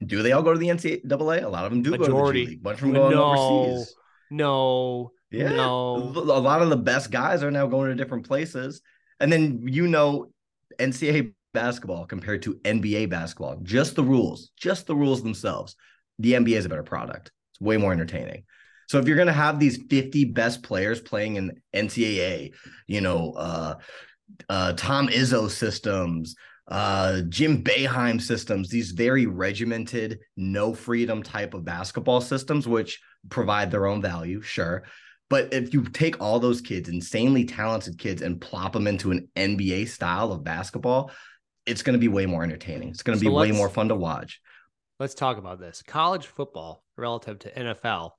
Do 0.06 0.21
they 0.23 0.32
all 0.32 0.41
go 0.43 0.54
to 0.54 0.60
the 0.60 0.67
NCAA? 0.69 1.43
A 1.43 1.47
lot 1.49 1.65
of 1.65 1.71
them 1.71 1.82
do 1.82 1.91
go 1.91 1.97
to 1.97 2.04
the 2.04 2.10
Majority. 2.10 2.45
G 2.45 2.51
League. 2.51 2.63
Bunch 2.63 2.80
of 2.80 2.86
them 2.88 2.93
going 2.93 3.15
No. 3.15 3.23
overseas. 3.23 3.95
No. 4.32 5.12
Yeah. 5.32 5.50
No. 5.50 5.96
A 5.96 6.39
lot 6.39 6.62
of 6.62 6.70
the 6.70 6.78
best 6.78 7.12
guys 7.12 7.44
are 7.44 7.52
now 7.52 7.67
going 7.67 7.89
to 7.89 7.96
different 7.96 8.28
places. 8.28 8.82
And 9.20 9.32
then 9.32 9.62
you 9.63 9.88
know 9.88 10.32
NCAA 10.80 11.34
basketball 11.54 12.06
compared 12.06 12.41
to 12.44 12.56
NBA 12.56 13.10
basketball, 13.10 13.60
just 13.63 13.96
the 13.96 14.04
rules, 14.04 14.52
just 14.58 14.88
the 14.88 14.96
rules 14.96 15.24
themselves. 15.24 15.76
The 16.20 16.34
NBA 16.34 16.58
is 16.58 16.65
a 16.65 16.70
better 16.70 16.84
product. 16.84 17.32
It's 17.52 17.62
way 17.62 17.78
more 17.78 17.94
entertaining. 17.94 18.44
So 18.88 19.00
if 19.00 19.08
you're 19.08 19.15
going 19.15 19.28
to 19.28 19.34
have 19.34 19.60
these 19.60 19.82
50 19.89 20.26
best 20.26 20.63
players 20.63 21.00
playing 21.00 21.38
in 21.38 21.62
NCAA, 21.74 22.54
you 22.88 23.02
know, 23.02 23.32
uh, 23.38 23.76
uh, 24.50 24.74
Tom 24.74 25.08
Izzo 25.08 25.50
systems, 25.50 26.36
uh, 26.67 27.22
Jim 27.30 27.63
Boeheim 27.63 28.22
systems, 28.22 28.70
these 28.70 28.91
very 28.91 29.26
regimented, 29.26 30.20
no 30.36 30.74
freedom 30.74 31.24
type 31.24 31.54
of 31.54 31.63
basketball 31.63 32.22
systems, 32.22 32.67
which 32.67 33.00
provide 33.30 33.72
their 33.72 33.88
own 33.88 34.02
value, 34.02 34.41
sure. 34.41 34.84
But 35.32 35.54
if 35.54 35.74
you 35.74 35.86
take 35.86 36.22
all 36.22 36.41
those 36.41 36.60
kids, 36.60 36.89
insanely 36.89 37.46
talented 37.46 37.98
kids, 37.98 38.22
and 38.22 38.39
plop 38.39 38.74
them 38.74 38.86
into 38.86 39.12
an 39.12 39.30
NBA 39.38 39.88
style 39.88 40.34
of 40.34 40.44
basketball, 40.44 41.10
it's 41.65 41.84
going 41.84 41.94
to 41.94 42.00
be 42.00 42.10
way 42.10 42.26
more 42.26 42.44
entertaining. 42.44 42.89
It's 42.89 43.02
going 43.02 43.17
to 43.17 43.24
So 43.24 43.32
be 43.32 43.34
way 43.34 43.54
more 43.54 43.70
fun 43.70 43.88
to 43.88 43.96
watch. 43.96 44.41
let's 45.00 45.15
talk 45.15 45.38
about 45.38 45.58
this. 45.58 45.82
College 45.88 46.28
football 46.28 46.84
relative 46.98 47.39
to 47.39 47.52
NFL 47.52 48.12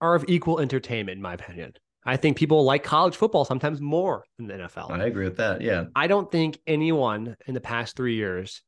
are 0.00 0.14
of 0.14 0.24
equal 0.28 0.58
entertainment, 0.58 1.16
in 1.16 1.22
my 1.22 1.34
opinion. 1.34 1.74
I 2.06 2.16
think 2.16 2.38
people 2.38 2.64
like 2.64 2.82
college 2.82 3.16
football 3.16 3.44
sometimes 3.44 3.78
more 3.78 4.24
than 4.38 4.46
the 4.46 4.54
NFL. 4.54 4.90
I 4.90 5.04
agree 5.04 5.24
with 5.24 5.36
that. 5.36 5.60
Yeah. 5.60 5.84
I 5.94 6.06
don't 6.06 6.32
think 6.32 6.58
anyone 6.66 7.36
in 7.46 7.52
the 7.52 7.60
past 7.60 7.96
three 7.96 8.14
years, 8.14 8.62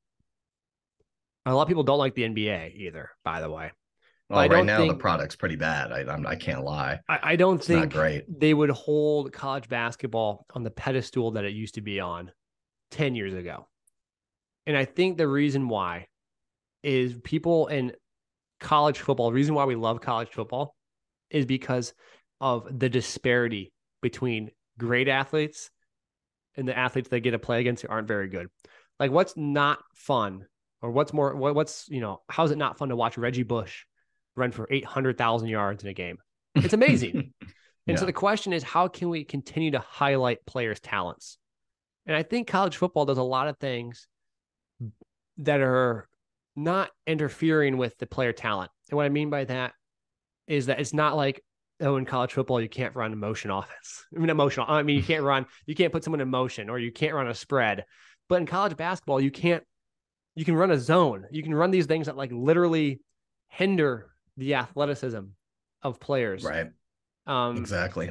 a 1.46 1.54
lot 1.54 1.62
of 1.62 1.68
people 1.68 1.84
don't 1.84 1.98
like 1.98 2.14
the 2.14 2.24
NBA 2.24 2.74
either, 2.74 3.10
by 3.24 3.40
the 3.40 3.50
way. 3.50 3.70
Well, 4.30 4.46
right 4.48 4.64
now 4.64 4.78
think, 4.78 4.92
the 4.92 4.98
product's 4.98 5.36
pretty 5.36 5.56
bad. 5.56 5.90
I 5.90 6.00
I'm, 6.00 6.26
I 6.26 6.36
can 6.36 6.56
not 6.56 6.64
lie. 6.64 7.00
I, 7.08 7.18
I 7.22 7.36
don't 7.36 7.56
it's 7.56 7.66
think 7.66 7.92
great. 7.92 8.24
they 8.28 8.52
would 8.52 8.70
hold 8.70 9.32
college 9.32 9.68
basketball 9.68 10.44
on 10.54 10.64
the 10.64 10.70
pedestal 10.70 11.32
that 11.32 11.44
it 11.44 11.54
used 11.54 11.74
to 11.76 11.80
be 11.80 11.98
on 11.98 12.30
10 12.90 13.14
years 13.14 13.32
ago. 13.32 13.66
And 14.66 14.76
I 14.76 14.84
think 14.84 15.16
the 15.16 15.28
reason 15.28 15.68
why 15.68 16.08
is 16.82 17.14
people 17.24 17.68
in 17.68 17.92
college 18.60 18.98
football, 18.98 19.30
the 19.30 19.34
reason 19.34 19.54
why 19.54 19.64
we 19.64 19.76
love 19.76 20.02
college 20.02 20.28
football 20.30 20.74
is 21.30 21.46
because 21.46 21.94
of 22.40 22.66
the 22.78 22.88
disparity 22.90 23.72
between 24.02 24.50
great 24.78 25.08
athletes 25.08 25.70
and 26.56 26.68
the 26.68 26.76
athletes 26.76 27.08
they 27.08 27.20
get 27.20 27.30
to 27.30 27.38
play 27.38 27.60
against 27.60 27.82
who 27.82 27.88
aren't 27.88 28.08
very 28.08 28.28
good. 28.28 28.48
Like 29.00 29.10
what's 29.10 29.36
not 29.36 29.78
fun 29.94 30.44
or 30.82 30.90
what's 30.90 31.12
more 31.12 31.34
what, 31.34 31.54
what's 31.54 31.86
you 31.88 32.00
know 32.00 32.20
how's 32.28 32.50
it 32.50 32.58
not 32.58 32.78
fun 32.78 32.90
to 32.90 32.96
watch 32.96 33.16
Reggie 33.16 33.42
Bush 33.42 33.84
run 34.38 34.52
for 34.52 34.66
800,000 34.70 35.48
yards 35.48 35.82
in 35.82 35.90
a 35.90 35.94
game? 35.94 36.18
It's 36.54 36.74
amazing. 36.74 37.32
and 37.40 37.52
yeah. 37.86 37.96
so 37.96 38.06
the 38.06 38.12
question 38.12 38.52
is 38.52 38.64
how 38.64 38.88
can 38.88 39.10
we 39.10 39.22
continue 39.22 39.70
to 39.72 39.78
highlight 39.78 40.44
players' 40.44 40.80
talents? 40.80 41.38
And 42.06 42.16
I 42.16 42.24
think 42.24 42.48
college 42.48 42.76
football 42.76 43.04
does 43.04 43.18
a 43.18 43.22
lot 43.22 43.46
of 43.46 43.58
things 43.58 44.08
that 45.36 45.60
are 45.60 46.08
not 46.56 46.90
interfering 47.06 47.76
with 47.76 47.96
the 47.98 48.06
player 48.06 48.32
talent. 48.32 48.72
And 48.90 48.96
what 48.96 49.06
I 49.06 49.08
mean 49.10 49.30
by 49.30 49.44
that 49.44 49.72
is 50.48 50.66
that 50.66 50.80
it's 50.80 50.94
not 50.94 51.16
like 51.16 51.44
oh, 51.80 51.96
in 51.96 52.04
college 52.04 52.32
football, 52.32 52.60
you 52.60 52.68
can't 52.68 52.94
run 52.96 53.12
a 53.12 53.16
motion 53.16 53.50
offense. 53.52 54.04
I 54.14 54.18
mean, 54.18 54.30
emotional. 54.30 54.66
I 54.68 54.82
mean, 54.82 54.96
you 54.96 55.02
can't 55.02 55.22
run, 55.22 55.46
you 55.66 55.74
can't 55.74 55.92
put 55.92 56.04
someone 56.04 56.20
in 56.20 56.28
motion 56.28 56.68
or 56.68 56.78
you 56.78 56.92
can't 56.92 57.14
run 57.14 57.28
a 57.28 57.34
spread. 57.34 57.84
But 58.28 58.40
in 58.40 58.46
college 58.46 58.76
basketball, 58.76 59.20
you 59.20 59.30
can't, 59.30 59.62
you 60.34 60.44
can 60.44 60.54
run 60.54 60.70
a 60.70 60.78
zone. 60.78 61.26
You 61.30 61.42
can 61.42 61.54
run 61.54 61.70
these 61.70 61.86
things 61.86 62.06
that 62.06 62.16
like 62.16 62.30
literally 62.32 63.00
hinder 63.48 64.10
the 64.38 64.54
athleticism 64.54 65.20
of 65.82 66.00
players. 66.00 66.44
Right. 66.44 66.70
Um, 67.26 67.58
exactly. 67.58 68.10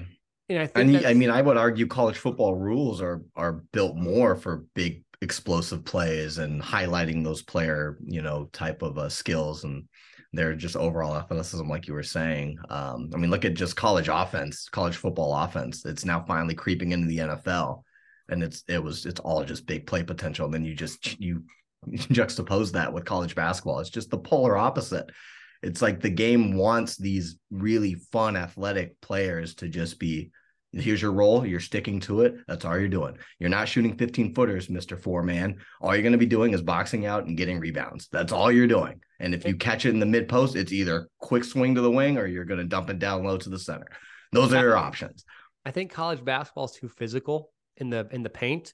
And 0.49 0.59
I 0.59 0.67
think, 0.67 0.97
and 0.97 1.07
I 1.07 1.13
mean, 1.13 1.29
I 1.29 1.41
would 1.41 1.57
argue 1.57 1.87
college 1.87 2.17
football 2.17 2.55
rules 2.55 3.01
are 3.01 3.23
are 3.35 3.63
built 3.73 3.95
more 3.95 4.35
for 4.35 4.65
big 4.75 5.03
explosive 5.21 5.83
plays 5.83 6.37
and 6.37 6.61
highlighting 6.61 7.23
those 7.23 7.41
player, 7.41 7.97
you 8.05 8.21
know, 8.21 8.49
type 8.53 8.81
of 8.81 8.97
uh, 8.97 9.09
skills 9.09 9.63
and 9.63 9.87
their 10.31 10.53
just 10.53 10.75
overall 10.75 11.15
athleticism, 11.15 11.67
like 11.67 11.87
you 11.87 11.93
were 11.93 12.03
saying. 12.03 12.57
Um, 12.69 13.09
I 13.13 13.17
mean, 13.17 13.31
look 13.31 13.43
at 13.43 13.55
just 13.55 13.75
college 13.75 14.09
offense, 14.09 14.69
college 14.69 14.95
football 14.95 15.33
offense. 15.33 15.85
It's 15.85 16.05
now 16.05 16.23
finally 16.25 16.53
creeping 16.53 16.91
into 16.91 17.07
the 17.07 17.17
NFL, 17.17 17.83
and 18.29 18.43
it's 18.43 18.63
it 18.67 18.81
was 18.81 19.05
it's 19.05 19.19
all 19.19 19.43
just 19.43 19.65
big 19.65 19.87
play 19.87 20.03
potential. 20.03 20.45
And 20.45 20.53
then 20.53 20.65
you 20.65 20.75
just 20.75 21.19
you 21.19 21.43
juxtapose 21.87 22.71
that 22.73 22.93
with 22.93 23.05
college 23.05 23.35
basketball. 23.35 23.79
It's 23.79 23.89
just 23.89 24.11
the 24.11 24.17
polar 24.17 24.57
opposite. 24.57 25.09
It's 25.63 25.81
like 25.81 26.01
the 26.01 26.09
game 26.09 26.55
wants 26.55 26.97
these 26.97 27.37
really 27.51 27.95
fun 27.95 28.35
athletic 28.35 28.99
players 29.01 29.55
to 29.55 29.67
just 29.67 29.99
be 29.99 30.31
Here's 30.73 31.01
your 31.01 31.13
role. 31.13 31.45
You're 31.45 31.61
sticking 31.61 31.99
to 32.01 32.21
it. 32.21 32.35
That's 32.47 32.65
all 32.65 32.77
you're 32.77 32.89
doing. 32.89 33.17
You're 33.39 33.49
not 33.49 33.69
shooting 33.69 33.97
15 33.97 34.35
footers, 34.35 34.67
Mr. 34.67 34.99
Four 34.99 35.23
Man. 35.23 35.57
All 35.81 35.95
you're 35.95 36.03
going 36.03 36.11
to 36.11 36.17
be 36.17 36.25
doing 36.25 36.53
is 36.53 36.61
boxing 36.61 37.05
out 37.05 37.25
and 37.25 37.37
getting 37.37 37.59
rebounds. 37.59 38.09
That's 38.11 38.33
all 38.33 38.51
you're 38.51 38.67
doing. 38.67 38.99
And 39.19 39.33
if 39.33 39.45
you 39.45 39.55
catch 39.55 39.85
it 39.85 39.91
in 39.91 39.99
the 39.99 40.05
mid 40.05 40.27
post, 40.27 40.55
it's 40.55 40.73
either 40.73 41.07
quick 41.19 41.45
swing 41.45 41.75
to 41.75 41.81
the 41.81 41.89
wing 41.89 42.17
or 42.17 42.27
you're 42.27 42.45
going 42.45 42.59
to 42.59 42.65
dump 42.65 42.89
it 42.89 42.99
down 42.99 43.23
low 43.23 43.37
to 43.37 43.49
the 43.49 43.57
center. 43.57 43.87
Those 44.33 44.53
are 44.53 44.61
your 44.61 44.77
options. 44.77 45.23
I 45.65 45.71
think 45.71 45.91
college 45.91 46.23
basketball 46.23 46.65
is 46.65 46.73
too 46.73 46.89
physical 46.89 47.51
in 47.77 47.89
the 47.89 48.07
in 48.11 48.23
the 48.23 48.29
paint. 48.29 48.73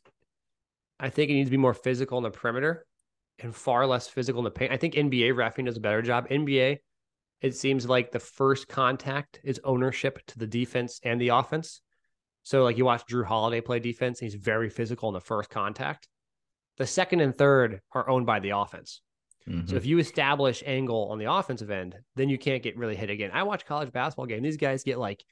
I 0.99 1.09
think 1.09 1.29
it 1.29 1.33
needs 1.33 1.47
to 1.47 1.51
be 1.51 1.57
more 1.57 1.73
physical 1.73 2.17
in 2.17 2.23
the 2.23 2.31
perimeter 2.31 2.85
and 3.39 3.55
far 3.55 3.85
less 3.85 4.07
physical 4.07 4.39
in 4.39 4.45
the 4.45 4.51
paint. 4.51 4.71
I 4.71 4.77
think 4.77 4.93
NBA 4.93 5.33
refing 5.33 5.65
does 5.65 5.77
a 5.77 5.81
better 5.81 6.01
job. 6.01 6.29
NBA, 6.29 6.77
it 7.41 7.55
seems 7.55 7.87
like 7.87 8.11
the 8.11 8.19
first 8.19 8.67
contact 8.67 9.39
is 9.43 9.59
ownership 9.63 10.19
to 10.27 10.39
the 10.39 10.47
defense 10.47 10.99
and 11.03 11.19
the 11.19 11.29
offense. 11.29 11.81
So 12.43 12.63
like 12.63 12.77
you 12.77 12.85
watch 12.85 13.05
Jrue 13.05 13.25
Holiday 13.25 13.61
play 13.61 13.79
defense, 13.79 14.19
he's 14.19 14.35
very 14.35 14.69
physical 14.69 15.09
in 15.09 15.13
the 15.13 15.21
first 15.21 15.49
contact. 15.49 16.07
The 16.77 16.87
second 16.87 17.21
and 17.21 17.35
third 17.35 17.81
are 17.91 18.09
owned 18.09 18.25
by 18.25 18.39
the 18.39 18.51
offense. 18.51 19.01
Mm-hmm. 19.47 19.67
So 19.67 19.75
if 19.75 19.85
you 19.85 19.99
establish 19.99 20.63
angle 20.65 21.09
on 21.11 21.19
the 21.19 21.31
offensive 21.31 21.69
end, 21.69 21.95
then 22.15 22.29
you 22.29 22.37
can't 22.37 22.63
get 22.63 22.77
really 22.77 22.95
hit 22.95 23.09
again. 23.09 23.31
I 23.33 23.43
watch 23.43 23.65
college 23.65 23.91
basketball 23.91 24.25
game. 24.25 24.41
These 24.41 24.57
guys 24.57 24.83
get 24.83 24.99
like 24.99 25.23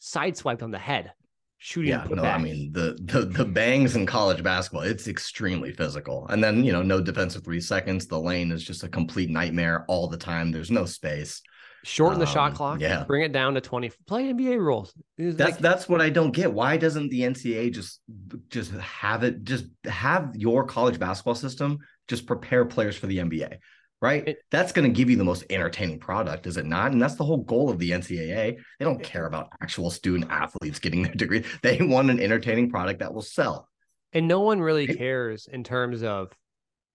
sideswiped 0.00 0.62
on 0.62 0.70
the 0.70 0.78
head, 0.78 1.12
shooting. 1.58 1.90
Yeah, 1.90 2.06
no, 2.10 2.22
I 2.22 2.38
mean 2.38 2.72
the 2.72 2.98
the 3.02 3.22
the 3.22 3.44
bangs 3.44 3.96
in 3.96 4.06
college 4.06 4.42
basketball, 4.42 4.82
it's 4.82 5.08
extremely 5.08 5.72
physical. 5.72 6.26
And 6.28 6.42
then 6.42 6.64
you 6.64 6.72
know, 6.72 6.82
no 6.82 7.00
defensive 7.00 7.44
three 7.44 7.60
seconds. 7.60 8.06
The 8.06 8.20
lane 8.20 8.52
is 8.52 8.64
just 8.64 8.84
a 8.84 8.88
complete 8.88 9.30
nightmare 9.30 9.84
all 9.88 10.08
the 10.08 10.16
time. 10.16 10.52
There's 10.52 10.70
no 10.70 10.84
space 10.84 11.42
shorten 11.86 12.18
the 12.18 12.26
um, 12.26 12.32
shot 12.32 12.54
clock 12.54 12.80
yeah 12.80 13.04
bring 13.04 13.22
it 13.22 13.30
down 13.30 13.54
to 13.54 13.60
20 13.60 13.92
play 14.08 14.24
nba 14.32 14.58
rules 14.58 14.92
that's 15.16 15.52
like, 15.52 15.58
that's 15.58 15.88
what 15.88 16.00
i 16.00 16.10
don't 16.10 16.32
get 16.32 16.52
why 16.52 16.76
doesn't 16.76 17.10
the 17.10 17.20
ncaa 17.20 17.72
just 17.72 18.00
just 18.48 18.72
have 18.72 19.22
it 19.22 19.44
just 19.44 19.66
have 19.84 20.32
your 20.34 20.64
college 20.64 20.98
basketball 20.98 21.36
system 21.36 21.78
just 22.08 22.26
prepare 22.26 22.64
players 22.64 22.96
for 22.96 23.06
the 23.06 23.18
nba 23.18 23.58
right? 24.00 24.26
It, 24.28 24.38
that's 24.50 24.72
going 24.72 24.90
to 24.90 24.96
give 24.96 25.08
you 25.08 25.16
the 25.16 25.24
most 25.24 25.44
entertaining 25.50 25.98
product 25.98 26.46
is 26.46 26.56
it 26.56 26.66
not? 26.66 26.92
And 26.92 27.00
that's 27.00 27.16
the 27.16 27.24
whole 27.24 27.38
goal 27.38 27.70
of 27.70 27.78
the 27.78 27.90
ncaa 27.90 28.56
they 28.78 28.84
don't 28.84 29.02
care 29.02 29.26
about 29.26 29.48
actual 29.62 29.90
student 29.90 30.30
athletes 30.30 30.78
getting 30.78 31.02
their 31.02 31.14
degree. 31.14 31.44
They 31.62 31.78
want 31.80 32.10
an 32.10 32.20
entertaining 32.20 32.70
product 32.70 33.00
that 33.00 33.12
will 33.12 33.22
sell. 33.22 33.68
And 34.12 34.28
no 34.28 34.40
one 34.40 34.60
really 34.60 34.86
cares 34.86 35.48
in 35.50 35.64
terms 35.64 36.02
of 36.02 36.32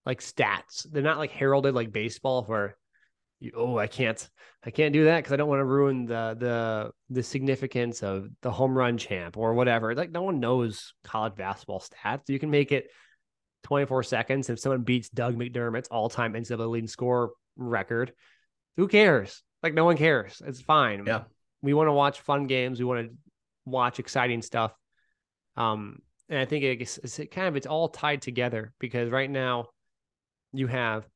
like 0.05 0.21
stats. 0.21 0.87
They're 0.89 1.03
not 1.03 1.17
like 1.17 1.31
heralded 1.31 1.75
like 1.75 1.91
baseball 1.91 2.43
where 2.45 2.77
you, 3.39 3.51
oh, 3.55 3.77
I 3.77 3.87
can't, 3.87 4.27
I 4.63 4.71
can't 4.71 4.93
do 4.93 5.05
that 5.05 5.17
because 5.17 5.33
I 5.33 5.35
don't 5.35 5.49
want 5.49 5.59
to 5.59 5.65
ruin 5.65 6.05
the 6.05 6.35
the 6.39 6.91
the 7.09 7.23
significance 7.23 8.03
of 8.03 8.29
the 8.41 8.51
home 8.51 8.77
run 8.77 8.97
champ 8.97 9.35
or 9.35 9.53
whatever. 9.53 9.95
Like 9.95 10.11
no 10.11 10.21
one 10.21 10.39
knows 10.39 10.93
college 11.03 11.35
basketball 11.35 11.81
stats. 11.81 12.29
You 12.29 12.39
can 12.39 12.51
make 12.51 12.71
it 12.71 12.87
24 13.63 14.03
seconds 14.03 14.49
if 14.49 14.59
someone 14.59 14.83
beats 14.83 15.09
Doug 15.09 15.35
McDermott's 15.35 15.89
all-time 15.89 16.33
NCAA 16.33 16.69
leading 16.69 16.87
score 16.87 17.31
record. 17.55 18.13
Who 18.77 18.87
cares? 18.87 19.43
Like 19.61 19.73
no 19.73 19.85
one 19.85 19.97
cares. 19.97 20.41
It's 20.45 20.61
fine. 20.61 21.05
Yeah. 21.05 21.23
We 21.61 21.73
want 21.73 21.87
to 21.87 21.93
watch 21.93 22.21
fun 22.21 22.47
games. 22.47 22.79
We 22.79 22.85
want 22.85 23.07
to 23.07 23.15
watch 23.65 23.99
exciting 23.99 24.41
stuff. 24.41 24.73
Um, 25.55 25.99
and 26.29 26.39
I 26.39 26.45
think 26.45 26.63
it's, 26.63 26.97
it's 26.97 27.19
kind 27.31 27.47
of 27.47 27.55
it's 27.55 27.67
all 27.67 27.89
tied 27.89 28.21
together 28.21 28.73
because 28.79 29.09
right 29.09 29.29
now 29.29 29.67
you 30.53 30.67
have 30.67 31.07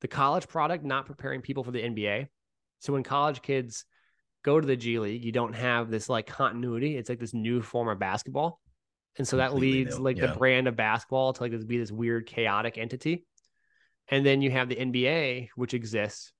the 0.00 0.08
college 0.08 0.48
product 0.48 0.84
not 0.84 1.06
preparing 1.06 1.42
people 1.42 1.64
for 1.64 1.70
the 1.70 1.82
NBA. 1.82 2.28
So 2.80 2.92
when 2.92 3.02
college 3.02 3.42
kids 3.42 3.84
go 4.44 4.60
to 4.60 4.66
the 4.66 4.76
G 4.76 4.98
League, 4.98 5.24
you 5.24 5.32
don't 5.32 5.54
have 5.54 5.90
this 5.90 6.08
like 6.08 6.26
continuity. 6.26 6.96
It's 6.96 7.08
like 7.08 7.18
this 7.18 7.34
new 7.34 7.62
form 7.62 7.88
of 7.88 7.98
basketball. 7.98 8.60
And 9.16 9.26
so 9.26 9.36
that 9.36 9.54
leads 9.54 9.98
new. 9.98 10.04
like 10.04 10.16
yeah. 10.16 10.26
the 10.26 10.38
brand 10.38 10.66
of 10.66 10.76
basketball 10.76 11.32
to 11.32 11.42
like 11.42 11.52
this 11.52 11.64
be 11.64 11.78
this 11.78 11.92
weird 11.92 12.26
chaotic 12.26 12.78
entity. 12.78 13.24
And 14.08 14.24
then 14.24 14.42
you 14.42 14.50
have 14.50 14.68
the 14.68 14.76
NBA, 14.76 15.48
which 15.54 15.72
exists, 15.72 16.32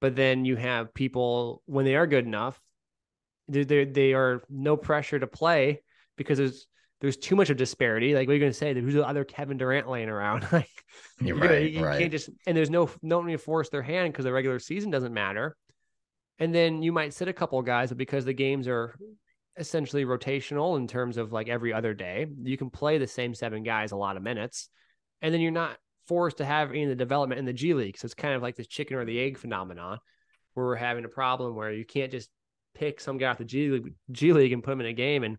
but 0.00 0.16
then 0.16 0.44
you 0.44 0.56
have 0.56 0.92
people 0.92 1.62
when 1.66 1.84
they 1.84 1.96
are 1.96 2.06
good 2.06 2.26
enough, 2.26 2.60
they 3.48 3.84
they 3.84 4.12
are 4.12 4.42
no 4.48 4.76
pressure 4.76 5.18
to 5.18 5.26
play 5.26 5.82
because 6.16 6.38
there's 6.38 6.66
there's 7.00 7.16
too 7.16 7.34
much 7.34 7.50
of 7.50 7.56
disparity. 7.56 8.14
Like, 8.14 8.28
what 8.28 8.32
are 8.32 8.36
you 8.36 8.40
going 8.40 8.52
to 8.52 8.58
say? 8.58 8.74
Who's 8.74 8.94
the 8.94 9.06
other 9.06 9.24
Kevin 9.24 9.56
Durant 9.56 9.88
laying 9.88 10.08
around? 10.08 10.46
like, 10.52 10.68
You're 11.20 11.36
right, 11.36 11.62
you, 11.62 11.80
you 11.80 11.84
right. 11.84 11.98
can't 11.98 12.12
just, 12.12 12.28
and 12.46 12.56
there's 12.56 12.70
no, 12.70 12.90
no 13.02 13.22
need 13.22 13.32
to 13.32 13.38
force 13.38 13.70
their 13.70 13.82
hand 13.82 14.12
because 14.12 14.24
the 14.24 14.32
regular 14.32 14.58
season 14.58 14.90
doesn't 14.90 15.14
matter. 15.14 15.56
And 16.38 16.54
then 16.54 16.82
you 16.82 16.92
might 16.92 17.14
sit 17.14 17.28
a 17.28 17.32
couple 17.32 17.60
guys, 17.62 17.88
but 17.88 17.98
because 17.98 18.24
the 18.24 18.32
games 18.34 18.68
are 18.68 18.96
essentially 19.56 20.04
rotational 20.04 20.76
in 20.76 20.86
terms 20.86 21.16
of 21.16 21.32
like 21.32 21.48
every 21.48 21.72
other 21.72 21.94
day, 21.94 22.26
you 22.42 22.56
can 22.56 22.70
play 22.70 22.98
the 22.98 23.06
same 23.06 23.34
seven 23.34 23.62
guys 23.62 23.92
a 23.92 23.96
lot 23.96 24.16
of 24.16 24.22
minutes. 24.22 24.68
And 25.22 25.32
then 25.34 25.40
you're 25.40 25.50
not 25.50 25.76
forced 26.06 26.38
to 26.38 26.44
have 26.44 26.70
any 26.70 26.84
of 26.84 26.88
the 26.88 26.96
development 26.96 27.38
in 27.38 27.44
the 27.44 27.52
G 27.52 27.74
League. 27.74 27.98
So 27.98 28.06
it's 28.06 28.14
kind 28.14 28.34
of 28.34 28.42
like 28.42 28.56
this 28.56 28.66
chicken 28.66 28.96
or 28.96 29.04
the 29.04 29.18
egg 29.18 29.38
phenomenon 29.38 29.98
where 30.54 30.66
we're 30.66 30.76
having 30.76 31.04
a 31.04 31.08
problem 31.08 31.54
where 31.54 31.72
you 31.72 31.84
can't 31.84 32.10
just 32.10 32.30
pick 32.74 33.00
some 33.00 33.18
guy 33.18 33.28
off 33.28 33.38
the 33.38 33.44
G 33.44 33.68
League, 33.68 33.94
G 34.10 34.32
League 34.32 34.52
and 34.52 34.62
put 34.62 34.72
him 34.72 34.80
in 34.80 34.86
a 34.86 34.92
game 34.92 35.24
and 35.24 35.36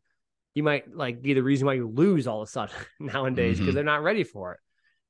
you 0.54 0.64
might 0.64 0.94
like 0.94 1.22
be 1.22 1.34
the 1.34 1.44
reason 1.44 1.66
why 1.66 1.74
you 1.74 1.88
lose 1.88 2.28
all 2.28 2.42
of 2.42 2.48
a 2.48 2.52
sudden 2.52 2.76
nowadays 3.00 3.58
because 3.58 3.70
mm-hmm. 3.70 3.76
they're 3.76 3.84
not 3.84 4.04
ready 4.04 4.24
for 4.24 4.54
it. 4.54 4.60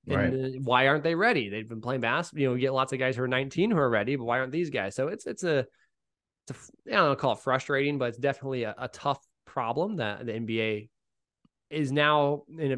And 0.07 0.15
right. 0.15 0.61
Why 0.63 0.87
aren't 0.87 1.03
they 1.03 1.13
ready? 1.13 1.49
They've 1.49 1.67
been 1.67 1.81
playing 1.81 2.01
basketball. 2.01 2.41
You 2.41 2.49
know, 2.49 2.55
you 2.55 2.61
get 2.61 2.73
lots 2.73 2.91
of 2.91 2.99
guys 2.99 3.15
who 3.15 3.23
are 3.23 3.27
19 3.27 3.69
who 3.71 3.77
are 3.77 3.89
ready, 3.89 4.15
but 4.15 4.25
why 4.25 4.39
aren't 4.39 4.51
these 4.51 4.71
guys? 4.71 4.95
So 4.95 5.09
it's 5.09 5.27
it's 5.27 5.43
a 5.43 5.65
it's 6.47 6.69
a 6.87 6.91
I 6.91 6.97
don't 6.97 7.09
know, 7.09 7.15
call 7.15 7.33
it 7.33 7.39
frustrating, 7.39 7.97
but 7.97 8.09
it's 8.09 8.17
definitely 8.17 8.63
a, 8.63 8.75
a 8.77 8.87
tough 8.87 9.19
problem 9.45 9.97
that 9.97 10.25
the 10.25 10.33
NBA 10.33 10.89
is 11.69 11.91
now 11.91 12.43
in 12.57 12.71
a 12.71 12.77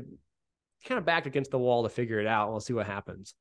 kind 0.87 0.99
of 0.99 1.05
back 1.05 1.25
against 1.25 1.51
the 1.51 1.59
wall 1.59 1.83
to 1.83 1.89
figure 1.89 2.19
it 2.19 2.27
out. 2.27 2.51
We'll 2.51 2.59
see 2.59 2.73
what 2.73 2.85
happens. 2.85 3.33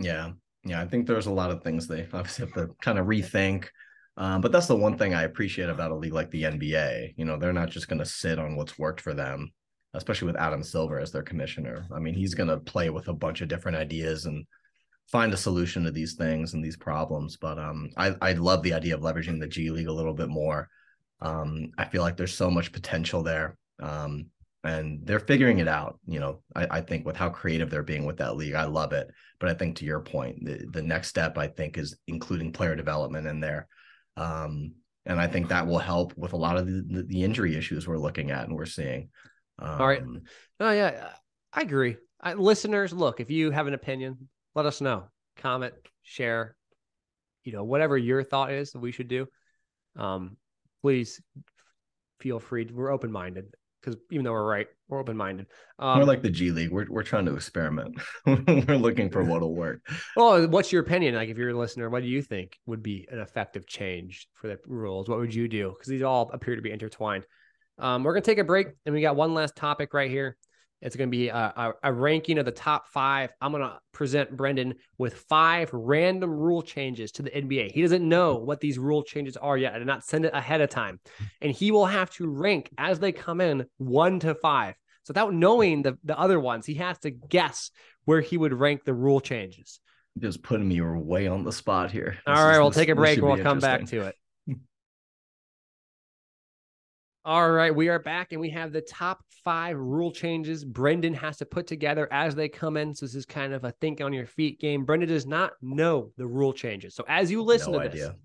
Yeah. 0.00 0.32
Yeah, 0.64 0.80
I 0.80 0.86
think 0.86 1.06
there's 1.06 1.26
a 1.26 1.32
lot 1.32 1.50
of 1.50 1.62
things 1.62 1.86
they 1.86 2.02
obviously 2.12 2.46
have 2.46 2.54
to 2.54 2.74
kind 2.82 2.98
of 2.98 3.06
rethink. 3.06 3.66
Um, 4.16 4.40
but 4.40 4.52
that's 4.52 4.66
the 4.66 4.76
one 4.76 4.98
thing 4.98 5.14
I 5.14 5.22
appreciate 5.22 5.70
about 5.70 5.90
a 5.90 5.96
league 5.96 6.12
like 6.12 6.30
the 6.30 6.42
NBA. 6.42 7.14
You 7.16 7.24
know, 7.24 7.36
they're 7.36 7.52
not 7.52 7.70
just 7.70 7.88
going 7.88 7.98
to 7.98 8.04
sit 8.04 8.38
on 8.38 8.56
what's 8.56 8.78
worked 8.78 9.00
for 9.00 9.14
them, 9.14 9.52
especially 9.94 10.26
with 10.26 10.36
Adam 10.36 10.62
Silver 10.62 10.98
as 11.00 11.10
their 11.10 11.22
commissioner. 11.22 11.86
I 11.92 11.98
mean, 11.98 12.14
he's 12.14 12.34
going 12.34 12.50
to 12.50 12.58
play 12.58 12.90
with 12.90 13.08
a 13.08 13.14
bunch 13.14 13.40
of 13.40 13.48
different 13.48 13.78
ideas 13.78 14.26
and 14.26 14.44
find 15.08 15.32
a 15.32 15.36
solution 15.36 15.84
to 15.84 15.90
these 15.90 16.14
things 16.14 16.54
and 16.54 16.64
these 16.64 16.76
problems. 16.76 17.36
But 17.36 17.58
um, 17.58 17.90
I 17.96 18.14
I 18.20 18.32
love 18.32 18.62
the 18.62 18.74
idea 18.74 18.94
of 18.94 19.02
leveraging 19.02 19.40
the 19.40 19.48
G 19.48 19.70
League 19.70 19.88
a 19.88 19.92
little 19.92 20.14
bit 20.14 20.28
more. 20.28 20.68
Um, 21.20 21.70
I 21.78 21.84
feel 21.84 22.02
like 22.02 22.16
there's 22.16 22.34
so 22.34 22.50
much 22.50 22.72
potential 22.72 23.22
there. 23.22 23.56
Um, 23.80 24.26
and 24.64 25.00
they're 25.04 25.20
figuring 25.20 25.58
it 25.58 25.68
out. 25.68 25.98
You 26.06 26.20
know, 26.20 26.42
I, 26.54 26.78
I, 26.78 26.80
think 26.80 27.04
with 27.04 27.16
how 27.16 27.28
creative 27.28 27.68
they're 27.68 27.82
being 27.82 28.04
with 28.04 28.18
that 28.18 28.36
league, 28.36 28.54
I 28.54 28.64
love 28.64 28.92
it. 28.92 29.08
But 29.40 29.50
I 29.50 29.54
think 29.54 29.76
to 29.76 29.84
your 29.84 30.00
point, 30.00 30.44
the, 30.44 30.64
the 30.70 30.82
next 30.82 31.08
step 31.08 31.36
I 31.36 31.48
think 31.48 31.78
is 31.78 31.96
including 32.06 32.52
player 32.52 32.76
development 32.76 33.26
in 33.26 33.40
there, 33.40 33.66
um, 34.16 34.74
and 35.04 35.20
I 35.20 35.26
think 35.26 35.48
that 35.48 35.66
will 35.66 35.78
help 35.78 36.16
with 36.16 36.32
a 36.32 36.36
lot 36.36 36.56
of 36.56 36.66
the, 36.66 37.04
the 37.08 37.24
injury 37.24 37.56
issues 37.56 37.88
we're 37.88 37.98
looking 37.98 38.30
at 38.30 38.46
and 38.46 38.56
we're 38.56 38.66
seeing. 38.66 39.08
Um, 39.58 39.80
All 39.80 39.86
right. 39.86 40.02
Oh 40.60 40.70
yeah, 40.70 41.08
I 41.52 41.62
agree. 41.62 41.96
I, 42.20 42.34
listeners, 42.34 42.92
look, 42.92 43.18
if 43.18 43.30
you 43.30 43.50
have 43.50 43.66
an 43.66 43.74
opinion, 43.74 44.28
let 44.54 44.66
us 44.66 44.80
know. 44.80 45.04
Comment, 45.36 45.74
share, 46.02 46.56
you 47.44 47.52
know, 47.52 47.64
whatever 47.64 47.96
your 47.96 48.22
thought 48.22 48.52
is 48.52 48.72
that 48.72 48.80
we 48.80 48.92
should 48.92 49.08
do. 49.08 49.26
Um, 49.96 50.36
please 50.82 51.20
feel 52.20 52.38
free. 52.38 52.68
We're 52.72 52.90
open 52.90 53.10
minded 53.10 53.54
because 53.80 54.00
even 54.10 54.24
though 54.24 54.32
we're 54.32 54.48
right, 54.48 54.66
we're 54.88 55.00
open 55.00 55.16
minded. 55.16 55.46
Um, 55.78 55.98
we're 55.98 56.04
like 56.04 56.22
the 56.22 56.30
G 56.30 56.50
League. 56.50 56.70
We're 56.70 56.86
we're 56.88 57.02
trying 57.02 57.26
to 57.26 57.34
experiment. 57.34 58.00
we're 58.26 58.76
looking 58.76 59.10
for 59.10 59.24
what'll 59.24 59.54
work. 59.54 59.80
Well, 60.16 60.46
what's 60.48 60.72
your 60.72 60.82
opinion? 60.82 61.14
Like, 61.14 61.28
if 61.28 61.36
you're 61.36 61.50
a 61.50 61.58
listener, 61.58 61.90
what 61.90 62.02
do 62.02 62.08
you 62.08 62.22
think 62.22 62.58
would 62.66 62.82
be 62.82 63.08
an 63.10 63.18
effective 63.18 63.66
change 63.66 64.28
for 64.34 64.48
the 64.48 64.58
rules? 64.66 65.08
What 65.08 65.18
would 65.18 65.34
you 65.34 65.48
do? 65.48 65.70
Because 65.70 65.88
these 65.88 66.02
all 66.02 66.30
appear 66.32 66.56
to 66.56 66.62
be 66.62 66.70
intertwined. 66.70 67.24
Um, 67.78 68.04
we're 68.04 68.14
gonna 68.14 68.22
take 68.22 68.38
a 68.38 68.44
break, 68.44 68.68
and 68.86 68.94
we 68.94 69.00
got 69.00 69.16
one 69.16 69.34
last 69.34 69.56
topic 69.56 69.94
right 69.94 70.10
here. 70.10 70.36
It's 70.82 70.96
going 70.96 71.08
to 71.08 71.16
be 71.16 71.28
a, 71.28 71.36
a, 71.36 71.72
a, 71.84 71.92
ranking 71.92 72.38
of 72.38 72.44
the 72.44 72.50
top 72.50 72.88
five. 72.88 73.32
I'm 73.40 73.52
going 73.52 73.62
to 73.62 73.78
present 73.92 74.36
Brendon 74.36 74.74
with 74.98 75.14
five 75.14 75.70
random 75.72 76.30
rule 76.30 76.60
changes 76.60 77.12
to 77.12 77.22
the 77.22 77.30
NBA. 77.30 77.70
He 77.70 77.82
doesn't 77.82 78.06
know 78.06 78.34
what 78.34 78.60
these 78.60 78.78
rule 78.78 79.04
changes 79.04 79.36
are 79.36 79.56
yet. 79.56 79.74
I 79.74 79.78
did 79.78 79.86
not 79.86 80.04
send 80.04 80.24
it 80.24 80.34
ahead 80.34 80.60
of 80.60 80.70
time. 80.70 80.98
And 81.40 81.52
he 81.52 81.70
will 81.70 81.86
have 81.86 82.10
to 82.14 82.28
rank 82.28 82.70
as 82.76 82.98
they 82.98 83.12
come 83.12 83.40
in 83.40 83.66
one 83.78 84.18
to 84.20 84.34
five. 84.34 84.74
So 85.04 85.12
without 85.12 85.32
knowing 85.32 85.82
the, 85.82 85.96
the 86.02 86.18
other 86.18 86.40
ones, 86.40 86.66
he 86.66 86.74
has 86.74 86.98
to 87.00 87.10
guess 87.10 87.70
where 88.04 88.20
he 88.20 88.36
would 88.36 88.52
rank 88.52 88.84
the 88.84 88.94
rule 88.94 89.20
changes. 89.20 89.78
Just 90.18 90.42
putting 90.42 90.68
me 90.68 90.80
way 90.80 91.28
on 91.28 91.44
the 91.44 91.52
spot 91.52 91.92
here. 91.92 92.18
All 92.26 92.34
this 92.34 92.42
right, 92.42 92.52
is, 92.52 92.58
we'll 92.58 92.70
this, 92.70 92.76
take 92.76 92.88
a 92.88 92.94
break 92.96 93.18
and 93.18 93.26
we'll 93.26 93.38
come 93.42 93.60
back 93.60 93.86
to 93.86 94.02
it. 94.02 94.16
All 97.24 97.52
right, 97.52 97.72
we 97.72 97.88
are 97.88 98.00
back 98.00 98.32
and 98.32 98.40
we 98.40 98.50
have 98.50 98.72
the 98.72 98.80
top 98.80 99.22
five 99.44 99.78
rule 99.78 100.10
changes 100.10 100.64
Brendon 100.64 101.14
has 101.14 101.36
to 101.36 101.46
put 101.46 101.68
together 101.68 102.12
as 102.12 102.34
they 102.34 102.48
come 102.48 102.76
in. 102.76 102.96
So 102.96 103.06
this 103.06 103.14
is 103.14 103.24
kind 103.24 103.52
of 103.52 103.62
a 103.62 103.70
think 103.70 104.00
on 104.00 104.12
your 104.12 104.26
feet 104.26 104.58
game. 104.58 104.84
Brendon 104.84 105.08
does 105.08 105.24
not 105.24 105.52
know 105.62 106.10
the 106.16 106.26
rule 106.26 106.52
changes. 106.52 106.96
So 106.96 107.04
as 107.06 107.30
you 107.30 107.40
listen 107.40 107.74
no 107.74 107.78
to 107.78 107.84
idea. 107.84 108.06
this, 108.08 108.16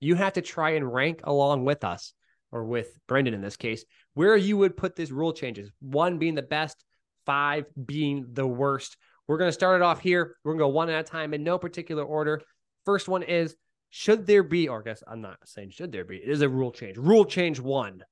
you 0.00 0.14
have 0.14 0.34
to 0.34 0.40
try 0.40 0.70
and 0.70 0.92
rank 0.92 1.22
along 1.24 1.64
with 1.64 1.82
us 1.82 2.14
or 2.52 2.64
with 2.64 2.96
Brendon 3.08 3.34
in 3.34 3.40
this 3.40 3.56
case, 3.56 3.84
where 4.12 4.36
you 4.36 4.56
would 4.56 4.76
put 4.76 4.94
these 4.94 5.10
rule 5.10 5.32
changes. 5.32 5.68
One 5.80 6.18
being 6.18 6.36
the 6.36 6.42
best, 6.42 6.84
five 7.26 7.64
being 7.84 8.26
the 8.34 8.46
worst. 8.46 8.96
We're 9.26 9.38
going 9.38 9.48
to 9.48 9.52
start 9.52 9.80
it 9.80 9.84
off 9.84 9.98
here. 9.98 10.36
We're 10.44 10.52
going 10.52 10.60
to 10.60 10.64
go 10.66 10.68
one 10.68 10.90
at 10.90 11.00
a 11.00 11.02
time 11.02 11.34
in 11.34 11.42
no 11.42 11.58
particular 11.58 12.04
order. 12.04 12.40
First 12.84 13.08
one 13.08 13.24
is 13.24 13.56
should 13.90 14.28
there 14.28 14.44
be, 14.44 14.68
or 14.68 14.78
I 14.78 14.84
guess 14.84 15.02
I'm 15.08 15.22
not 15.22 15.38
saying 15.44 15.70
should 15.70 15.90
there 15.90 16.04
be, 16.04 16.18
it 16.18 16.28
is 16.28 16.42
a 16.42 16.48
rule 16.48 16.70
change. 16.70 16.98
Rule 16.98 17.24
change 17.24 17.58
one 17.58 18.04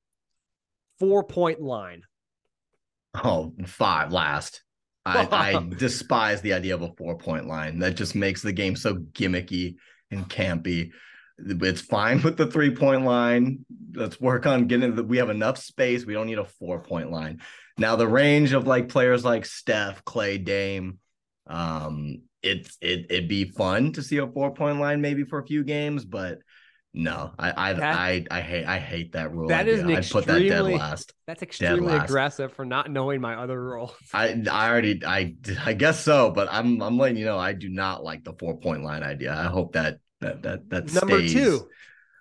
four 0.99 1.23
point 1.23 1.61
line? 1.61 2.03
Oh, 3.15 3.53
five 3.65 4.11
last. 4.11 4.63
I, 5.05 5.27
I 5.31 5.69
despise 5.77 6.41
the 6.41 6.53
idea 6.53 6.75
of 6.75 6.81
a 6.81 6.93
four 6.97 7.17
point 7.17 7.47
line. 7.47 7.79
That 7.79 7.95
just 7.95 8.15
makes 8.15 8.41
the 8.41 8.53
game 8.53 8.75
so 8.75 8.95
gimmicky 8.95 9.75
and 10.11 10.27
campy. 10.29 10.91
It's 11.37 11.81
fine 11.81 12.21
with 12.21 12.37
the 12.37 12.47
three 12.47 12.71
point 12.71 13.05
line. 13.05 13.65
Let's 13.93 14.19
work 14.19 14.45
on 14.45 14.67
getting 14.67 14.95
that. 14.95 15.03
we 15.03 15.17
have 15.17 15.29
enough 15.29 15.57
space. 15.57 16.05
We 16.05 16.13
don't 16.13 16.27
need 16.27 16.39
a 16.39 16.45
four 16.45 16.79
point 16.79 17.11
line. 17.11 17.41
Now 17.77 17.95
the 17.95 18.07
range 18.07 18.53
of 18.53 18.67
like 18.67 18.89
players 18.89 19.25
like 19.25 19.45
Steph, 19.45 20.05
Clay, 20.05 20.37
Dame, 20.37 20.99
um, 21.47 22.21
it's 22.41 22.77
it 22.81 23.07
it'd 23.09 23.29
be 23.29 23.45
fun 23.45 23.93
to 23.93 24.03
see 24.03 24.17
a 24.17 24.27
four 24.27 24.53
point 24.53 24.79
line 24.79 25.01
maybe 25.01 25.23
for 25.23 25.39
a 25.39 25.45
few 25.45 25.63
games, 25.63 26.05
but 26.05 26.39
no, 26.95 27.31
I 27.39 27.69
I, 27.69 27.73
that, 27.73 27.95
I 27.95 28.25
I 28.29 28.41
hate 28.41 28.65
I 28.65 28.77
hate 28.77 29.13
that 29.13 29.31
rule. 29.31 29.47
That 29.47 29.67
idea. 29.67 29.97
is 29.97 30.11
put 30.11 30.25
that 30.27 30.39
dead 30.39 30.61
last. 30.61 31.13
That's 31.25 31.41
extremely 31.41 31.95
aggressive 31.95 32.53
for 32.53 32.65
not 32.65 32.91
knowing 32.91 33.19
my 33.19 33.35
other 33.35 33.59
rule. 33.59 33.95
I 34.13 34.43
I 34.49 34.69
already 34.69 35.03
I 35.03 35.35
I 35.65 35.73
guess 35.73 35.99
so, 35.99 36.29
but 36.29 36.47
I'm 36.51 36.81
I'm 36.83 36.97
letting 36.97 37.17
you 37.17 37.25
know 37.25 37.39
I 37.39 37.53
do 37.53 37.69
not 37.69 38.03
like 38.03 38.23
the 38.23 38.33
four 38.33 38.57
point 38.57 38.83
line 38.83 39.01
idea. 39.01 39.33
I 39.35 39.45
hope 39.45 39.73
that 39.73 39.97
that 40.21 40.43
that 40.43 40.69
that 40.69 40.93
number 40.93 41.17
stays. 41.17 41.33
two. 41.33 41.67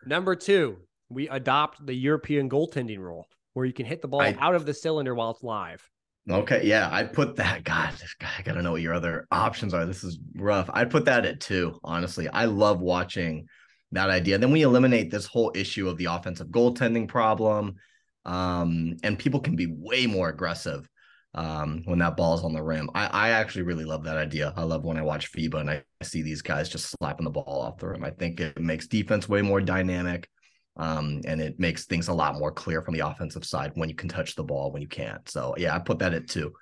Number 0.06 0.34
two, 0.34 0.78
we 1.10 1.28
adopt 1.28 1.84
the 1.84 1.94
European 1.94 2.48
goaltending 2.48 2.98
rule 2.98 3.28
where 3.52 3.66
you 3.66 3.74
can 3.74 3.84
hit 3.84 4.00
the 4.00 4.08
ball 4.08 4.22
I, 4.22 4.36
out 4.40 4.54
of 4.54 4.64
the 4.64 4.72
cylinder 4.72 5.14
while 5.14 5.32
it's 5.32 5.42
live. 5.42 5.86
Okay, 6.30 6.64
yeah, 6.64 6.88
I 6.90 7.04
put 7.04 7.36
that. 7.36 7.64
God, 7.64 7.92
I 8.20 8.42
gotta 8.42 8.62
know 8.62 8.72
what 8.72 8.80
your 8.80 8.94
other 8.94 9.26
options 9.30 9.74
are. 9.74 9.84
This 9.84 10.02
is 10.02 10.18
rough. 10.34 10.70
I'd 10.72 10.90
put 10.90 11.04
that 11.04 11.26
at 11.26 11.40
two. 11.40 11.78
Honestly, 11.84 12.28
I 12.28 12.46
love 12.46 12.80
watching 12.80 13.48
that 13.92 14.10
idea. 14.10 14.38
Then 14.38 14.50
we 14.50 14.62
eliminate 14.62 15.10
this 15.10 15.26
whole 15.26 15.52
issue 15.54 15.88
of 15.88 15.96
the 15.98 16.06
offensive 16.06 16.48
goaltending 16.48 17.08
problem. 17.08 17.76
Um, 18.24 18.96
and 19.02 19.18
people 19.18 19.40
can 19.40 19.56
be 19.56 19.66
way 19.66 20.06
more 20.06 20.28
aggressive 20.28 20.88
um, 21.34 21.82
when 21.84 21.98
that 22.00 22.16
ball's 22.16 22.44
on 22.44 22.52
the 22.52 22.62
rim. 22.62 22.90
I, 22.94 23.06
I 23.06 23.28
actually 23.30 23.62
really 23.62 23.84
love 23.84 24.04
that 24.04 24.16
idea. 24.16 24.52
I 24.56 24.62
love 24.62 24.84
when 24.84 24.96
I 24.96 25.02
watch 25.02 25.32
FIBA 25.32 25.60
and 25.60 25.70
I 25.70 25.82
see 26.02 26.22
these 26.22 26.42
guys 26.42 26.68
just 26.68 26.94
slapping 26.98 27.24
the 27.24 27.30
ball 27.30 27.62
off 27.62 27.78
the 27.78 27.88
rim. 27.88 28.04
I 28.04 28.10
think 28.10 28.40
it 28.40 28.60
makes 28.60 28.86
defense 28.86 29.28
way 29.28 29.42
more 29.42 29.60
dynamic. 29.60 30.28
Um, 30.76 31.20
and 31.26 31.40
it 31.40 31.60
makes 31.60 31.84
things 31.84 32.08
a 32.08 32.14
lot 32.14 32.38
more 32.38 32.50
clear 32.50 32.80
from 32.80 32.94
the 32.94 33.06
offensive 33.06 33.44
side 33.44 33.72
when 33.74 33.90
you 33.90 33.94
can 33.94 34.08
touch 34.08 34.34
the 34.34 34.44
ball, 34.44 34.72
when 34.72 34.80
you 34.80 34.88
can't. 34.88 35.28
So 35.28 35.54
yeah, 35.58 35.74
I 35.74 35.78
put 35.78 35.98
that 35.98 36.14
at 36.14 36.28
two. 36.28 36.52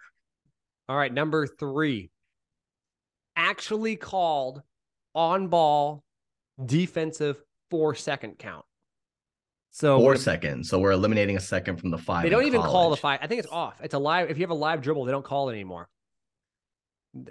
All 0.89 0.97
right, 0.97 1.13
number 1.13 1.47
three. 1.47 2.11
Actually 3.37 3.95
called 3.95 4.63
on 5.15 5.47
ball 5.47 6.03
defensive 6.67 7.43
four 7.71 7.95
second 7.95 8.39
count. 8.39 8.65
So 9.71 9.99
four 9.99 10.17
seconds. 10.17 10.69
So 10.69 10.81
we're 10.81 10.91
eliminating 10.93 11.37
a 11.37 11.41
second 11.41 11.77
from 11.77 11.91
the 11.91 11.99
five. 11.99 12.25
They 12.25 12.29
don't 12.29 12.45
even 12.45 12.61
college. 12.61 12.73
call 12.73 12.91
the 12.91 12.97
five. 12.97 13.21
I 13.23 13.27
think 13.27 13.39
it's 13.39 13.51
off. 13.51 13.81
It's 13.83 13.95
a 13.95 13.99
live. 13.99 14.31
If 14.31 14.39
you 14.39 14.43
have 14.43 14.51
a 14.51 14.55
live 14.55 14.83
dribble, 14.83 15.05
they 15.05 15.13
don't 15.13 15.25
call 15.25 15.49
it 15.49 15.53
anymore. 15.53 15.89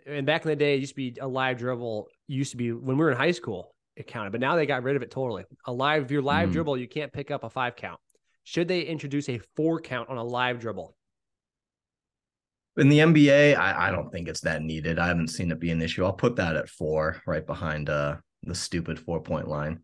And 0.05 0.25
back 0.25 0.43
in 0.43 0.49
the 0.49 0.55
day, 0.55 0.75
it 0.75 0.79
used 0.79 0.91
to 0.91 0.95
be 0.95 1.15
a 1.19 1.27
live 1.27 1.57
dribble. 1.57 2.07
Used 2.27 2.51
to 2.51 2.57
be 2.57 2.71
when 2.71 2.97
we 2.97 3.03
were 3.03 3.11
in 3.11 3.17
high 3.17 3.31
school, 3.31 3.75
it 3.95 4.07
counted. 4.07 4.31
But 4.31 4.41
now 4.41 4.55
they 4.55 4.65
got 4.65 4.83
rid 4.83 4.95
of 4.95 5.01
it 5.01 5.11
totally. 5.11 5.45
A 5.65 5.71
live, 5.71 6.03
if 6.03 6.11
you're 6.11 6.21
live 6.21 6.49
mm. 6.49 6.53
dribble, 6.53 6.77
you 6.77 6.87
can't 6.87 7.11
pick 7.11 7.29
up 7.29 7.43
a 7.43 7.49
five 7.49 7.75
count. 7.75 7.99
Should 8.45 8.67
they 8.67 8.81
introduce 8.81 9.27
a 9.29 9.39
four 9.55 9.79
count 9.81 10.09
on 10.09 10.17
a 10.17 10.23
live 10.23 10.59
dribble? 10.59 10.95
In 12.77 12.87
the 12.87 12.99
NBA, 12.99 13.57
I, 13.57 13.89
I 13.89 13.91
don't 13.91 14.09
think 14.09 14.29
it's 14.29 14.41
that 14.41 14.61
needed. 14.61 14.97
I 14.97 15.07
haven't 15.07 15.27
seen 15.27 15.51
it 15.51 15.59
be 15.59 15.71
an 15.71 15.81
issue. 15.81 16.05
I'll 16.05 16.13
put 16.13 16.37
that 16.37 16.55
at 16.55 16.69
four, 16.69 17.21
right 17.27 17.45
behind 17.45 17.89
uh 17.89 18.15
the 18.43 18.55
stupid 18.55 18.99
four 18.99 19.21
point 19.21 19.47
line. 19.47 19.79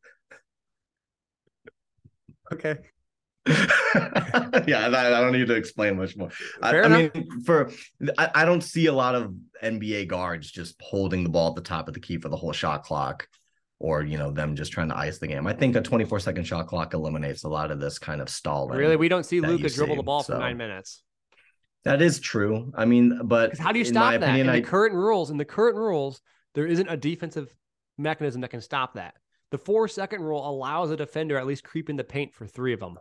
Okay. 2.52 2.78
yeah, 3.46 4.88
I, 4.88 5.18
I, 5.18 5.22
don't 5.22 5.34
need 5.34 5.48
to 5.48 5.54
explain 5.54 5.98
much 5.98 6.18
more. 6.18 6.30
I, 6.64 6.80
I, 6.80 6.88
mean, 6.88 7.44
for 7.46 7.70
I, 8.18 8.32
I, 8.34 8.46
don't 8.46 8.62
see 8.62 8.88
a 8.88 8.94
lot 8.94 9.14
of 9.14 9.36
NBA 9.64 10.08
guards 10.08 10.50
just 10.50 10.76
holding 10.82 11.24
the 11.24 11.30
ball 11.30 11.50
at 11.50 11.56
the 11.56 11.62
top 11.62 11.88
of 11.88 11.94
the 11.94 12.00
key 12.00 12.18
for 12.18 12.30
the 12.30 12.36
whole 12.36 12.54
shot 12.54 12.84
clock, 12.84 13.28
or 13.78 14.02
you 14.02 14.18
know 14.18 14.32
them 14.32 14.56
just 14.56 14.72
trying 14.72 14.90
to 14.90 14.98
ice 14.98 15.20
the 15.20 15.28
game. 15.28 15.46
I 15.46 15.54
think 15.54 15.76
a 15.76 15.82
24 15.82 16.22
second 16.22 16.46
shot 16.46 16.66
clock 16.66 16.96
eliminates 16.96 17.44
a 17.44 17.50
lot 17.50 17.70
of 17.70 17.80
this 17.80 18.00
kind 18.00 18.20
of 18.20 18.30
stalling. 18.30 18.80
Really, 18.80 18.96
we 18.96 19.10
don't 19.10 19.26
see 19.26 19.42
Luka 19.42 19.70
dribble 19.70 19.98
the 19.98 20.04
ball 20.04 20.24
so. 20.24 20.34
for 20.34 20.40
nine 20.40 20.58
minutes. 20.58 21.04
That 21.84 22.02
is 22.02 22.20
true. 22.20 22.74
I 22.76 22.86
mean, 22.86 23.22
but 23.26 23.56
how 23.60 23.72
do 23.72 23.78
you 23.78 23.86
stop 23.86 24.14
that? 24.14 24.24
Opinion, 24.24 24.50
in 24.50 24.56
the 24.56 24.62
current 24.68 24.96
rules, 24.96 25.30
in 25.30 25.38
the 25.38 25.46
current 25.46 25.78
rules, 25.78 26.20
there 26.56 26.66
isn't 26.66 26.88
a 26.88 26.98
defensive 26.98 27.54
mechanism 27.98 28.42
that 28.42 28.52
can 28.52 28.62
stop 28.62 28.96
that. 28.96 29.16
The 29.52 29.58
four 29.58 29.88
second 29.88 30.22
rule 30.22 30.48
allows 30.48 30.92
a 30.92 30.98
defender 30.98 31.38
at 31.38 31.48
least 31.48 31.64
creep 31.64 31.90
in 31.90 31.96
the 31.96 32.04
paint 32.04 32.34
for 32.34 32.48
three 32.48 32.74
of 32.74 32.80
them. 32.80 32.98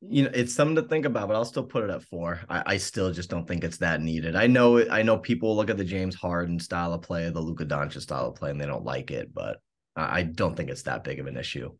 You 0.00 0.24
know, 0.24 0.30
it's 0.34 0.52
something 0.52 0.76
to 0.76 0.82
think 0.82 1.04
about, 1.04 1.28
but 1.28 1.36
I'll 1.36 1.44
still 1.44 1.62
put 1.62 1.84
it 1.84 1.90
at 1.90 2.02
four. 2.02 2.40
I, 2.48 2.62
I 2.66 2.76
still 2.78 3.12
just 3.12 3.30
don't 3.30 3.46
think 3.46 3.62
it's 3.62 3.76
that 3.78 4.00
needed. 4.00 4.34
I 4.34 4.48
know, 4.48 4.84
I 4.90 5.02
know 5.02 5.18
people 5.18 5.54
look 5.54 5.70
at 5.70 5.76
the 5.76 5.84
James 5.84 6.16
Harden 6.16 6.58
style 6.58 6.92
of 6.92 7.02
play, 7.02 7.30
the 7.30 7.40
Luka 7.40 7.64
Doncic 7.64 8.00
style 8.00 8.26
of 8.26 8.34
play, 8.34 8.50
and 8.50 8.60
they 8.60 8.66
don't 8.66 8.84
like 8.84 9.12
it, 9.12 9.32
but 9.32 9.58
I 9.94 10.22
don't 10.22 10.56
think 10.56 10.70
it's 10.70 10.82
that 10.82 11.04
big 11.04 11.20
of 11.20 11.26
an 11.26 11.36
issue. 11.36 11.70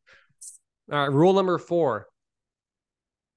All 0.93 0.99
right, 0.99 1.11
rule 1.13 1.33
number 1.33 1.59
four: 1.59 2.07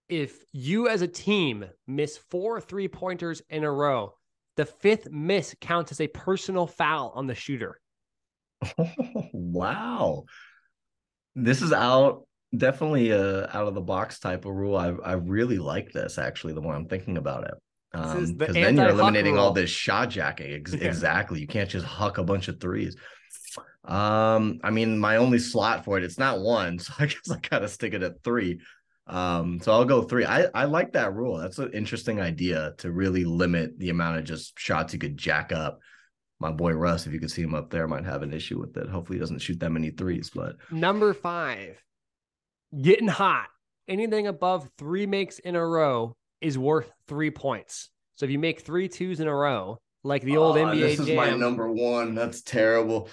if 0.09 0.43
you 0.51 0.87
as 0.89 1.01
a 1.01 1.07
team 1.07 1.65
miss 1.87 2.17
four 2.17 2.59
three 2.59 2.87
pointers 2.87 3.41
in 3.49 3.63
a 3.63 3.71
row, 3.71 4.13
the 4.57 4.65
fifth 4.65 5.09
miss 5.09 5.55
counts 5.61 5.91
as 5.91 6.01
a 6.01 6.07
personal 6.07 6.67
foul 6.67 7.11
on 7.15 7.25
the 7.25 7.35
shooter. 7.35 7.79
Oh, 8.77 8.89
wow. 9.33 10.23
This 11.35 11.61
is 11.61 11.73
out 11.73 12.23
definitely 12.55 13.11
a 13.11 13.43
out 13.47 13.67
of 13.67 13.75
the 13.75 13.81
box 13.81 14.19
type 14.19 14.45
of 14.45 14.53
rule. 14.53 14.77
I 14.77 14.89
I 15.03 15.13
really 15.13 15.57
like 15.57 15.91
this 15.91 16.17
actually, 16.17 16.53
the 16.53 16.61
more 16.61 16.73
I'm 16.73 16.87
thinking 16.87 17.17
about 17.17 17.45
it. 17.45 17.53
Is 17.93 18.01
Um, 18.01 18.25
the 18.25 18.33
because 18.33 18.53
then 18.55 18.77
you're 18.77 18.89
eliminating 18.89 19.37
all 19.37 19.51
this 19.53 19.69
shot 19.69 20.09
jacking. 20.09 20.51
Ex- 20.53 20.73
Yeah. 20.73 20.87
Exactly. 20.87 21.39
You 21.39 21.47
can't 21.47 21.69
just 21.69 21.85
huck 21.85 22.17
a 22.17 22.23
bunch 22.23 22.47
of 22.47 22.59
threes. 22.59 22.95
Um, 23.85 24.59
I 24.63 24.71
mean, 24.71 24.97
my 24.97 25.17
only 25.17 25.39
slot 25.39 25.85
for 25.85 25.97
it, 25.97 26.03
it's 26.03 26.17
not 26.17 26.39
one, 26.39 26.79
so 26.79 26.93
I 26.99 27.05
guess 27.05 27.29
I 27.31 27.37
gotta 27.49 27.67
stick 27.67 27.93
it 27.93 28.03
at 28.03 28.23
three. 28.23 28.59
Um, 29.07 29.59
so 29.61 29.71
I'll 29.71 29.85
go 29.85 30.01
three. 30.01 30.25
I, 30.25 30.47
I 30.55 30.65
like 30.65 30.93
that 30.93 31.13
rule. 31.13 31.37
That's 31.37 31.59
an 31.59 31.71
interesting 31.73 32.19
idea 32.19 32.73
to 32.79 32.91
really 32.91 33.23
limit 33.23 33.77
the 33.77 33.89
amount 33.89 34.17
of 34.17 34.23
just 34.23 34.57
shots 34.57 34.93
you 34.93 34.99
could 34.99 35.15
jack 35.17 35.51
up. 35.51 35.79
My 36.39 36.51
boy 36.51 36.73
Russ, 36.73 37.07
if 37.07 37.13
you 37.13 37.19
could 37.19 37.31
see 37.31 37.41
him 37.43 37.55
up 37.55 37.69
there, 37.69 37.87
might 37.87 38.05
have 38.05 38.21
an 38.21 38.33
issue 38.33 38.59
with 38.59 38.75
it. 38.77 38.89
Hopefully, 38.89 39.17
he 39.17 39.21
doesn't 39.21 39.39
shoot 39.39 39.59
that 39.61 39.71
many 39.71 39.89
threes. 39.89 40.29
But 40.33 40.57
Number 40.71 41.13
five, 41.13 41.81
getting 42.81 43.07
hot. 43.07 43.47
Anything 43.87 44.27
above 44.27 44.67
three 44.77 45.05
makes 45.05 45.39
in 45.39 45.55
a 45.55 45.65
row 45.65 46.15
is 46.41 46.57
worth 46.57 46.91
three 47.07 47.31
points. 47.31 47.89
So 48.15 48.25
if 48.25 48.31
you 48.31 48.39
make 48.39 48.61
three 48.61 48.87
twos 48.89 49.19
in 49.19 49.27
a 49.27 49.35
row, 49.35 49.77
like 50.03 50.23
the 50.23 50.37
old 50.37 50.57
Oh, 50.57 50.65
NBA 50.65 50.79
This 50.79 50.99
is 50.99 51.09
my 51.15 51.31
number 51.31 51.71
one. 51.71 52.15
That's 52.15 52.41
terrible. 52.41 53.09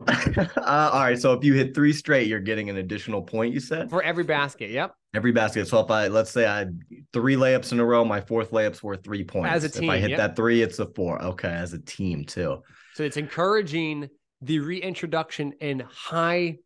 uh, 0.06 0.90
all 0.92 1.02
right. 1.02 1.18
So 1.18 1.32
if 1.32 1.42
you 1.42 1.54
hit 1.54 1.74
three 1.74 1.92
straight, 1.92 2.28
you're 2.28 2.38
getting 2.38 2.70
an 2.70 2.76
additional 2.76 3.20
point. 3.20 3.52
You 3.52 3.58
said 3.58 3.90
for 3.90 4.02
every 4.02 4.22
basket. 4.22 4.70
Yep. 4.70 4.94
every 5.14 5.32
basket. 5.32 5.66
So 5.66 5.80
if 5.80 5.90
I 5.90 6.06
let's 6.06 6.30
say 6.30 6.46
I 6.46 6.58
had 6.58 6.80
three 7.12 7.34
layups 7.34 7.72
in 7.72 7.80
a 7.80 7.84
row, 7.84 8.04
my 8.04 8.20
fourth 8.20 8.52
layup's 8.52 8.82
worth 8.82 9.02
three 9.02 9.24
points. 9.24 9.50
As 9.50 9.64
a 9.64 9.68
team, 9.68 9.84
if 9.84 9.90
I 9.90 9.98
hit 9.98 10.10
yep. 10.10 10.18
that 10.18 10.36
three, 10.36 10.62
it's 10.62 10.78
a 10.78 10.86
four. 10.86 11.20
Okay, 11.20 11.48
as 11.48 11.72
a 11.72 11.80
team 11.80 12.24
too. 12.24 12.62
So 12.94 13.02
it's 13.02 13.16
encouraging 13.16 14.08
the 14.40 14.60
reintroduction 14.60 15.52
in 15.60 15.80
high. 15.80 16.58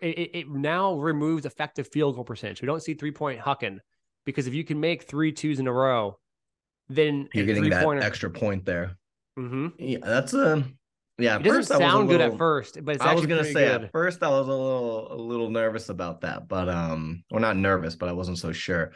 It, 0.00 0.30
it, 0.32 0.50
now 0.50 0.94
removes 0.94 1.44
effective 1.44 1.86
field 1.92 2.14
goal 2.14 2.24
percentage. 2.24 2.62
We 2.62 2.66
don't 2.66 2.82
see 2.82 2.94
three 2.94 3.10
point 3.10 3.38
hucking 3.38 3.78
because 4.24 4.46
if 4.46 4.54
you 4.54 4.64
can 4.64 4.80
make 4.80 5.02
three 5.02 5.32
twos 5.32 5.58
in 5.58 5.66
a 5.66 5.72
row, 5.72 6.18
then 6.88 7.28
You're 7.34 7.44
getting 7.44 7.68
that 7.68 8.02
extra 8.02 8.30
point 8.30 8.64
there. 8.64 8.96
Mm-hmm. 9.38 9.68
Yeah, 9.78 9.98
that's 10.02 10.32
a 10.34 10.64
yeah. 11.22 11.36
It 11.36 11.42
doesn't 11.42 11.62
first 11.62 11.72
I 11.72 11.76
was 11.76 11.84
a 11.84 11.90
sound 11.90 12.08
good 12.08 12.20
at 12.20 12.38
first, 12.38 12.84
but 12.84 12.96
it's 12.96 13.04
I 13.04 13.14
was 13.14 13.26
gonna 13.26 13.44
say 13.44 13.66
good. 13.66 13.84
at 13.84 13.92
first 13.92 14.22
I 14.22 14.28
was 14.28 14.48
a 14.48 14.50
little 14.50 15.12
a 15.12 15.16
little 15.16 15.50
nervous 15.50 15.88
about 15.88 16.22
that, 16.22 16.48
but 16.48 16.68
um, 16.68 17.24
or 17.30 17.40
not 17.40 17.56
nervous, 17.56 17.96
but 17.96 18.08
I 18.08 18.12
wasn't 18.12 18.38
so 18.38 18.52
sure. 18.52 18.92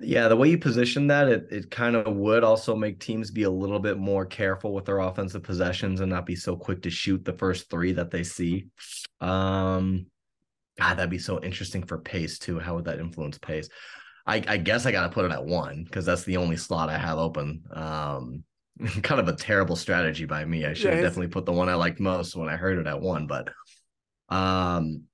Yeah, 0.00 0.28
the 0.28 0.36
way 0.36 0.48
you 0.48 0.58
position 0.58 1.08
that, 1.08 1.28
it 1.28 1.46
it 1.50 1.70
kind 1.70 1.96
of 1.96 2.14
would 2.16 2.44
also 2.44 2.74
make 2.74 2.98
teams 2.98 3.30
be 3.30 3.42
a 3.42 3.50
little 3.50 3.78
bit 3.78 3.98
more 3.98 4.24
careful 4.24 4.72
with 4.72 4.86
their 4.86 5.00
offensive 5.00 5.42
possessions 5.42 6.00
and 6.00 6.10
not 6.10 6.26
be 6.26 6.36
so 6.36 6.56
quick 6.56 6.82
to 6.82 6.90
shoot 6.90 7.24
the 7.24 7.34
first 7.34 7.68
three 7.70 7.92
that 7.92 8.10
they 8.10 8.22
see. 8.22 8.68
Um, 9.20 10.06
God, 10.78 10.94
that'd 10.94 11.10
be 11.10 11.18
so 11.18 11.42
interesting 11.42 11.82
for 11.84 11.98
pace 11.98 12.38
too. 12.38 12.58
How 12.58 12.74
would 12.74 12.86
that 12.86 13.00
influence 13.00 13.38
pace? 13.38 13.68
I, 14.26 14.42
I 14.46 14.56
guess 14.56 14.86
I 14.86 14.92
got 14.92 15.02
to 15.02 15.12
put 15.12 15.24
it 15.24 15.32
at 15.32 15.44
one 15.44 15.84
because 15.84 16.06
that's 16.06 16.24
the 16.24 16.36
only 16.36 16.56
slot 16.56 16.88
I 16.88 16.98
have 16.98 17.18
open. 17.18 17.64
Um, 17.72 18.44
kind 19.02 19.20
of 19.20 19.28
a 19.28 19.36
terrible 19.36 19.76
strategy 19.76 20.24
by 20.24 20.44
me. 20.44 20.66
I 20.66 20.72
should 20.72 20.92
have 20.94 21.02
definitely 21.02 21.28
put 21.28 21.46
the 21.46 21.52
one 21.52 21.68
I 21.68 21.74
liked 21.74 22.00
most 22.00 22.36
when 22.36 22.48
I 22.48 22.56
heard 22.56 22.78
it 22.78 22.86
at 22.86 23.00
one, 23.00 23.26
but 23.26 23.50
um, 24.28 25.04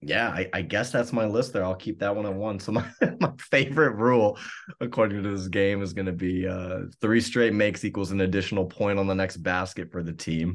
yeah, 0.00 0.28
I, 0.28 0.48
I 0.52 0.62
guess 0.62 0.90
that's 0.90 1.12
my 1.12 1.26
list 1.26 1.52
there. 1.52 1.64
I'll 1.64 1.74
keep 1.74 2.00
that 2.00 2.14
one 2.14 2.26
at 2.26 2.34
one. 2.34 2.58
So 2.58 2.72
my, 2.72 2.84
my 3.20 3.32
favorite 3.38 3.96
rule, 3.96 4.38
according 4.80 5.22
to 5.22 5.30
this 5.30 5.48
game, 5.48 5.82
is 5.82 5.92
going 5.92 6.06
to 6.06 6.12
be 6.12 6.46
uh, 6.46 6.80
three 7.00 7.20
straight 7.20 7.54
makes 7.54 7.84
equals 7.84 8.10
an 8.10 8.20
additional 8.20 8.64
point 8.64 8.98
on 8.98 9.06
the 9.06 9.14
next 9.14 9.38
basket 9.38 9.92
for 9.92 10.02
the 10.02 10.12
team. 10.12 10.54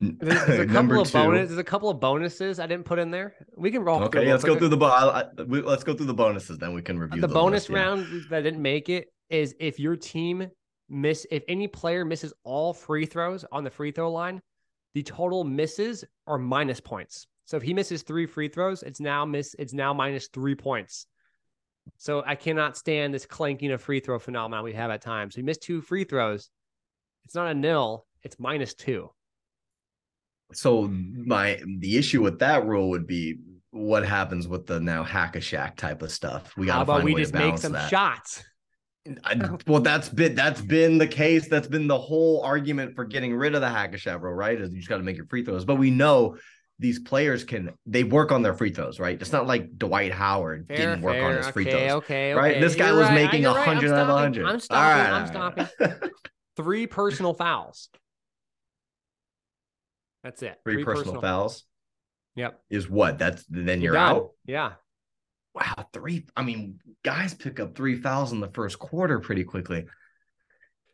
There's, 0.00 0.46
there's 0.46 0.60
a 0.60 0.62
couple 0.66 0.72
Number 0.72 0.96
of 0.96 1.08
two- 1.08 1.12
bonus. 1.12 1.48
There's 1.48 1.58
a 1.58 1.64
couple 1.64 1.90
of 1.90 2.00
bonuses 2.00 2.58
I 2.58 2.66
didn't 2.66 2.86
put 2.86 2.98
in 2.98 3.10
there. 3.10 3.34
We 3.56 3.70
can 3.70 3.82
roll. 3.82 4.02
Okay, 4.04 4.30
let's 4.30 4.44
go 4.44 4.56
through 4.56 4.68
the 4.68 4.76
bo- 4.78 4.86
I, 4.86 5.20
I, 5.20 5.42
we, 5.42 5.60
let's 5.60 5.84
go 5.84 5.92
through 5.92 6.06
the 6.06 6.14
bonuses, 6.14 6.56
then 6.56 6.72
we 6.72 6.80
can 6.80 6.98
review 6.98 7.20
the 7.20 7.26
the 7.26 7.34
bonus 7.34 7.68
list, 7.68 7.70
yeah. 7.70 7.76
round 7.76 8.06
that 8.30 8.40
didn't 8.40 8.62
make 8.62 8.88
it 8.88 9.12
is 9.28 9.54
if 9.60 9.78
your 9.78 9.96
team 9.96 10.48
miss 10.90 11.26
if 11.30 11.42
any 11.48 11.68
player 11.68 12.04
misses 12.04 12.32
all 12.44 12.74
free 12.74 13.06
throws 13.06 13.44
on 13.52 13.64
the 13.64 13.70
free 13.70 13.92
throw 13.92 14.10
line, 14.10 14.42
the 14.94 15.02
total 15.02 15.44
misses 15.44 16.04
are 16.26 16.38
minus 16.38 16.80
points. 16.80 17.26
So 17.44 17.56
if 17.56 17.62
he 17.62 17.74
misses 17.74 18.02
three 18.02 18.26
free 18.26 18.48
throws, 18.48 18.82
it's 18.82 19.00
now 19.00 19.24
miss 19.24 19.54
it's 19.58 19.72
now 19.72 19.94
minus 19.94 20.28
three 20.28 20.54
points. 20.54 21.06
So 21.96 22.22
I 22.26 22.34
cannot 22.34 22.76
stand 22.76 23.14
this 23.14 23.26
clanking 23.26 23.72
of 23.72 23.82
free 23.82 24.00
throw 24.00 24.18
phenomenon 24.18 24.64
we 24.64 24.74
have 24.74 24.90
at 24.90 25.02
times. 25.02 25.36
You 25.36 25.44
miss 25.44 25.58
two 25.58 25.80
free 25.80 26.04
throws, 26.04 26.50
it's 27.24 27.34
not 27.34 27.48
a 27.48 27.54
nil, 27.54 28.06
it's 28.22 28.38
minus 28.38 28.74
two. 28.74 29.10
So 30.52 30.88
my 30.88 31.60
the 31.78 31.96
issue 31.96 32.22
with 32.22 32.40
that 32.40 32.66
rule 32.66 32.90
would 32.90 33.06
be 33.06 33.38
what 33.70 34.04
happens 34.04 34.48
with 34.48 34.66
the 34.66 34.80
now 34.80 35.04
hack 35.04 35.36
a 35.36 35.38
Shaq 35.38 35.76
type 35.76 36.02
of 36.02 36.10
stuff. 36.10 36.56
We 36.56 36.66
got 36.66 36.72
How 36.72 36.78
to 36.78 36.82
about 36.82 37.04
we 37.04 37.14
way 37.14 37.20
just 37.22 37.32
to 37.32 37.38
make 37.38 37.58
some 37.58 37.72
that. 37.72 37.88
shots? 37.88 38.44
I, 39.24 39.34
oh. 39.42 39.58
well, 39.66 39.80
that's 39.80 40.08
been 40.08 40.34
that's 40.34 40.60
been 40.60 40.98
the 40.98 41.06
case. 41.06 41.48
That's 41.48 41.66
been 41.66 41.86
the 41.86 41.98
whole 41.98 42.42
argument 42.42 42.94
for 42.94 43.04
getting 43.04 43.34
rid 43.34 43.54
of 43.54 43.60
the 43.60 43.68
hack 43.68 43.94
a 43.94 43.96
Shaq 43.96 44.20
right? 44.20 44.60
Is 44.60 44.72
you 44.72 44.78
just 44.78 44.88
got 44.88 44.98
to 44.98 45.02
make 45.02 45.16
your 45.16 45.26
free 45.26 45.44
throws. 45.44 45.64
But 45.64 45.76
we 45.76 45.90
know 45.90 46.36
these 46.78 46.98
players 46.98 47.44
can 47.44 47.72
they 47.86 48.04
work 48.04 48.32
on 48.32 48.42
their 48.42 48.54
free 48.54 48.72
throws, 48.72 49.00
right? 49.00 49.20
It's 49.20 49.32
not 49.32 49.46
like 49.46 49.76
Dwight 49.78 50.12
Howard 50.12 50.66
Fair, 50.66 50.76
didn't 50.76 51.02
work 51.02 51.22
on 51.22 51.36
his 51.36 51.48
free 51.48 51.66
okay, 51.66 51.88
throws. 51.88 51.90
Okay, 52.02 52.32
Right, 52.32 52.52
okay. 52.52 52.60
this 52.60 52.74
guy 52.74 52.88
You're 52.88 52.98
was 52.98 53.08
right. 53.08 53.14
making 53.14 53.46
a 53.46 53.52
hundred 53.52 53.92
out 53.92 54.02
of 54.02 54.08
a 54.08 54.18
hundred. 54.18 54.46
I'm 54.46 54.60
stopping. 54.60 54.82
right, 54.82 55.12
I'm 55.12 55.26
stopping. 55.26 56.10
Three 56.56 56.86
personal 56.86 57.34
fouls. 57.34 57.88
That's 60.22 60.42
it. 60.42 60.58
Three, 60.64 60.84
personal, 60.84 61.20
fouls 61.20 61.64
Yep. 62.36 62.60
is 62.68 62.88
what? 62.88 63.18
That's 63.18 63.44
then 63.48 63.80
you're 63.80 63.94
done. 63.94 64.16
out. 64.16 64.30
Yeah. 64.46 64.72
Wow, 65.54 65.86
three. 65.92 66.26
I 66.36 66.42
mean, 66.42 66.78
guys 67.04 67.34
pick 67.34 67.58
up 67.60 67.74
three 67.74 67.96
fouls 68.00 68.32
in 68.32 68.40
the 68.40 68.48
first 68.50 68.78
quarter 68.78 69.18
pretty 69.18 69.44
quickly. 69.44 69.86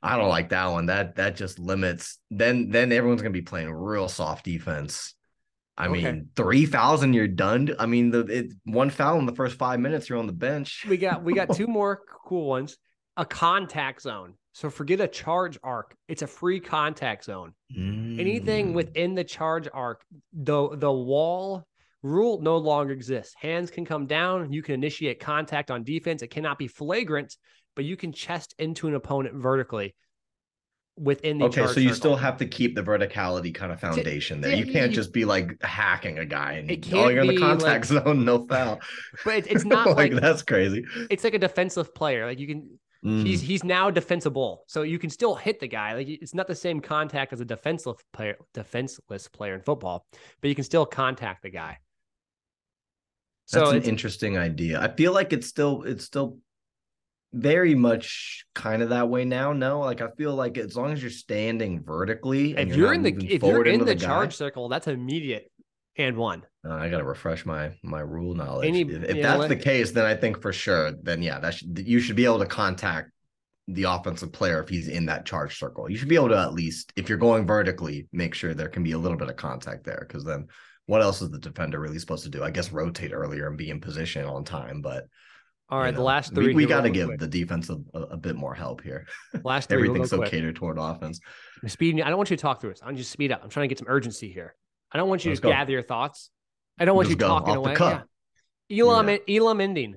I 0.02 0.16
don't 0.16 0.28
like 0.28 0.50
that 0.50 0.66
one. 0.68 0.86
That 0.86 1.16
that 1.16 1.36
just 1.36 1.58
limits. 1.58 2.18
Then 2.30 2.70
then 2.70 2.92
everyone's 2.92 3.22
gonna 3.22 3.32
be 3.32 3.42
playing 3.42 3.70
real 3.72 4.08
soft 4.08 4.44
defense. 4.44 5.14
I 5.76 5.88
Okay. 5.88 6.02
mean, 6.04 6.28
three 6.36 6.64
fouls 6.64 7.02
and 7.02 7.14
you're 7.14 7.28
done. 7.28 7.74
I 7.78 7.84
mean, 7.86 8.10
the 8.10 8.20
it, 8.20 8.52
one 8.64 8.88
foul 8.88 9.18
in 9.18 9.26
the 9.26 9.34
first 9.34 9.58
five 9.58 9.78
minutes, 9.78 10.08
you're 10.08 10.18
on 10.18 10.26
the 10.26 10.32
bench. 10.32 10.86
We 10.88 10.96
got 10.96 11.22
we 11.22 11.34
got 11.34 11.48
two 11.54 11.66
more 11.66 12.00
cool 12.26 12.46
ones. 12.48 12.78
A 13.18 13.24
contact 13.26 14.02
zone. 14.02 14.34
So 14.52 14.70
forget 14.70 15.00
a 15.00 15.08
charge 15.08 15.58
arc. 15.62 15.94
It's 16.08 16.22
a 16.22 16.26
free 16.26 16.60
contact 16.60 17.24
zone. 17.24 17.52
Anything 17.74 18.72
Mm. 18.72 18.74
within 18.74 19.14
the 19.14 19.24
charge 19.24 19.68
arc, 19.72 20.02
the 20.32 20.76
the 20.76 20.92
wall 20.92 21.64
rule 22.06 22.40
no 22.40 22.56
longer 22.56 22.92
exists. 22.92 23.34
Hands 23.38 23.70
can 23.70 23.84
come 23.84 24.06
down. 24.06 24.52
You 24.52 24.62
can 24.62 24.74
initiate 24.74 25.20
contact 25.20 25.70
on 25.70 25.82
defense. 25.84 26.22
It 26.22 26.28
cannot 26.28 26.58
be 26.58 26.68
flagrant, 26.68 27.36
but 27.74 27.84
you 27.84 27.96
can 27.96 28.12
chest 28.12 28.54
into 28.58 28.88
an 28.88 28.94
opponent 28.94 29.34
vertically 29.34 29.94
within 30.98 31.38
the 31.38 31.44
Okay, 31.46 31.66
so 31.66 31.78
you 31.80 31.88
circle. 31.88 31.94
still 31.94 32.16
have 32.16 32.38
to 32.38 32.46
keep 32.46 32.74
the 32.74 32.82
verticality 32.82 33.54
kind 33.54 33.70
of 33.70 33.78
foundation 33.80 34.40
there. 34.40 34.54
You 34.56 34.72
can't 34.72 34.92
just 34.92 35.12
be 35.12 35.24
like 35.24 35.62
hacking 35.62 36.18
a 36.18 36.24
guy 36.24 36.52
and 36.52 36.70
oh, 36.94 37.08
you're 37.08 37.22
in 37.22 37.26
the 37.28 37.36
contact 37.36 37.86
zone, 37.86 38.24
no 38.24 38.46
foul. 38.46 38.80
but 39.24 39.34
it, 39.34 39.46
it's 39.50 39.64
not 39.64 39.86
like, 39.96 40.12
like 40.12 40.22
that's 40.22 40.42
crazy. 40.42 40.84
it's 41.10 41.24
like 41.24 41.34
a 41.34 41.38
defensive 41.38 41.94
player. 41.94 42.24
Like 42.26 42.38
you 42.38 42.46
can 42.46 42.78
he's 43.02 43.42
Mm. 43.42 43.44
he's 43.44 43.62
now 43.62 43.90
defensible. 43.90 44.64
So 44.68 44.82
you 44.82 44.98
can 44.98 45.10
still 45.10 45.34
hit 45.34 45.60
the 45.60 45.68
guy. 45.68 45.92
Like 45.92 46.08
it's 46.08 46.34
not 46.34 46.46
the 46.48 46.54
same 46.56 46.80
contact 46.80 47.32
as 47.32 47.40
a 47.40 47.44
defenseless 47.44 47.98
player 48.12 48.36
defenseless 48.54 49.28
player 49.28 49.54
in 49.54 49.60
football, 49.60 50.06
but 50.40 50.48
you 50.48 50.54
can 50.54 50.64
still 50.64 50.86
contact 50.86 51.42
the 51.42 51.50
guy. 51.50 51.76
So 53.46 53.60
That's 53.60 53.84
an 53.84 53.90
interesting 53.90 54.36
idea. 54.36 54.80
I 54.80 54.88
feel 54.94 55.12
like 55.12 55.32
it's 55.32 55.46
still 55.46 55.82
it's 55.84 56.04
still 56.04 56.38
very 57.32 57.74
much 57.74 58.44
kind 58.54 58.82
of 58.82 58.88
that 58.90 59.08
way 59.08 59.24
now. 59.24 59.52
No, 59.52 59.80
like 59.80 60.00
I 60.00 60.08
feel 60.16 60.34
like 60.34 60.58
as 60.58 60.76
long 60.76 60.92
as 60.92 61.00
you're 61.00 61.10
standing 61.10 61.82
vertically, 61.82 62.56
if 62.56 62.74
you're 62.76 62.88
not 62.88 62.96
in 62.96 63.02
the 63.02 63.34
if 63.34 63.42
you're 63.42 63.64
in 63.64 63.84
the, 63.84 63.94
guy- 63.94 64.04
charge 64.06 64.34
circle, 64.34 64.68
that's 64.68 64.88
immediate 64.88 65.50
and 65.96 66.16
one. 66.16 66.42
Uh, 66.64 66.74
I 66.74 66.88
gotta 66.88 67.04
refresh 67.04 67.46
my 67.46 67.72
my 67.84 68.00
rule 68.00 68.34
knowledge. 68.34 68.66
Any- 68.66 68.82
if 68.82 69.04
if 69.04 69.22
that's 69.22 69.40
let- 69.40 69.48
the 69.48 69.56
case, 69.56 69.92
then 69.92 70.04
I 70.04 70.16
think 70.16 70.42
for 70.42 70.52
sure, 70.52 70.92
then 71.02 71.22
yeah, 71.22 71.38
that 71.38 71.54
should, 71.54 71.78
you 71.78 72.00
should 72.00 72.16
be 72.16 72.24
able 72.24 72.40
to 72.40 72.46
contact 72.46 73.10
the 73.68 73.84
offensive 73.84 74.32
player 74.32 74.62
if 74.62 74.68
he's 74.68 74.88
in 74.88 75.06
that 75.06 75.26
charge 75.26 75.58
circle. 75.58 75.90
You 75.90 75.96
should 75.96 76.08
be 76.08 76.14
able 76.14 76.28
to 76.28 76.38
at 76.38 76.52
least, 76.52 76.92
if 76.96 77.08
you're 77.08 77.18
going 77.18 77.46
vertically, 77.46 78.06
make 78.12 78.34
sure 78.34 78.54
there 78.54 78.68
can 78.68 78.82
be 78.84 78.92
a 78.92 78.98
little 78.98 79.18
bit 79.18 79.28
of 79.28 79.36
contact 79.36 79.84
there. 79.84 80.04
Because 80.06 80.24
then, 80.24 80.46
what 80.86 81.02
else 81.02 81.20
is 81.20 81.30
the 81.30 81.38
defender 81.38 81.78
really 81.80 81.98
supposed 81.98 82.24
to 82.24 82.30
do? 82.30 82.42
I 82.42 82.50
guess 82.50 82.72
rotate 82.72 83.12
earlier 83.12 83.48
and 83.48 83.58
be 83.58 83.70
in 83.70 83.80
position 83.80 84.24
on 84.24 84.44
time. 84.44 84.80
But 84.80 85.06
all 85.68 85.78
right, 85.78 85.84
you 85.84 85.86
right, 85.86 85.94
the 85.96 86.02
last 86.02 86.34
three. 86.34 86.54
we, 86.54 86.62
here 86.62 86.68
got 86.68 86.82
to 86.82 86.90
give 86.90 87.08
quick. 87.08 87.20
the 87.20 87.26
defense 87.26 87.68
a, 87.70 87.78
a, 87.98 88.16
bit 88.16 88.36
more 88.36 88.54
help 88.54 88.82
here. 88.82 89.06
last 89.42 89.68
three. 89.68 89.88
Everything's 89.88 90.10
so 90.10 90.18
quick. 90.18 90.30
catered 90.30 90.54
toward 90.54 90.78
offense. 90.78 91.18
Speed. 91.66 92.00
I 92.00 92.08
don't 92.08 92.16
want 92.16 92.30
you 92.30 92.36
to 92.36 92.40
talk 92.40 92.60
through 92.60 92.70
this. 92.70 92.82
I 92.82 92.86
want 92.86 92.98
you 92.98 93.04
to 93.04 93.10
speed 93.10 93.32
up. 93.32 93.40
I'm 93.42 93.50
trying 93.50 93.64
to 93.64 93.68
get 93.68 93.78
some 93.78 93.88
urgency 93.88 94.30
here. 94.30 94.54
I 94.92 94.98
don't 94.98 95.08
want 95.08 95.24
you 95.24 95.32
Let's 95.32 95.40
to 95.40 95.44
go. 95.44 95.50
gather 95.50 95.72
your 95.72 95.82
thoughts. 95.82 96.30
I 96.78 96.84
don't 96.84 96.94
want 96.94 97.08
Just 97.08 97.20
you 97.20 97.26
talking 97.26 97.56
away. 97.56 97.74
Yeah. 97.78 98.02
Elam, 98.70 99.08
Yeah. 99.08 99.18
Elam 99.28 99.60
ending. 99.60 99.96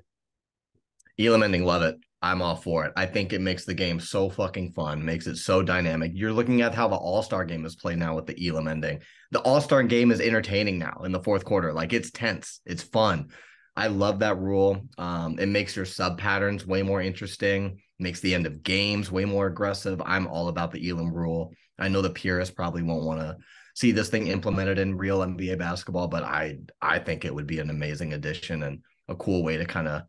Elam 1.19 1.43
ending, 1.43 1.65
love 1.65 1.83
it. 1.83 1.97
I'm 2.21 2.41
all 2.41 2.55
for 2.55 2.85
it. 2.85 2.93
I 2.97 3.05
think 3.05 3.31
it 3.31 3.39
makes 3.39 3.63
the 3.63 3.73
game 3.73 3.99
so 3.99 4.29
fucking 4.29 4.73
fun, 4.73 5.03
makes 5.03 5.25
it 5.25 5.37
so 5.37 5.63
dynamic. 5.63 6.11
You're 6.13 6.33
looking 6.33 6.61
at 6.61 6.75
how 6.75 6.89
the 6.89 6.97
All 6.97 7.23
Star 7.23 7.45
game 7.45 7.65
is 7.65 7.75
played 7.75 7.97
now 7.97 8.15
with 8.15 8.25
the 8.25 8.47
Elam 8.47 8.67
ending. 8.67 8.99
The 9.31 9.39
All 9.39 9.61
Star 9.61 9.83
game 9.83 10.11
is 10.11 10.19
entertaining 10.19 10.79
now 10.79 11.03
in 11.05 11.13
the 11.13 11.23
fourth 11.23 11.45
quarter. 11.45 11.71
Like 11.71 11.93
it's 11.93 12.11
tense, 12.11 12.59
it's 12.65 12.83
fun. 12.83 13.29
I 13.75 13.87
love 13.87 14.19
that 14.19 14.37
rule. 14.37 14.85
Um, 14.97 15.39
it 15.39 15.45
makes 15.45 15.75
your 15.75 15.85
sub 15.85 16.17
patterns 16.17 16.67
way 16.67 16.83
more 16.83 17.01
interesting, 17.01 17.79
makes 17.99 18.19
the 18.19 18.35
end 18.35 18.45
of 18.45 18.63
games 18.63 19.09
way 19.09 19.23
more 19.23 19.47
aggressive. 19.47 20.01
I'm 20.05 20.27
all 20.27 20.49
about 20.49 20.71
the 20.71 20.89
Elam 20.89 21.13
rule. 21.13 21.53
I 21.77 21.87
know 21.87 22.01
the 22.01 22.09
purists 22.09 22.53
probably 22.53 22.83
won't 22.83 23.05
want 23.05 23.21
to 23.21 23.37
see 23.75 23.93
this 23.93 24.09
thing 24.09 24.27
implemented 24.27 24.77
in 24.77 24.97
real 24.97 25.19
NBA 25.19 25.57
basketball, 25.57 26.09
but 26.09 26.23
I 26.23 26.57
I 26.81 26.99
think 26.99 27.23
it 27.23 27.33
would 27.33 27.47
be 27.47 27.59
an 27.59 27.69
amazing 27.69 28.11
addition 28.11 28.63
and 28.63 28.79
a 29.07 29.15
cool 29.15 29.41
way 29.41 29.55
to 29.55 29.65
kind 29.65 29.87
of 29.87 30.01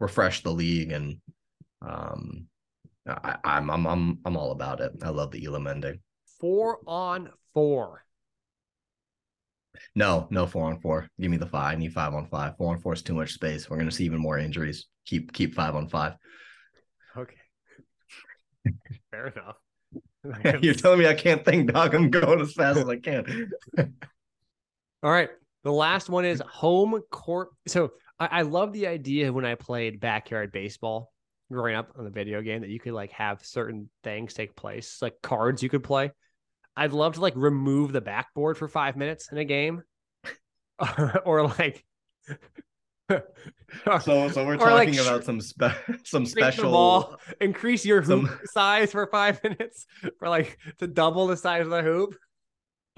refresh 0.00 0.42
the 0.42 0.50
league 0.50 0.92
and 0.92 1.18
um, 1.82 2.46
I, 3.06 3.36
I'm 3.44 3.70
I'm 3.70 3.86
I'm 3.86 4.18
I'm 4.24 4.36
all 4.36 4.52
about 4.52 4.80
it. 4.80 4.92
I 5.02 5.08
love 5.10 5.30
the 5.30 5.44
Elam 5.44 5.66
ending. 5.66 6.00
Four 6.40 6.78
on 6.86 7.30
four. 7.54 8.04
No, 9.94 10.26
no 10.30 10.46
four 10.46 10.64
on 10.64 10.80
four. 10.80 11.08
Give 11.20 11.30
me 11.30 11.36
the 11.36 11.46
five. 11.46 11.74
I 11.74 11.76
need 11.76 11.92
five 11.92 12.14
on 12.14 12.26
five. 12.26 12.56
Four 12.56 12.74
on 12.74 12.80
four 12.80 12.92
is 12.92 13.02
too 13.02 13.14
much 13.14 13.32
space. 13.32 13.68
We're 13.68 13.78
gonna 13.78 13.90
see 13.90 14.04
even 14.04 14.18
more 14.18 14.38
injuries. 14.38 14.86
Keep 15.06 15.32
keep 15.32 15.54
five 15.54 15.74
on 15.74 15.88
five. 15.88 16.14
Okay. 17.16 17.34
Fair 19.10 19.28
enough. 19.28 19.56
You're 20.62 20.74
telling 20.74 20.98
me 20.98 21.06
I 21.06 21.14
can't 21.14 21.44
think, 21.44 21.72
dog. 21.72 21.94
I'm 21.94 22.10
going 22.10 22.40
as 22.40 22.52
fast 22.52 22.78
as 22.78 22.88
I 22.88 22.96
can. 22.96 23.50
All 25.02 25.10
right. 25.10 25.30
The 25.64 25.72
last 25.72 26.08
one 26.08 26.24
is 26.24 26.42
home 26.46 27.00
court. 27.10 27.50
So 27.66 27.92
I, 28.18 28.26
I 28.26 28.42
love 28.42 28.72
the 28.72 28.86
idea 28.86 29.32
when 29.32 29.44
I 29.44 29.54
played 29.54 30.00
backyard 30.00 30.52
baseball 30.52 31.12
growing 31.50 31.74
up 31.74 31.92
on 31.98 32.04
the 32.04 32.10
video 32.10 32.42
game 32.42 32.60
that 32.60 32.70
you 32.70 32.80
could 32.80 32.92
like 32.92 33.12
have 33.12 33.44
certain 33.44 33.88
things 34.04 34.34
take 34.34 34.54
place, 34.54 34.98
like 35.00 35.14
cards 35.22 35.62
you 35.62 35.68
could 35.68 35.82
play. 35.82 36.10
I'd 36.76 36.92
love 36.92 37.14
to 37.14 37.20
like 37.20 37.34
remove 37.36 37.92
the 37.92 38.00
backboard 38.00 38.56
for 38.56 38.68
five 38.68 38.96
minutes 38.96 39.30
in 39.32 39.38
a 39.38 39.44
game, 39.44 39.82
or, 40.78 41.22
or 41.24 41.48
like. 41.48 41.84
so, 43.08 44.28
so 44.28 44.46
we're 44.46 44.56
talking 44.56 44.94
like, 44.94 45.00
about 45.00 45.24
some 45.24 45.40
spe- 45.40 45.64
some 46.04 46.26
special 46.26 46.70
ball, 46.70 47.16
increase 47.40 47.84
your 47.84 48.02
hoop 48.02 48.28
some... 48.28 48.40
size 48.44 48.92
for 48.92 49.06
five 49.06 49.42
minutes 49.42 49.86
for 50.18 50.28
like 50.28 50.58
to 50.78 50.86
double 50.86 51.26
the 51.26 51.36
size 51.36 51.62
of 51.62 51.70
the 51.70 51.82
hoop. 51.82 52.14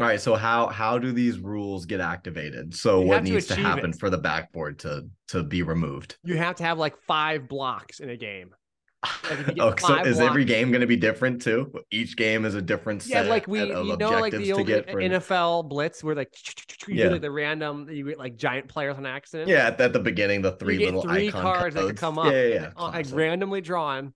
All 0.01 0.07
right. 0.07 0.21
So 0.21 0.35
how 0.35 0.69
how 0.69 0.99
do 0.99 1.13
these 1.13 1.39
rules 1.39 1.85
get 1.85 2.01
activated? 2.01 2.75
So 2.75 3.01
you 3.01 3.07
what 3.07 3.23
needs 3.23 3.47
to, 3.49 3.55
to 3.55 3.61
happen 3.61 3.91
it. 3.91 3.99
for 3.99 4.09
the 4.09 4.19
backboard 4.19 4.79
to 4.81 5.07
to 5.29 5.43
be 5.43 5.63
removed? 5.63 6.17
You 6.25 6.39
have 6.39 6.57
to 6.57 6.63
have 6.63 6.79
like 6.79 6.97
five 7.03 7.49
blocks 7.49 8.01
in 8.01 8.09
a 8.09 8.17
game. 8.17 8.55
Like 9.03 9.59
oh, 9.59 9.75
so 9.77 10.03
is 10.03 10.17
blocks, 10.17 10.19
every 10.19 10.45
game 10.47 10.71
going 10.71 10.81
to 10.81 10.87
be 10.87 10.97
different 10.97 11.43
too? 11.43 11.73
Each 11.91 12.17
game 12.17 12.47
is 12.47 12.55
a 12.55 12.63
different 12.63 13.03
set. 13.03 13.25
Yeah, 13.25 13.31
like 13.31 13.47
we, 13.47 13.61
you 13.61 13.97
know, 13.97 14.11
like 14.21 14.33
the 14.33 14.53
old 14.53 14.67
NFL 14.67 15.69
blitz, 15.69 16.03
where 16.03 16.15
like 16.15 16.35
you 16.87 16.95
yeah. 16.95 17.09
like 17.09 17.21
the 17.21 17.31
random, 17.31 17.89
you 17.91 18.07
get 18.07 18.19
like 18.19 18.37
giant 18.37 18.69
players 18.69 18.97
on 18.97 19.05
accident. 19.05 19.49
Yeah, 19.49 19.67
at, 19.67 19.81
at 19.81 19.93
the 19.93 20.01
beginning, 20.01 20.41
the 20.41 20.53
three 20.53 20.79
little 20.79 21.03
three 21.03 21.31
cards 21.31 21.75
codes. 21.75 21.89
that 21.89 21.97
come 21.97 22.19
up, 22.19 22.33
yeah, 22.33 22.47
yeah, 22.47 22.71
yeah. 22.77 22.85
like 22.85 23.07
randomly 23.11 23.61
drawn. 23.61 24.15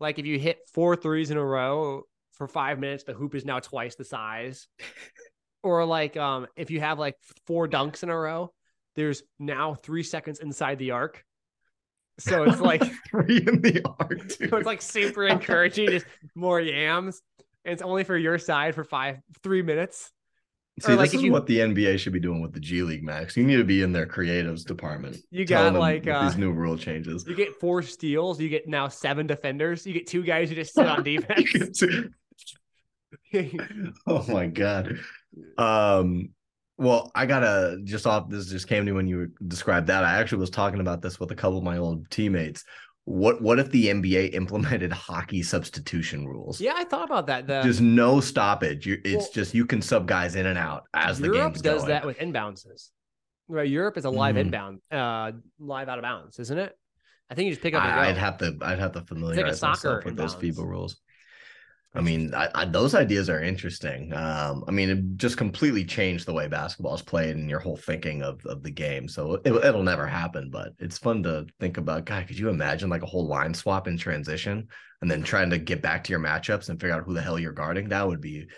Like 0.00 0.18
if 0.18 0.26
you 0.26 0.40
hit 0.40 0.58
four 0.72 0.96
threes 0.96 1.30
in 1.30 1.36
a 1.36 1.44
row, 1.44 2.02
for 2.36 2.48
five 2.48 2.78
minutes, 2.78 3.04
the 3.04 3.12
hoop 3.14 3.34
is 3.34 3.44
now 3.44 3.60
twice 3.60 3.94
the 3.94 4.04
size. 4.04 4.68
or 5.62 5.84
like 5.84 6.16
um 6.16 6.46
if 6.56 6.70
you 6.70 6.80
have 6.80 6.98
like 6.98 7.16
four 7.46 7.66
dunks 7.68 8.02
in 8.02 8.10
a 8.10 8.18
row, 8.18 8.52
there's 8.96 9.22
now 9.38 9.74
three 9.74 10.02
seconds 10.02 10.40
inside 10.40 10.78
the 10.78 10.92
arc. 10.92 11.24
So 12.18 12.44
it's 12.44 12.60
like 12.72 12.82
three 13.10 13.38
in 13.38 13.60
the 13.60 13.82
arc. 13.98 14.28
Dude. 14.28 14.50
So 14.50 14.56
it's 14.56 14.66
like 14.66 14.82
super 14.82 15.26
encouraging, 15.26 15.88
just 15.88 16.06
more 16.34 16.60
yams. 16.60 17.20
And 17.64 17.72
it's 17.72 17.82
only 17.82 18.04
for 18.04 18.16
your 18.16 18.38
side 18.38 18.74
for 18.74 18.84
five, 18.84 19.20
three 19.42 19.62
minutes. 19.62 20.10
See, 20.80 20.92
or 20.92 20.96
like 20.96 21.10
this 21.10 21.20
is 21.20 21.22
you, 21.22 21.32
what 21.32 21.46
the 21.46 21.58
NBA 21.58 22.00
should 22.00 22.12
be 22.12 22.18
doing 22.18 22.42
with 22.42 22.52
the 22.52 22.58
G 22.58 22.82
League 22.82 23.04
Max. 23.04 23.36
You 23.36 23.44
need 23.44 23.58
to 23.58 23.64
be 23.64 23.82
in 23.82 23.92
their 23.92 24.06
creatives 24.06 24.64
department. 24.64 25.18
You 25.30 25.44
got 25.44 25.74
like 25.74 26.08
uh, 26.08 26.24
these 26.24 26.36
new 26.36 26.50
rule 26.50 26.76
changes. 26.76 27.24
You 27.28 27.36
get 27.36 27.54
four 27.60 27.80
steals. 27.80 28.40
You 28.40 28.48
get 28.48 28.66
now 28.66 28.88
seven 28.88 29.28
defenders. 29.28 29.86
You 29.86 29.92
get 29.92 30.08
two 30.08 30.24
guys 30.24 30.48
who 30.48 30.56
just 30.56 30.74
sit 30.74 30.86
on 30.86 31.02
defense. 31.04 31.80
oh 34.06 34.24
my 34.28 34.46
god. 34.46 34.98
Um 35.58 36.30
well, 36.76 37.12
I 37.14 37.26
gotta 37.26 37.78
just 37.84 38.06
off 38.06 38.28
this 38.28 38.46
just 38.46 38.68
came 38.68 38.84
to 38.84 38.90
me 38.90 38.92
when 38.92 39.06
you 39.06 39.30
described 39.46 39.86
that. 39.88 40.04
I 40.04 40.18
actually 40.18 40.38
was 40.38 40.50
talking 40.50 40.80
about 40.80 41.02
this 41.02 41.20
with 41.20 41.30
a 41.30 41.34
couple 41.34 41.58
of 41.58 41.64
my 41.64 41.78
old 41.78 42.10
teammates. 42.10 42.64
What 43.04 43.42
what 43.42 43.58
if 43.58 43.70
the 43.70 43.88
NBA 43.88 44.34
implemented 44.34 44.92
hockey 44.92 45.42
substitution 45.42 46.26
rules? 46.26 46.60
Yeah, 46.60 46.74
I 46.74 46.84
thought 46.84 47.04
about 47.04 47.26
that. 47.26 47.46
The, 47.46 47.60
There's 47.62 47.80
no 47.80 48.20
stoppage. 48.20 48.86
You, 48.86 48.98
it's 49.04 49.24
well, 49.24 49.32
just 49.34 49.54
you 49.54 49.66
can 49.66 49.82
sub 49.82 50.08
guys 50.08 50.34
in 50.34 50.46
and 50.46 50.58
out 50.58 50.84
as 50.94 51.20
Europe 51.20 51.54
the 51.54 51.60
game 51.60 51.72
does 51.72 51.82
going. 51.82 51.88
that 51.90 52.06
with 52.06 52.18
inbounds. 52.18 52.66
Right, 53.46 53.68
Europe 53.68 53.98
is 53.98 54.06
a 54.06 54.10
live 54.10 54.36
mm. 54.36 54.40
inbound, 54.40 54.80
uh, 54.90 55.32
live 55.58 55.90
out 55.90 55.98
of 55.98 56.02
bounds, 56.02 56.38
isn't 56.38 56.58
it? 56.58 56.74
I 57.28 57.34
think 57.34 57.46
you 57.46 57.52
just 57.52 57.62
pick 57.62 57.74
up. 57.74 57.82
I, 57.82 58.06
would 58.06 58.16
have 58.16 58.38
to, 58.38 58.56
I'd 58.62 58.78
have 58.78 58.92
to 58.92 59.02
familiarize 59.02 59.62
like 59.62 59.70
myself 59.70 60.04
with 60.04 60.16
those 60.16 60.34
FIBA 60.34 60.64
rules. 60.64 60.96
I 61.96 62.00
mean, 62.00 62.34
I, 62.34 62.48
I, 62.54 62.64
those 62.64 62.94
ideas 62.94 63.30
are 63.30 63.40
interesting. 63.40 64.12
Um, 64.12 64.64
I 64.66 64.72
mean, 64.72 64.90
it 64.90 65.16
just 65.16 65.36
completely 65.36 65.84
changed 65.84 66.26
the 66.26 66.32
way 66.32 66.48
basketball 66.48 66.94
is 66.94 67.02
played 67.02 67.36
and 67.36 67.48
your 67.48 67.60
whole 67.60 67.76
thinking 67.76 68.22
of, 68.22 68.44
of 68.46 68.64
the 68.64 68.70
game. 68.70 69.06
So 69.06 69.40
it, 69.44 69.52
will 69.52 69.82
never 69.84 70.04
happen, 70.04 70.50
but 70.50 70.72
it's 70.80 70.98
fun 70.98 71.22
to 71.22 71.46
think 71.60 71.76
about. 71.76 72.04
God, 72.04 72.26
could 72.26 72.38
you 72.38 72.48
imagine 72.48 72.90
like 72.90 73.02
a 73.02 73.06
whole 73.06 73.28
line 73.28 73.54
swap 73.54 73.86
in 73.86 73.96
transition 73.96 74.66
and 75.02 75.10
then 75.10 75.22
trying 75.22 75.50
to 75.50 75.58
get 75.58 75.82
back 75.82 76.02
to 76.04 76.10
your 76.10 76.18
matchups 76.18 76.68
and 76.68 76.80
figure 76.80 76.96
out 76.96 77.04
who 77.04 77.14
the 77.14 77.22
hell 77.22 77.38
you're 77.38 77.52
guarding? 77.52 77.90
That 77.90 78.08
would 78.08 78.20
be 78.20 78.48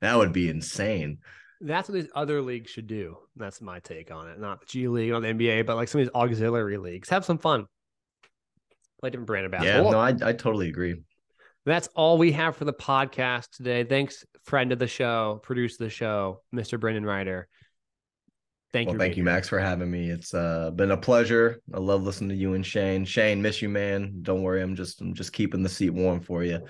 that 0.00 0.16
would 0.16 0.32
be 0.32 0.48
insane. 0.48 1.18
That's 1.60 1.88
what 1.88 1.94
these 1.94 2.10
other 2.14 2.40
leagues 2.40 2.70
should 2.70 2.86
do. 2.86 3.16
That's 3.34 3.60
my 3.60 3.80
take 3.80 4.12
on 4.12 4.28
it. 4.28 4.38
Not 4.38 4.60
the 4.60 4.66
G 4.66 4.86
League, 4.86 5.10
not 5.10 5.22
the 5.22 5.28
NBA, 5.28 5.66
but 5.66 5.74
like 5.74 5.88
some 5.88 6.00
of 6.00 6.06
these 6.06 6.14
auxiliary 6.14 6.76
leagues. 6.76 7.08
Have 7.08 7.24
some 7.24 7.38
fun. 7.38 7.66
Play 9.00 9.10
different 9.10 9.26
brand 9.26 9.46
of 9.46 9.52
basketball. 9.52 9.86
Yeah, 9.86 9.90
no, 9.90 9.98
I, 9.98 10.28
I 10.28 10.32
totally 10.32 10.68
agree. 10.68 10.96
That's 11.66 11.88
all 11.96 12.16
we 12.16 12.30
have 12.32 12.56
for 12.56 12.64
the 12.64 12.72
podcast 12.72 13.50
today. 13.50 13.82
Thanks, 13.82 14.24
friend 14.44 14.70
of 14.70 14.78
the 14.78 14.86
show, 14.86 15.40
producer 15.42 15.74
of 15.82 15.86
the 15.86 15.90
show, 15.90 16.42
Mr. 16.54 16.78
Brendon 16.78 17.04
Ryder. 17.04 17.48
Thank 18.72 18.86
well, 18.86 18.94
you. 18.94 18.98
Thank 19.00 19.16
you, 19.16 19.24
Max, 19.24 19.48
for 19.48 19.58
having 19.58 19.90
me. 19.90 20.08
It's 20.08 20.32
uh, 20.32 20.70
been 20.70 20.92
a 20.92 20.96
pleasure. 20.96 21.60
I 21.74 21.78
love 21.78 22.04
listening 22.04 22.30
to 22.30 22.36
you 22.36 22.54
and 22.54 22.64
Shane. 22.64 23.04
Shane, 23.04 23.42
miss 23.42 23.60
you, 23.60 23.68
man. 23.68 24.20
Don't 24.22 24.42
worry, 24.42 24.62
I'm 24.62 24.76
just 24.76 25.00
I'm 25.00 25.14
just 25.14 25.32
keeping 25.32 25.64
the 25.64 25.68
seat 25.68 25.90
warm 25.90 26.20
for 26.20 26.44
you. 26.44 26.60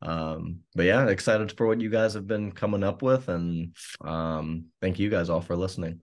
Um, 0.00 0.60
but 0.74 0.86
yeah, 0.86 1.06
excited 1.08 1.54
for 1.56 1.66
what 1.66 1.80
you 1.80 1.90
guys 1.90 2.14
have 2.14 2.26
been 2.26 2.52
coming 2.52 2.82
up 2.82 3.02
with, 3.02 3.28
and 3.28 3.76
um, 4.02 4.66
thank 4.80 4.98
you 4.98 5.10
guys 5.10 5.28
all 5.28 5.42
for 5.42 5.56
listening. 5.56 6.00